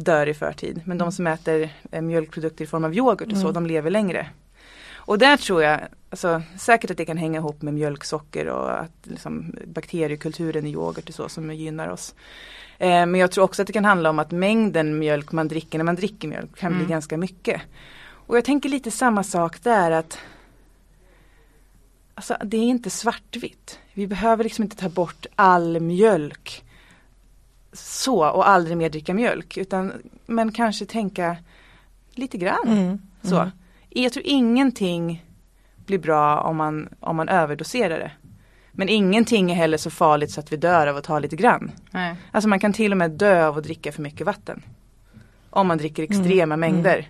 dör 0.05 0.27
i 0.27 0.35
förtid. 0.35 0.81
Men 0.85 0.99
de 0.99 1.13
som 1.13 1.27
äter 1.27 1.71
eh, 1.91 2.03
mjölkprodukter 2.03 2.65
i 2.65 2.67
form 2.67 2.85
av 2.85 2.95
yoghurt 2.95 3.33
och 3.33 3.39
så, 3.39 3.49
mm. 3.49 3.55
de 3.55 3.67
lever 3.67 3.91
längre. 3.91 4.27
Och 4.95 5.19
där 5.19 5.37
tror 5.37 5.63
jag, 5.63 5.81
alltså, 6.11 6.43
säkert 6.59 6.91
att 6.91 6.97
det 6.97 7.05
kan 7.05 7.17
hänga 7.17 7.39
ihop 7.39 7.63
med 7.63 7.75
mjölksocker 7.75 8.49
och 8.49 8.81
att 8.81 8.93
liksom, 9.03 9.55
bakteriekulturen 9.67 10.67
i 10.67 10.71
yoghurt 10.71 11.09
och 11.09 11.15
så 11.15 11.29
som 11.29 11.55
gynnar 11.55 11.89
oss. 11.89 12.15
Eh, 12.79 13.07
men 13.07 13.15
jag 13.15 13.31
tror 13.31 13.45
också 13.45 13.63
att 13.63 13.67
det 13.67 13.73
kan 13.73 13.85
handla 13.85 14.11
om 14.11 14.19
att 14.19 14.31
mängden 14.31 14.99
mjölk 14.99 15.33
man 15.33 15.49
dricker 15.49 15.79
när 15.79 15.85
man 15.85 15.97
dricker 15.97 16.29
mjölk 16.29 16.57
kan 16.57 16.73
mm. 16.73 16.85
bli 16.85 16.93
ganska 16.93 17.17
mycket. 17.17 17.63
Och 18.27 18.37
jag 18.37 18.45
tänker 18.45 18.69
lite 18.69 18.91
samma 18.91 19.23
sak 19.23 19.63
där 19.63 19.91
att 19.91 20.19
Alltså 22.15 22.37
det 22.45 22.57
är 22.57 22.65
inte 22.65 22.91
svartvitt. 22.91 23.79
Vi 23.93 24.07
behöver 24.07 24.45
liksom 24.45 24.65
inte 24.65 24.77
ta 24.77 24.89
bort 24.89 25.27
all 25.35 25.81
mjölk 25.81 26.65
så 27.73 28.31
och 28.31 28.49
aldrig 28.49 28.77
mer 28.77 28.91
dricka 28.91 29.15
mjölk 29.15 29.57
utan 29.57 29.93
men 30.27 30.53
kanske 30.53 30.87
tänka 30.87 31.37
lite 32.15 32.39
grann. 32.39 32.69
Mm. 32.69 32.99
Så. 33.23 33.37
Mm. 33.37 33.51
Jag 33.89 34.13
tror 34.13 34.27
ingenting 34.27 35.25
blir 35.87 35.99
bra 35.99 36.41
om 36.41 36.57
man, 36.57 36.89
om 37.01 37.17
man 37.17 37.29
överdoserar 37.29 37.99
det. 37.99 38.13
Men 38.73 38.89
ingenting 38.89 39.51
är 39.51 39.55
heller 39.55 39.77
så 39.77 39.91
farligt 39.91 40.31
så 40.31 40.41
att 40.41 40.53
vi 40.53 40.57
dör 40.57 40.87
av 40.87 40.97
att 40.97 41.05
ta 41.05 41.19
lite 41.19 41.37
grann. 41.37 41.71
Nej. 41.91 42.17
Alltså 42.31 42.49
man 42.49 42.61
kan 42.61 42.73
till 42.73 42.93
och 42.93 42.99
med 42.99 43.11
dö 43.11 43.47
av 43.47 43.59
att 43.59 43.65
dricka 43.65 43.93
för 43.93 44.03
mycket 44.03 44.27
vatten. 44.27 44.63
Om 45.51 45.67
man 45.67 45.79
dricker 45.79 46.03
extrema 46.03 46.55
mm. 46.55 46.61
mängder. 46.61 46.99
Mm. 46.99 47.05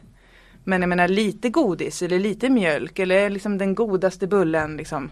Men 0.64 0.82
jag 0.82 0.88
menar 0.88 1.08
lite 1.08 1.48
godis 1.48 2.02
eller 2.02 2.18
lite 2.18 2.50
mjölk 2.50 2.98
eller 2.98 3.30
liksom 3.30 3.58
den 3.58 3.74
godaste 3.74 4.26
bullen 4.26 4.76
liksom 4.76 5.10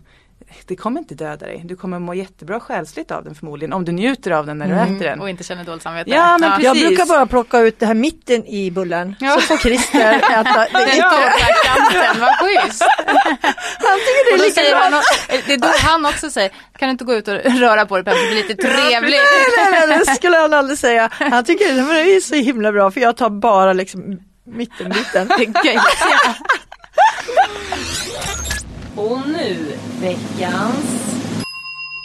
det 0.66 0.76
kommer 0.76 1.00
inte 1.00 1.14
döda 1.14 1.46
dig. 1.46 1.62
Du 1.64 1.76
kommer 1.76 1.98
må 1.98 2.14
jättebra 2.14 2.60
själsligt 2.60 3.10
av 3.10 3.24
den 3.24 3.34
förmodligen. 3.34 3.72
Om 3.72 3.84
du 3.84 3.92
njuter 3.92 4.30
av 4.30 4.46
den 4.46 4.58
när 4.58 4.66
du 4.66 4.72
mm. 4.72 4.94
äter 4.94 5.06
den. 5.06 5.20
Och 5.20 5.30
inte 5.30 5.44
känner 5.44 5.64
dåligt 5.64 5.82
samvete. 5.82 6.10
Ja, 6.10 6.38
men 6.38 6.50
ja. 6.50 6.60
Jag 6.60 6.76
brukar 6.76 7.06
bara 7.06 7.26
plocka 7.26 7.58
ut 7.58 7.78
det 7.78 7.86
här 7.86 7.94
mitten 7.94 8.46
i 8.46 8.70
bullen. 8.70 9.16
Ja. 9.20 9.34
Så 9.34 9.40
får 9.40 9.56
Christer 9.56 10.14
äta 10.14 10.66
det 10.72 10.96
ja, 10.96 11.32
kanten, 11.64 12.20
vad 12.20 12.34
schysst. 12.38 12.82
Han 13.78 13.98
tycker 13.98 14.36
det 14.36 14.44
är 14.44 14.48
lika 14.48 14.60
bra. 14.70 14.80
Han, 14.80 15.02
det 15.46 15.52
är 15.52 15.58
då 15.58 15.68
han 15.78 16.06
också 16.06 16.30
säger, 16.30 16.50
kan 16.78 16.88
du 16.88 16.90
inte 16.90 17.04
gå 17.04 17.14
ut 17.14 17.28
och 17.28 17.34
röra 17.34 17.86
på 17.86 17.96
dig 17.96 18.04
Pepsi, 18.04 18.22
det 18.22 18.28
blir 18.28 18.42
lite 18.48 18.54
trevligt. 18.62 19.20
nej, 19.56 19.70
nej, 19.72 19.86
nej, 19.88 19.98
det 19.98 20.14
skulle 20.14 20.36
han 20.36 20.54
aldrig 20.54 20.78
säga. 20.78 21.10
Han 21.12 21.44
tycker 21.44 21.64
det 21.74 22.16
är 22.16 22.20
så 22.20 22.34
himla 22.34 22.72
bra 22.72 22.90
för 22.90 23.00
jag 23.00 23.16
tar 23.16 23.30
bara 23.30 23.72
liksom 23.72 24.20
mittenbiten. 24.44 25.28
Och 28.98 29.28
nu 29.28 29.56
veckans 30.00 31.18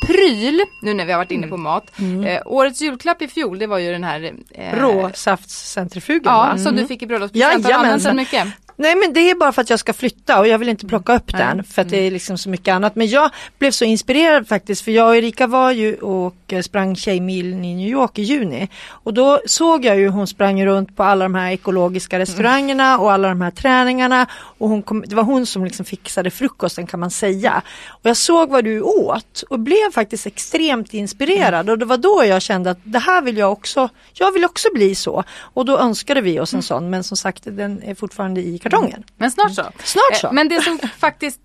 pryl, 0.08 0.62
nu 0.80 0.94
när 0.94 1.06
vi 1.06 1.12
har 1.12 1.20
varit 1.20 1.32
inne 1.32 1.48
på 1.48 1.56
mm. 1.56 1.64
mat. 1.64 1.92
Mm. 2.00 2.24
Eh, 2.24 2.42
årets 2.46 2.82
julklapp 2.82 3.22
i 3.22 3.28
fjol 3.28 3.60
det 3.60 3.68
var 3.68 3.78
ju 3.78 3.92
den 3.92 4.04
här 4.04 4.34
eh, 4.52 4.80
Råsaftscentrifugen 4.80 6.22
Ja, 6.26 6.46
mm. 6.46 6.58
som 6.58 6.76
du 6.76 6.88
fick 6.88 7.02
i 7.02 7.08
bröllopspresent. 7.08 7.66
Har 7.66 7.72
du 7.72 7.78
använt 7.78 8.04
den 8.04 8.16
mycket? 8.16 8.48
Nej 8.84 8.96
men 8.96 9.13
det 9.13 9.30
är 9.30 9.36
bara 9.36 9.52
för 9.52 9.62
att 9.62 9.69
jag 9.69 9.80
ska 9.80 9.93
flytta 9.93 10.39
och 10.39 10.48
jag 10.48 10.58
vill 10.58 10.69
inte 10.69 10.86
plocka 10.86 11.15
upp 11.15 11.34
mm. 11.34 11.48
den 11.48 11.63
för 11.63 11.82
att 11.82 11.89
det 11.89 11.98
är 11.98 12.12
liksom 12.12 12.38
så 12.38 12.50
mycket 12.50 12.74
annat. 12.74 12.96
Men 12.96 13.08
jag 13.08 13.30
blev 13.60 13.72
så 13.72 13.86
inspirerad 13.86 14.48
faktiskt 14.48 14.82
för 14.82 14.91
jag 14.91 15.08
och 15.08 15.15
Erika 15.15 15.48
var 15.48 15.72
ju 15.72 15.96
och 15.96 16.54
sprang 16.63 16.96
Tjejmilen 16.96 17.65
i 17.65 17.76
New 17.76 17.88
York 17.88 18.19
i 18.19 18.22
juni. 18.22 18.69
Och 18.89 19.13
då 19.13 19.39
såg 19.46 19.86
jag 19.86 20.00
ju 20.00 20.08
hon 20.08 20.28
sprang 20.28 20.65
runt 20.65 20.96
på 20.96 21.04
alla 21.04 21.26
de 21.26 21.36
här 21.36 21.52
ekologiska 21.52 22.19
restaurangerna 22.19 23.00
och 23.00 23.12
alla 23.12 23.28
de 23.30 23.41
här 23.41 23.52
träningarna. 23.52 24.28
Och 24.58 24.69
hon 24.69 24.84
kom, 24.84 25.04
det 25.08 25.15
var 25.15 25.24
hon 25.24 25.46
som 25.46 25.65
liksom 25.65 25.86
fixade 25.86 26.32
frukosten 26.32 26.88
kan 26.88 27.00
man 27.00 27.12
säga. 27.12 27.62
Och 27.88 28.06
jag 28.10 28.17
såg 28.17 28.50
vad 28.50 28.63
du 28.63 28.82
åt 28.82 29.43
och 29.50 29.60
blev 29.60 29.91
faktiskt 29.93 30.26
extremt 30.26 30.93
inspirerad 30.93 31.54
mm. 31.54 31.72
och 31.72 31.78
det 31.80 31.86
var 31.86 31.98
då 31.98 32.24
jag 32.26 32.41
kände 32.41 32.72
att 32.72 32.80
det 32.84 33.00
här 33.00 33.22
vill 33.22 33.38
jag 33.38 33.52
också, 33.52 33.89
jag 34.13 34.32
vill 34.32 34.46
också 34.46 34.67
bli 34.74 34.96
så. 34.96 35.24
Och 35.39 35.65
då 35.65 35.78
önskade 35.78 36.22
vi 36.22 36.39
oss 36.39 36.54
en 36.54 36.58
mm. 36.58 36.63
sån 36.63 36.89
men 36.89 37.04
som 37.04 37.17
sagt 37.17 37.43
den 37.46 37.84
är 37.84 37.96
fortfarande 37.96 38.41
i 38.41 38.60
kartongen. 38.74 39.04
Men 39.18 39.32
snart 39.32 39.54
så. 39.54 39.64
Snart 39.84 40.16
så. 40.16 40.28
Eh, 40.28 40.34
men 40.34 40.48
det 40.48 40.62
som 40.62 40.80
faktiskt 41.00 41.40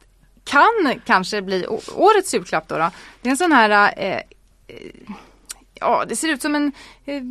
kan 0.45 1.01
kanske 1.07 1.43
bli 1.43 1.67
årets 1.95 2.35
julklapp 2.35 2.69
då, 2.69 2.79
då 2.79 2.91
det 3.23 3.29
är 3.29 3.31
en 3.31 3.37
sån 3.37 3.53
här 3.53 3.93
eh, 3.97 4.17
eh, 4.17 4.23
Ja 5.75 6.05
det 6.09 6.17
ser 6.17 6.29
ut 6.29 6.43
som 6.43 6.55
en 6.55 6.73
eh, 7.05 7.23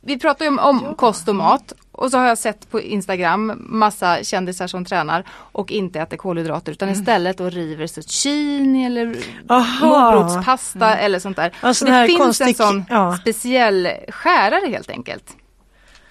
Vi 0.00 0.18
pratar 0.18 0.44
ju 0.44 0.48
om, 0.48 0.58
om 0.58 0.80
ja. 0.84 0.94
kost 0.94 1.28
och 1.28 1.36
mat 1.36 1.72
och 1.92 2.10
så 2.10 2.18
har 2.18 2.26
jag 2.26 2.38
sett 2.38 2.70
på 2.70 2.80
Instagram 2.80 3.52
massa 3.58 4.24
kändisar 4.24 4.66
som 4.66 4.84
tränar 4.84 5.24
och 5.30 5.70
inte 5.70 6.00
äter 6.00 6.16
kolhydrater 6.16 6.72
utan 6.72 6.88
mm. 6.88 7.00
istället 7.00 7.40
och 7.40 7.52
river 7.52 7.86
zucchini 7.86 8.86
eller 8.86 9.16
morotspasta 9.80 10.86
mm. 10.92 11.04
eller 11.04 11.18
sånt 11.18 11.36
där. 11.36 11.52
Alltså 11.60 11.84
det 11.84 12.06
finns 12.06 12.18
konstig, 12.18 12.48
en 12.48 12.54
sån 12.54 12.84
ja. 12.88 13.16
speciell 13.20 13.88
skärare 14.08 14.70
helt 14.70 14.90
enkelt. 14.90 15.36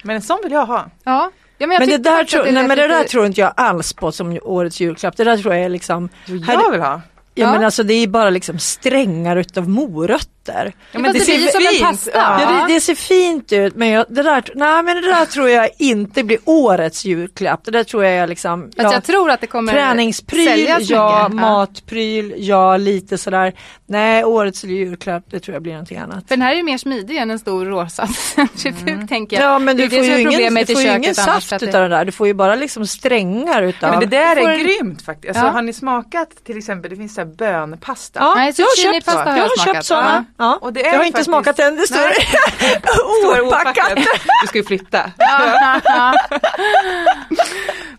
Men 0.03 0.15
en 0.15 0.21
sån 0.21 0.39
vill 0.43 0.51
jag 0.51 0.65
ha. 0.65 0.89
Ja. 1.03 1.31
Ja, 1.61 1.67
men, 1.67 1.77
men 1.79 1.89
det, 1.89 1.97
där, 1.97 2.23
tro, 2.23 2.43
nej, 2.43 2.53
men 2.53 2.77
det 2.77 2.87
där 2.87 3.03
tror 3.03 3.25
inte 3.25 3.41
jag 3.41 3.53
alls 3.57 3.93
på 3.93 4.11
som 4.11 4.39
årets 4.43 4.79
julklapp. 4.79 5.17
Det 5.17 5.23
där 5.23 5.37
tror 5.37 5.53
jag 5.53 5.63
är 5.63 5.69
liksom. 5.69 6.09
Jag 6.25 6.71
vill 6.71 6.81
ha. 6.81 6.87
Ja, 6.87 7.01
ja, 7.33 7.51
men 7.51 7.63
alltså 7.63 7.83
det 7.83 7.93
är 7.93 8.07
bara 8.07 8.29
liksom 8.29 8.59
strängar 8.59 9.37
utav 9.37 9.69
morötter. 9.69 10.27
Ja, 10.45 10.53
men 10.91 11.03
det, 11.03 11.19
det 11.19 11.25
ser 11.25 11.37
blir 11.37 11.47
som 11.47 11.85
en 11.85 11.91
pasta. 11.91 12.11
Ja. 12.13 12.65
det, 12.67 12.73
det, 12.73 12.81
ser 12.81 12.95
fint 12.95 13.53
ut 13.53 13.75
men, 13.75 13.87
jag, 13.87 14.05
det, 14.09 14.23
där, 14.23 14.43
nej, 14.55 14.83
men 14.83 14.95
det 14.95 15.07
där 15.07 15.25
tror 15.25 15.49
jag 15.49 15.69
inte 15.77 16.23
blir 16.23 16.37
årets 16.45 17.05
julklapp. 17.05 17.65
Det 17.65 17.71
där 17.71 17.83
tror 17.83 18.03
jag 18.03 18.13
är 18.13 18.27
liksom 18.27 18.71
ja, 18.75 18.93
jag 18.93 19.03
tror 19.03 19.29
att 19.29 19.41
det 19.41 19.47
kommer 19.47 19.73
Träningspryl, 19.73 20.65
ja, 20.67 20.77
mycket. 20.79 21.41
matpryl, 21.41 22.33
ja 22.37 22.77
lite 22.77 23.17
sådär. 23.17 23.53
Nej 23.85 24.23
årets 24.23 24.63
julklapp 24.63 25.23
det 25.29 25.39
tror 25.39 25.55
jag 25.55 25.61
blir 25.61 25.71
någonting 25.71 25.97
annat. 25.97 26.27
För 26.27 26.35
den 26.35 26.41
här 26.41 26.51
är 26.51 26.55
ju 26.55 26.63
mer 26.63 26.77
smidig 26.77 27.17
än 27.17 27.31
en 27.31 27.39
stor 27.39 27.65
rosa 27.65 28.07
mm. 28.87 29.07
tänker 29.07 29.37
jag. 29.37 29.45
Ja 29.45 29.59
men 29.59 29.77
du 29.77 29.89
får 29.89 29.99
ju 29.99 30.21
ingen, 30.21 30.53
du 30.53 30.75
får 30.75 30.85
ingen 30.85 31.15
saft 31.15 31.53
utav 31.53 31.81
den 31.81 31.91
där. 31.91 32.05
Du 32.05 32.11
får 32.11 32.27
ju 32.27 32.33
bara 32.33 32.55
liksom 32.55 32.87
strängar 32.87 33.61
utav. 33.61 33.91
men 33.91 33.99
det 33.99 34.05
där 34.05 34.35
är 34.35 34.57
grymt 34.57 35.01
faktiskt. 35.01 35.37
Alltså, 35.37 35.51
Har 35.51 35.61
ni 35.61 35.73
smakat 35.73 36.29
till 36.45 36.57
exempel, 36.57 36.91
det 36.91 36.97
finns 36.97 37.15
så 37.15 37.21
här 37.21 37.25
bönpasta. 37.25 38.19
Ja, 38.19 38.33
Nej, 38.35 38.53
jag 38.57 38.65
har 38.65 38.93
köpt, 38.93 39.07
jag 39.07 39.23
har 39.23 39.65
köpt 39.65 39.85
sådana. 39.85 40.25
Ja. 40.41 40.57
Och 40.61 40.73
det 40.73 40.81
är 40.81 40.85
jag 40.85 40.91
har 40.91 40.97
faktiskt... 40.97 41.17
inte 41.17 41.23
smakat 41.23 41.59
än, 41.59 41.75
det 41.75 41.87
står 41.87 43.41
opackat. 43.47 43.97
Du 44.41 44.47
ska 44.47 44.57
ju 44.57 44.63
flytta. 44.63 45.11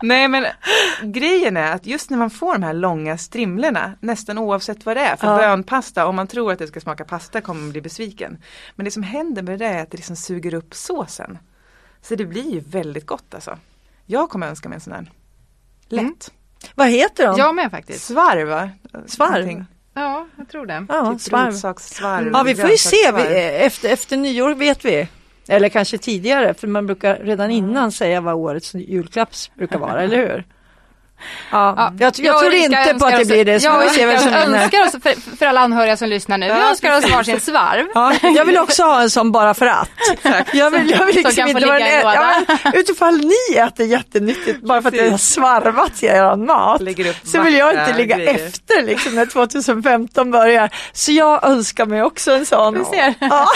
Nej 0.01 0.27
men 0.27 0.45
grejen 1.01 1.57
är 1.57 1.71
att 1.71 1.85
just 1.85 2.09
när 2.09 2.17
man 2.17 2.29
får 2.29 2.53
de 2.53 2.63
här 2.63 2.73
långa 2.73 3.17
strimlorna, 3.17 3.93
nästan 3.99 4.37
oavsett 4.37 4.85
vad 4.85 4.97
det 4.97 5.01
är, 5.01 5.15
för 5.15 5.27
ja. 5.27 5.37
bönpasta, 5.37 6.05
om 6.05 6.15
man 6.15 6.27
tror 6.27 6.51
att 6.51 6.59
det 6.59 6.67
ska 6.67 6.79
smaka 6.79 7.05
pasta 7.05 7.41
kommer 7.41 7.61
man 7.61 7.71
bli 7.71 7.81
besviken. 7.81 8.37
Men 8.75 8.85
det 8.85 8.91
som 8.91 9.03
händer 9.03 9.41
med 9.41 9.59
det 9.59 9.65
är 9.65 9.83
att 9.83 9.91
det 9.91 9.97
liksom 9.97 10.15
suger 10.15 10.53
upp 10.53 10.73
såsen. 10.73 11.37
Så 12.01 12.15
det 12.15 12.25
blir 12.25 12.51
ju 12.53 12.59
väldigt 12.59 13.05
gott 13.05 13.33
alltså. 13.33 13.57
Jag 14.05 14.29
kommer 14.29 14.47
önska 14.47 14.69
mig 14.69 14.75
en 14.75 14.81
sån 14.81 14.93
här. 14.93 15.11
Lätt. 15.87 16.01
Mm. 16.01 16.15
Vad 16.75 16.89
heter 16.89 17.27
de? 17.27 17.37
Jag 17.37 17.55
med 17.55 17.71
faktiskt. 17.71 18.05
Svarv 18.05 18.47
va? 18.47 18.69
Svarv? 19.05 19.31
Någonting. 19.31 19.65
Ja, 19.93 20.27
jag 20.37 20.49
tror 20.49 20.65
det. 20.65 20.85
Ja, 20.89 21.11
typ 21.11 21.21
svarv. 21.21 21.51
svarv. 21.77 22.29
Ja, 22.33 22.43
vi 22.43 22.55
får 22.55 22.69
ju 22.69 22.77
se. 22.77 23.11
Vi, 23.15 23.21
efter, 23.65 23.89
efter 23.89 24.17
nyår 24.17 24.55
vet 24.55 24.85
vi. 24.85 25.07
Eller 25.47 25.69
kanske 25.69 25.97
tidigare, 25.97 26.53
för 26.53 26.67
man 26.67 26.85
brukar 26.85 27.15
redan 27.15 27.51
innan 27.51 27.91
säga 27.91 28.21
vad 28.21 28.33
årets 28.35 28.73
julklapp 28.75 29.29
brukar 29.57 29.79
vara, 29.79 30.01
eller 30.03 30.17
hur? 30.17 30.45
Ja, 31.51 31.73
ja, 31.77 31.93
jag, 31.99 32.13
jag, 32.17 32.25
jag 32.25 32.39
tror 32.39 32.53
inte 32.53 32.95
på 32.99 33.05
att 33.05 33.19
det 33.19 33.25
blir 33.25 33.45
det. 33.45 33.59
Så 33.59 33.67
jag 33.67 33.83
önskar, 33.83 34.07
önskar 34.07 34.85
oss, 34.85 34.91
för, 34.91 35.37
för 35.37 35.45
alla 35.45 35.61
anhöriga 35.61 35.97
som 35.97 36.09
lyssnar 36.09 36.37
nu, 36.37 36.45
ja, 36.45 36.55
vi 36.55 36.61
önskar 36.61 36.97
oss 36.97 37.09
varsin 37.11 37.39
svarv. 37.39 37.85
Ja, 37.93 38.13
jag 38.21 38.45
vill 38.45 38.57
också 38.57 38.83
ha 38.83 39.01
en 39.01 39.09
sån 39.09 39.31
bara 39.31 39.53
för 39.53 39.65
att. 39.65 39.89
Jag 40.53 40.71
vill, 40.71 40.89
jag 40.89 41.05
vill 41.05 41.15
liksom 41.15 41.47
inte 41.47 41.65
vara 41.65 41.79
en, 41.79 42.01
ja, 42.01 42.33
Utifall 42.73 43.17
ni 43.17 43.57
äter 43.57 43.85
jättenyttigt 43.85 44.61
bara 44.61 44.81
för 44.81 44.89
att 44.89 44.95
jag 44.95 45.11
har 45.11 45.17
svarvat 45.17 46.03
i 46.03 46.05
er 46.05 46.35
mat. 46.35 46.81
Så 47.23 47.41
vill 47.41 47.53
jag 47.53 47.69
inte 47.73 47.97
ligga 47.97 48.17
grejer. 48.17 48.47
efter 48.47 48.83
liksom 48.83 49.15
när 49.15 49.25
2015 49.25 50.31
börjar. 50.31 50.69
Så 50.93 51.11
jag 51.11 51.43
önskar 51.45 51.85
mig 51.85 52.03
också 52.03 52.31
en 52.31 52.45
sån. 52.45 52.73
Vi 52.79 52.85
ser. 52.85 53.13
Ja. 53.19 53.47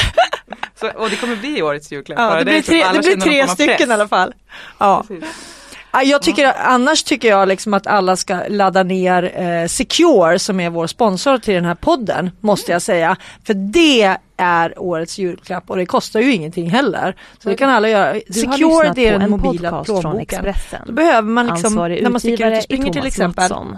Så, 0.79 0.89
och 0.89 1.09
det 1.09 1.15
kommer 1.15 1.35
bli 1.35 1.61
årets 1.61 1.91
julklapp? 1.91 2.19
Ja, 2.19 2.39
det, 2.39 2.45
blir 2.45 2.61
tre, 2.61 2.85
det 2.93 2.99
blir 2.99 3.21
tre 3.21 3.47
stycken 3.47 3.91
i 3.91 3.93
alla 3.93 4.07
fall. 4.07 4.33
Ja. 4.77 5.03
Precis. 5.07 5.56
Jag 5.91 6.21
tycker, 6.21 6.53
annars 6.57 7.03
tycker 7.03 7.27
jag 7.27 7.47
liksom 7.47 7.73
att 7.73 7.87
alla 7.87 8.15
ska 8.15 8.39
ladda 8.49 8.83
ner 8.83 9.41
eh, 9.41 9.67
Secure 9.67 10.39
som 10.39 10.59
är 10.59 10.69
vår 10.69 10.87
sponsor 10.87 11.37
till 11.37 11.53
den 11.53 11.65
här 11.65 11.75
podden, 11.75 12.31
måste 12.39 12.71
jag 12.71 12.81
säga. 12.81 13.15
För 13.43 13.53
det 13.53 14.17
är 14.37 14.79
årets 14.79 15.17
julklapp 15.17 15.69
och 15.69 15.77
det 15.77 15.85
kostar 15.85 16.19
ju 16.19 16.33
ingenting 16.33 16.69
heller. 16.69 17.15
Så 17.43 17.49
det 17.49 17.55
kan 17.55 17.69
alla 17.69 17.89
göra. 17.89 18.13
Du 18.13 18.33
Secure 18.33 18.91
det 18.95 19.07
är 19.07 19.19
den 19.19 19.29
mobila 19.29 19.83
plånboken. 19.83 20.53
Då 20.85 20.93
behöver 20.93 21.29
man 21.29 21.47
liksom, 21.47 21.75
när 21.75 22.09
man 22.09 22.19
sticker 22.19 22.51
ut 22.51 22.57
och 22.57 22.63
springer 22.63 22.93
till 22.93 23.05
exempel. 23.05 23.41
Matsson. 23.41 23.77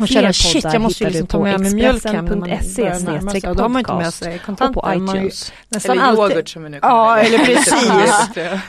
Och 0.00 0.08
känner 0.08 0.32
shit 0.32 0.64
jag 0.64 0.82
måste 0.82 1.04
ju 1.04 1.10
liksom 1.10 1.26
ta 1.26 1.42
med 1.42 1.60
mig 1.60 1.74
mjölk 1.74 2.04
hem 2.04 2.24
när 2.24 2.36
man 2.36 2.40
börjar 2.40 3.00
närma 3.00 3.30
sig. 3.30 3.40
Då 3.40 3.62
har 3.62 3.68
man 3.68 3.78
inte 3.80 3.94
med 3.94 4.14
sig 4.14 4.38
kontanter. 4.38 4.80
på 4.80 4.94
iTunes. 4.94 5.52
Nästan 5.68 5.98
eller 5.98 6.12
yoghurt 6.12 6.32
alltid. 6.32 6.48
som 6.48 6.62
vi 6.62 6.68
nu 6.68 6.78
Ja 6.82 7.18
eller 7.18 7.38
precis. 7.38 7.72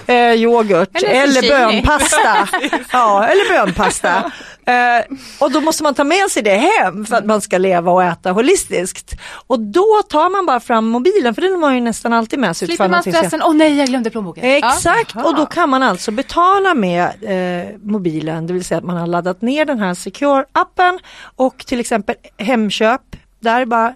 eh, 0.07 0.33
yoghurt 0.33 0.89
eller, 0.93 1.09
eller 1.09 1.41
bönpasta. 1.49 2.49
ja 2.91 3.27
eller 3.27 3.65
bönpasta. 3.65 4.31
Eh, 4.65 5.15
och 5.39 5.51
då 5.51 5.61
måste 5.61 5.83
man 5.83 5.93
ta 5.93 6.03
med 6.03 6.31
sig 6.31 6.43
det 6.43 6.55
hem 6.55 7.05
för 7.05 7.15
att 7.15 7.25
man 7.25 7.41
ska 7.41 7.57
leva 7.57 7.91
och 7.91 8.03
äta 8.03 8.31
holistiskt. 8.31 9.13
Och 9.47 9.59
då 9.59 10.01
tar 10.09 10.29
man 10.29 10.45
bara 10.45 10.59
fram 10.59 10.85
mobilen 10.85 11.35
för 11.35 11.41
den 11.41 11.51
har 11.51 11.59
man 11.59 11.75
ju 11.75 11.81
nästan 11.81 12.13
alltid 12.13 12.39
med 12.39 12.57
sig. 12.57 12.67
Slipper 12.67 12.89
man 12.89 13.01
stressen, 13.01 13.41
åh 13.43 13.51
oh, 13.51 13.55
nej 13.55 13.77
jag 13.77 13.87
glömde 13.87 14.09
plånboken. 14.09 14.43
Exakt 14.43 15.15
Aha. 15.15 15.25
och 15.25 15.35
då 15.35 15.45
kan 15.45 15.69
man 15.69 15.83
alltså 15.83 16.11
betala 16.11 16.73
med 16.73 17.03
eh, 17.21 17.77
mobilen, 17.81 18.47
det 18.47 18.53
vill 18.53 18.65
säga 18.65 18.77
att 18.77 18.83
man 18.83 18.97
har 18.97 19.07
laddat 19.07 19.41
ner 19.41 19.65
den 19.65 19.79
här 19.79 19.93
Secure-appen 19.93 20.99
och 21.35 21.65
till 21.65 21.79
exempel 21.79 22.15
Hemköp, 22.37 23.01
där 23.39 23.65
bara 23.65 23.95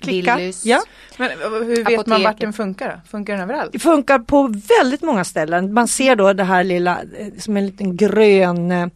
klicka. 0.00 0.38
Ja. 0.62 0.82
Men 1.16 1.30
eh, 1.30 1.36
hur 1.36 1.66
vet 1.66 1.78
Apoteket. 1.78 2.06
man 2.06 2.22
vart 2.22 2.40
den 2.40 2.52
funkar 2.52 2.88
då? 2.88 3.10
Funkar 3.10 3.32
den 3.32 3.42
överallt? 3.42 3.72
Det 3.72 3.78
funkar 3.78 4.18
på 4.18 4.54
väldigt 4.80 5.02
många 5.02 5.24
ställen. 5.24 5.72
Man 5.72 5.88
ser 5.88 6.16
då 6.16 6.32
det 6.32 6.44
här 6.44 6.64
lilla 6.64 6.98
eh, 7.18 7.26
som 7.38 7.56
en 7.56 7.66
liten 7.66 7.96
grön 7.96 8.90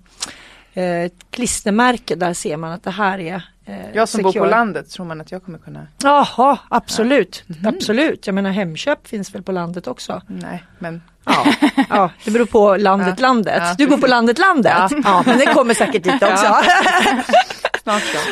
eh, 0.74 1.10
klistermärke, 1.30 2.14
där 2.14 2.34
ser 2.34 2.56
man 2.56 2.72
att 2.72 2.82
det 2.82 2.90
här 2.90 3.18
är 3.18 3.42
eh, 3.66 3.74
Jag 3.94 4.08
som 4.08 4.18
secure. 4.18 4.40
bor 4.40 4.46
på 4.46 4.50
landet, 4.50 4.90
tror 4.90 5.06
man 5.06 5.20
att 5.20 5.32
jag 5.32 5.44
kommer 5.44 5.58
kunna? 5.58 5.86
Jaha, 6.02 6.58
absolut. 6.68 7.44
Ja. 7.46 7.54
Mm. 7.54 7.74
Absolut. 7.76 8.26
Jag 8.26 8.34
menar 8.34 8.50
Hemköp 8.50 9.06
finns 9.06 9.34
väl 9.34 9.42
på 9.42 9.52
landet 9.52 9.86
också? 9.86 10.22
Nej, 10.26 10.64
men 10.78 11.02
Ja, 11.24 11.46
ja 11.88 12.10
det 12.24 12.30
beror 12.30 12.46
på 12.46 12.76
landet, 12.76 13.14
ja. 13.18 13.22
landet. 13.22 13.62
Ja. 13.62 13.74
Du 13.78 13.86
bor 13.86 13.98
på 13.98 14.06
landet, 14.06 14.38
landet. 14.38 14.72
Ja. 15.04 15.22
men 15.26 15.38
det 15.38 15.46
kommer 15.46 15.74
säkert 15.74 16.02
dit 16.04 16.22
också. 16.22 16.54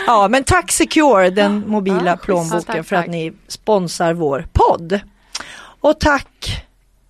Ja, 0.06 0.28
men 0.28 0.44
tack 0.44 0.72
Secure, 0.72 1.30
den 1.30 1.64
mobila 1.68 2.16
plånboken 2.16 2.62
tack, 2.62 2.86
för 2.86 2.96
att 2.96 3.06
ni 3.06 3.32
sponsrar 3.48 4.12
vår 4.14 4.46
podd. 4.52 5.00
Och 5.80 6.00
tack 6.00 6.65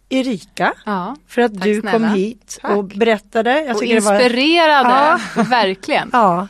Erika 0.08 0.72
ja, 0.84 1.16
för 1.28 1.42
att 1.42 1.60
du 1.60 1.80
snälla. 1.80 1.92
kom 1.92 2.08
hit 2.08 2.58
tack. 2.62 2.70
och 2.70 2.84
berättade. 2.84 3.60
Jag 3.60 3.76
och 3.76 3.82
inspirerade, 3.82 4.88
var... 4.88 5.20
ja. 5.36 5.42
verkligen. 5.50 6.10
Ja. 6.12 6.48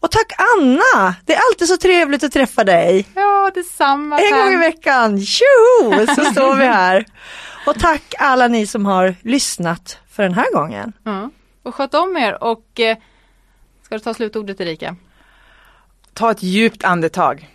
Och 0.00 0.10
tack 0.10 0.32
Anna! 0.56 1.14
Det 1.24 1.34
är 1.34 1.40
alltid 1.50 1.68
så 1.68 1.76
trevligt 1.76 2.24
att 2.24 2.32
träffa 2.32 2.64
dig. 2.64 3.06
Ja, 3.14 3.50
detsamma. 3.54 4.18
En 4.18 4.36
gång 4.36 4.52
i 4.52 4.56
veckan, 4.56 5.20
tjoho, 5.20 6.06
så 6.06 6.24
står 6.24 6.54
vi 6.54 6.64
här. 6.64 7.06
Och 7.66 7.78
tack 7.78 8.14
alla 8.18 8.48
ni 8.48 8.66
som 8.66 8.86
har 8.86 9.14
lyssnat 9.22 9.98
för 10.10 10.22
den 10.22 10.34
här 10.34 10.52
gången. 10.52 10.92
Mm. 11.06 11.30
Och 11.62 11.74
sköt 11.74 11.94
om 11.94 12.16
er 12.16 12.44
och 12.44 12.80
eh, 12.80 12.96
ska 13.82 13.94
du 13.94 13.98
ta 13.98 14.14
slutordet 14.14 14.60
Erika? 14.60 14.96
Ta 16.12 16.30
ett 16.30 16.42
djupt 16.42 16.84
andetag. 16.84 17.48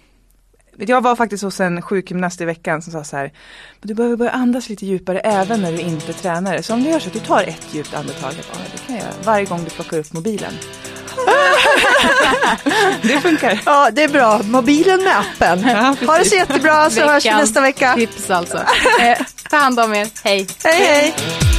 Jag 0.78 1.02
var 1.02 1.16
faktiskt 1.16 1.44
hos 1.44 1.60
en 1.60 1.82
sjukgymnast 1.82 2.42
i 2.42 2.46
veckan 2.46 2.82
som 2.82 2.94
sa 2.94 3.04
så 3.04 3.18
här, 3.18 3.32
du 3.82 3.94
behöver 3.94 4.16
börja 4.16 4.32
andas 4.32 4.70
lite 4.70 4.86
djupare 4.86 5.20
även 5.20 5.62
när 5.62 5.72
du 5.72 5.78
inte 5.78 6.14
tränar. 6.14 6.62
Så 6.62 6.74
om 6.74 6.84
du 6.84 6.90
gör 6.90 7.00
så 7.00 7.08
att 7.08 7.14
du 7.14 7.20
tar 7.20 7.44
ett 7.44 7.68
djupt 7.72 7.94
andetag, 7.94 8.34
ja, 8.38 8.60
det 8.72 8.86
kan 8.88 8.96
jag 8.96 9.04
göra, 9.04 9.14
varje 9.24 9.46
gång 9.46 9.64
du 9.64 9.70
plockar 9.70 9.98
upp 9.98 10.14
mobilen. 10.14 10.54
det 13.02 13.20
funkar. 13.22 13.62
Ja, 13.66 13.90
det 13.92 14.04
är 14.04 14.10
bra. 14.10 14.42
Mobilen 14.44 15.04
med 15.04 15.20
appen. 15.20 15.70
Ja, 15.70 15.96
ha 16.08 16.18
det 16.18 16.26
så 16.26 16.36
jättebra 16.36 16.90
så 16.90 17.02
hörs 17.02 17.26
vi 17.26 17.30
nästa 17.30 17.62
vecka. 17.62 17.94
Tips 17.96 18.30
alltså. 18.30 18.58
Eh, 19.02 19.18
ta 19.50 19.58
hand 19.58 19.80
om 19.80 19.94
er. 19.94 20.08
Hej. 20.24 20.48
Hej, 20.64 20.86
hej. 20.86 21.51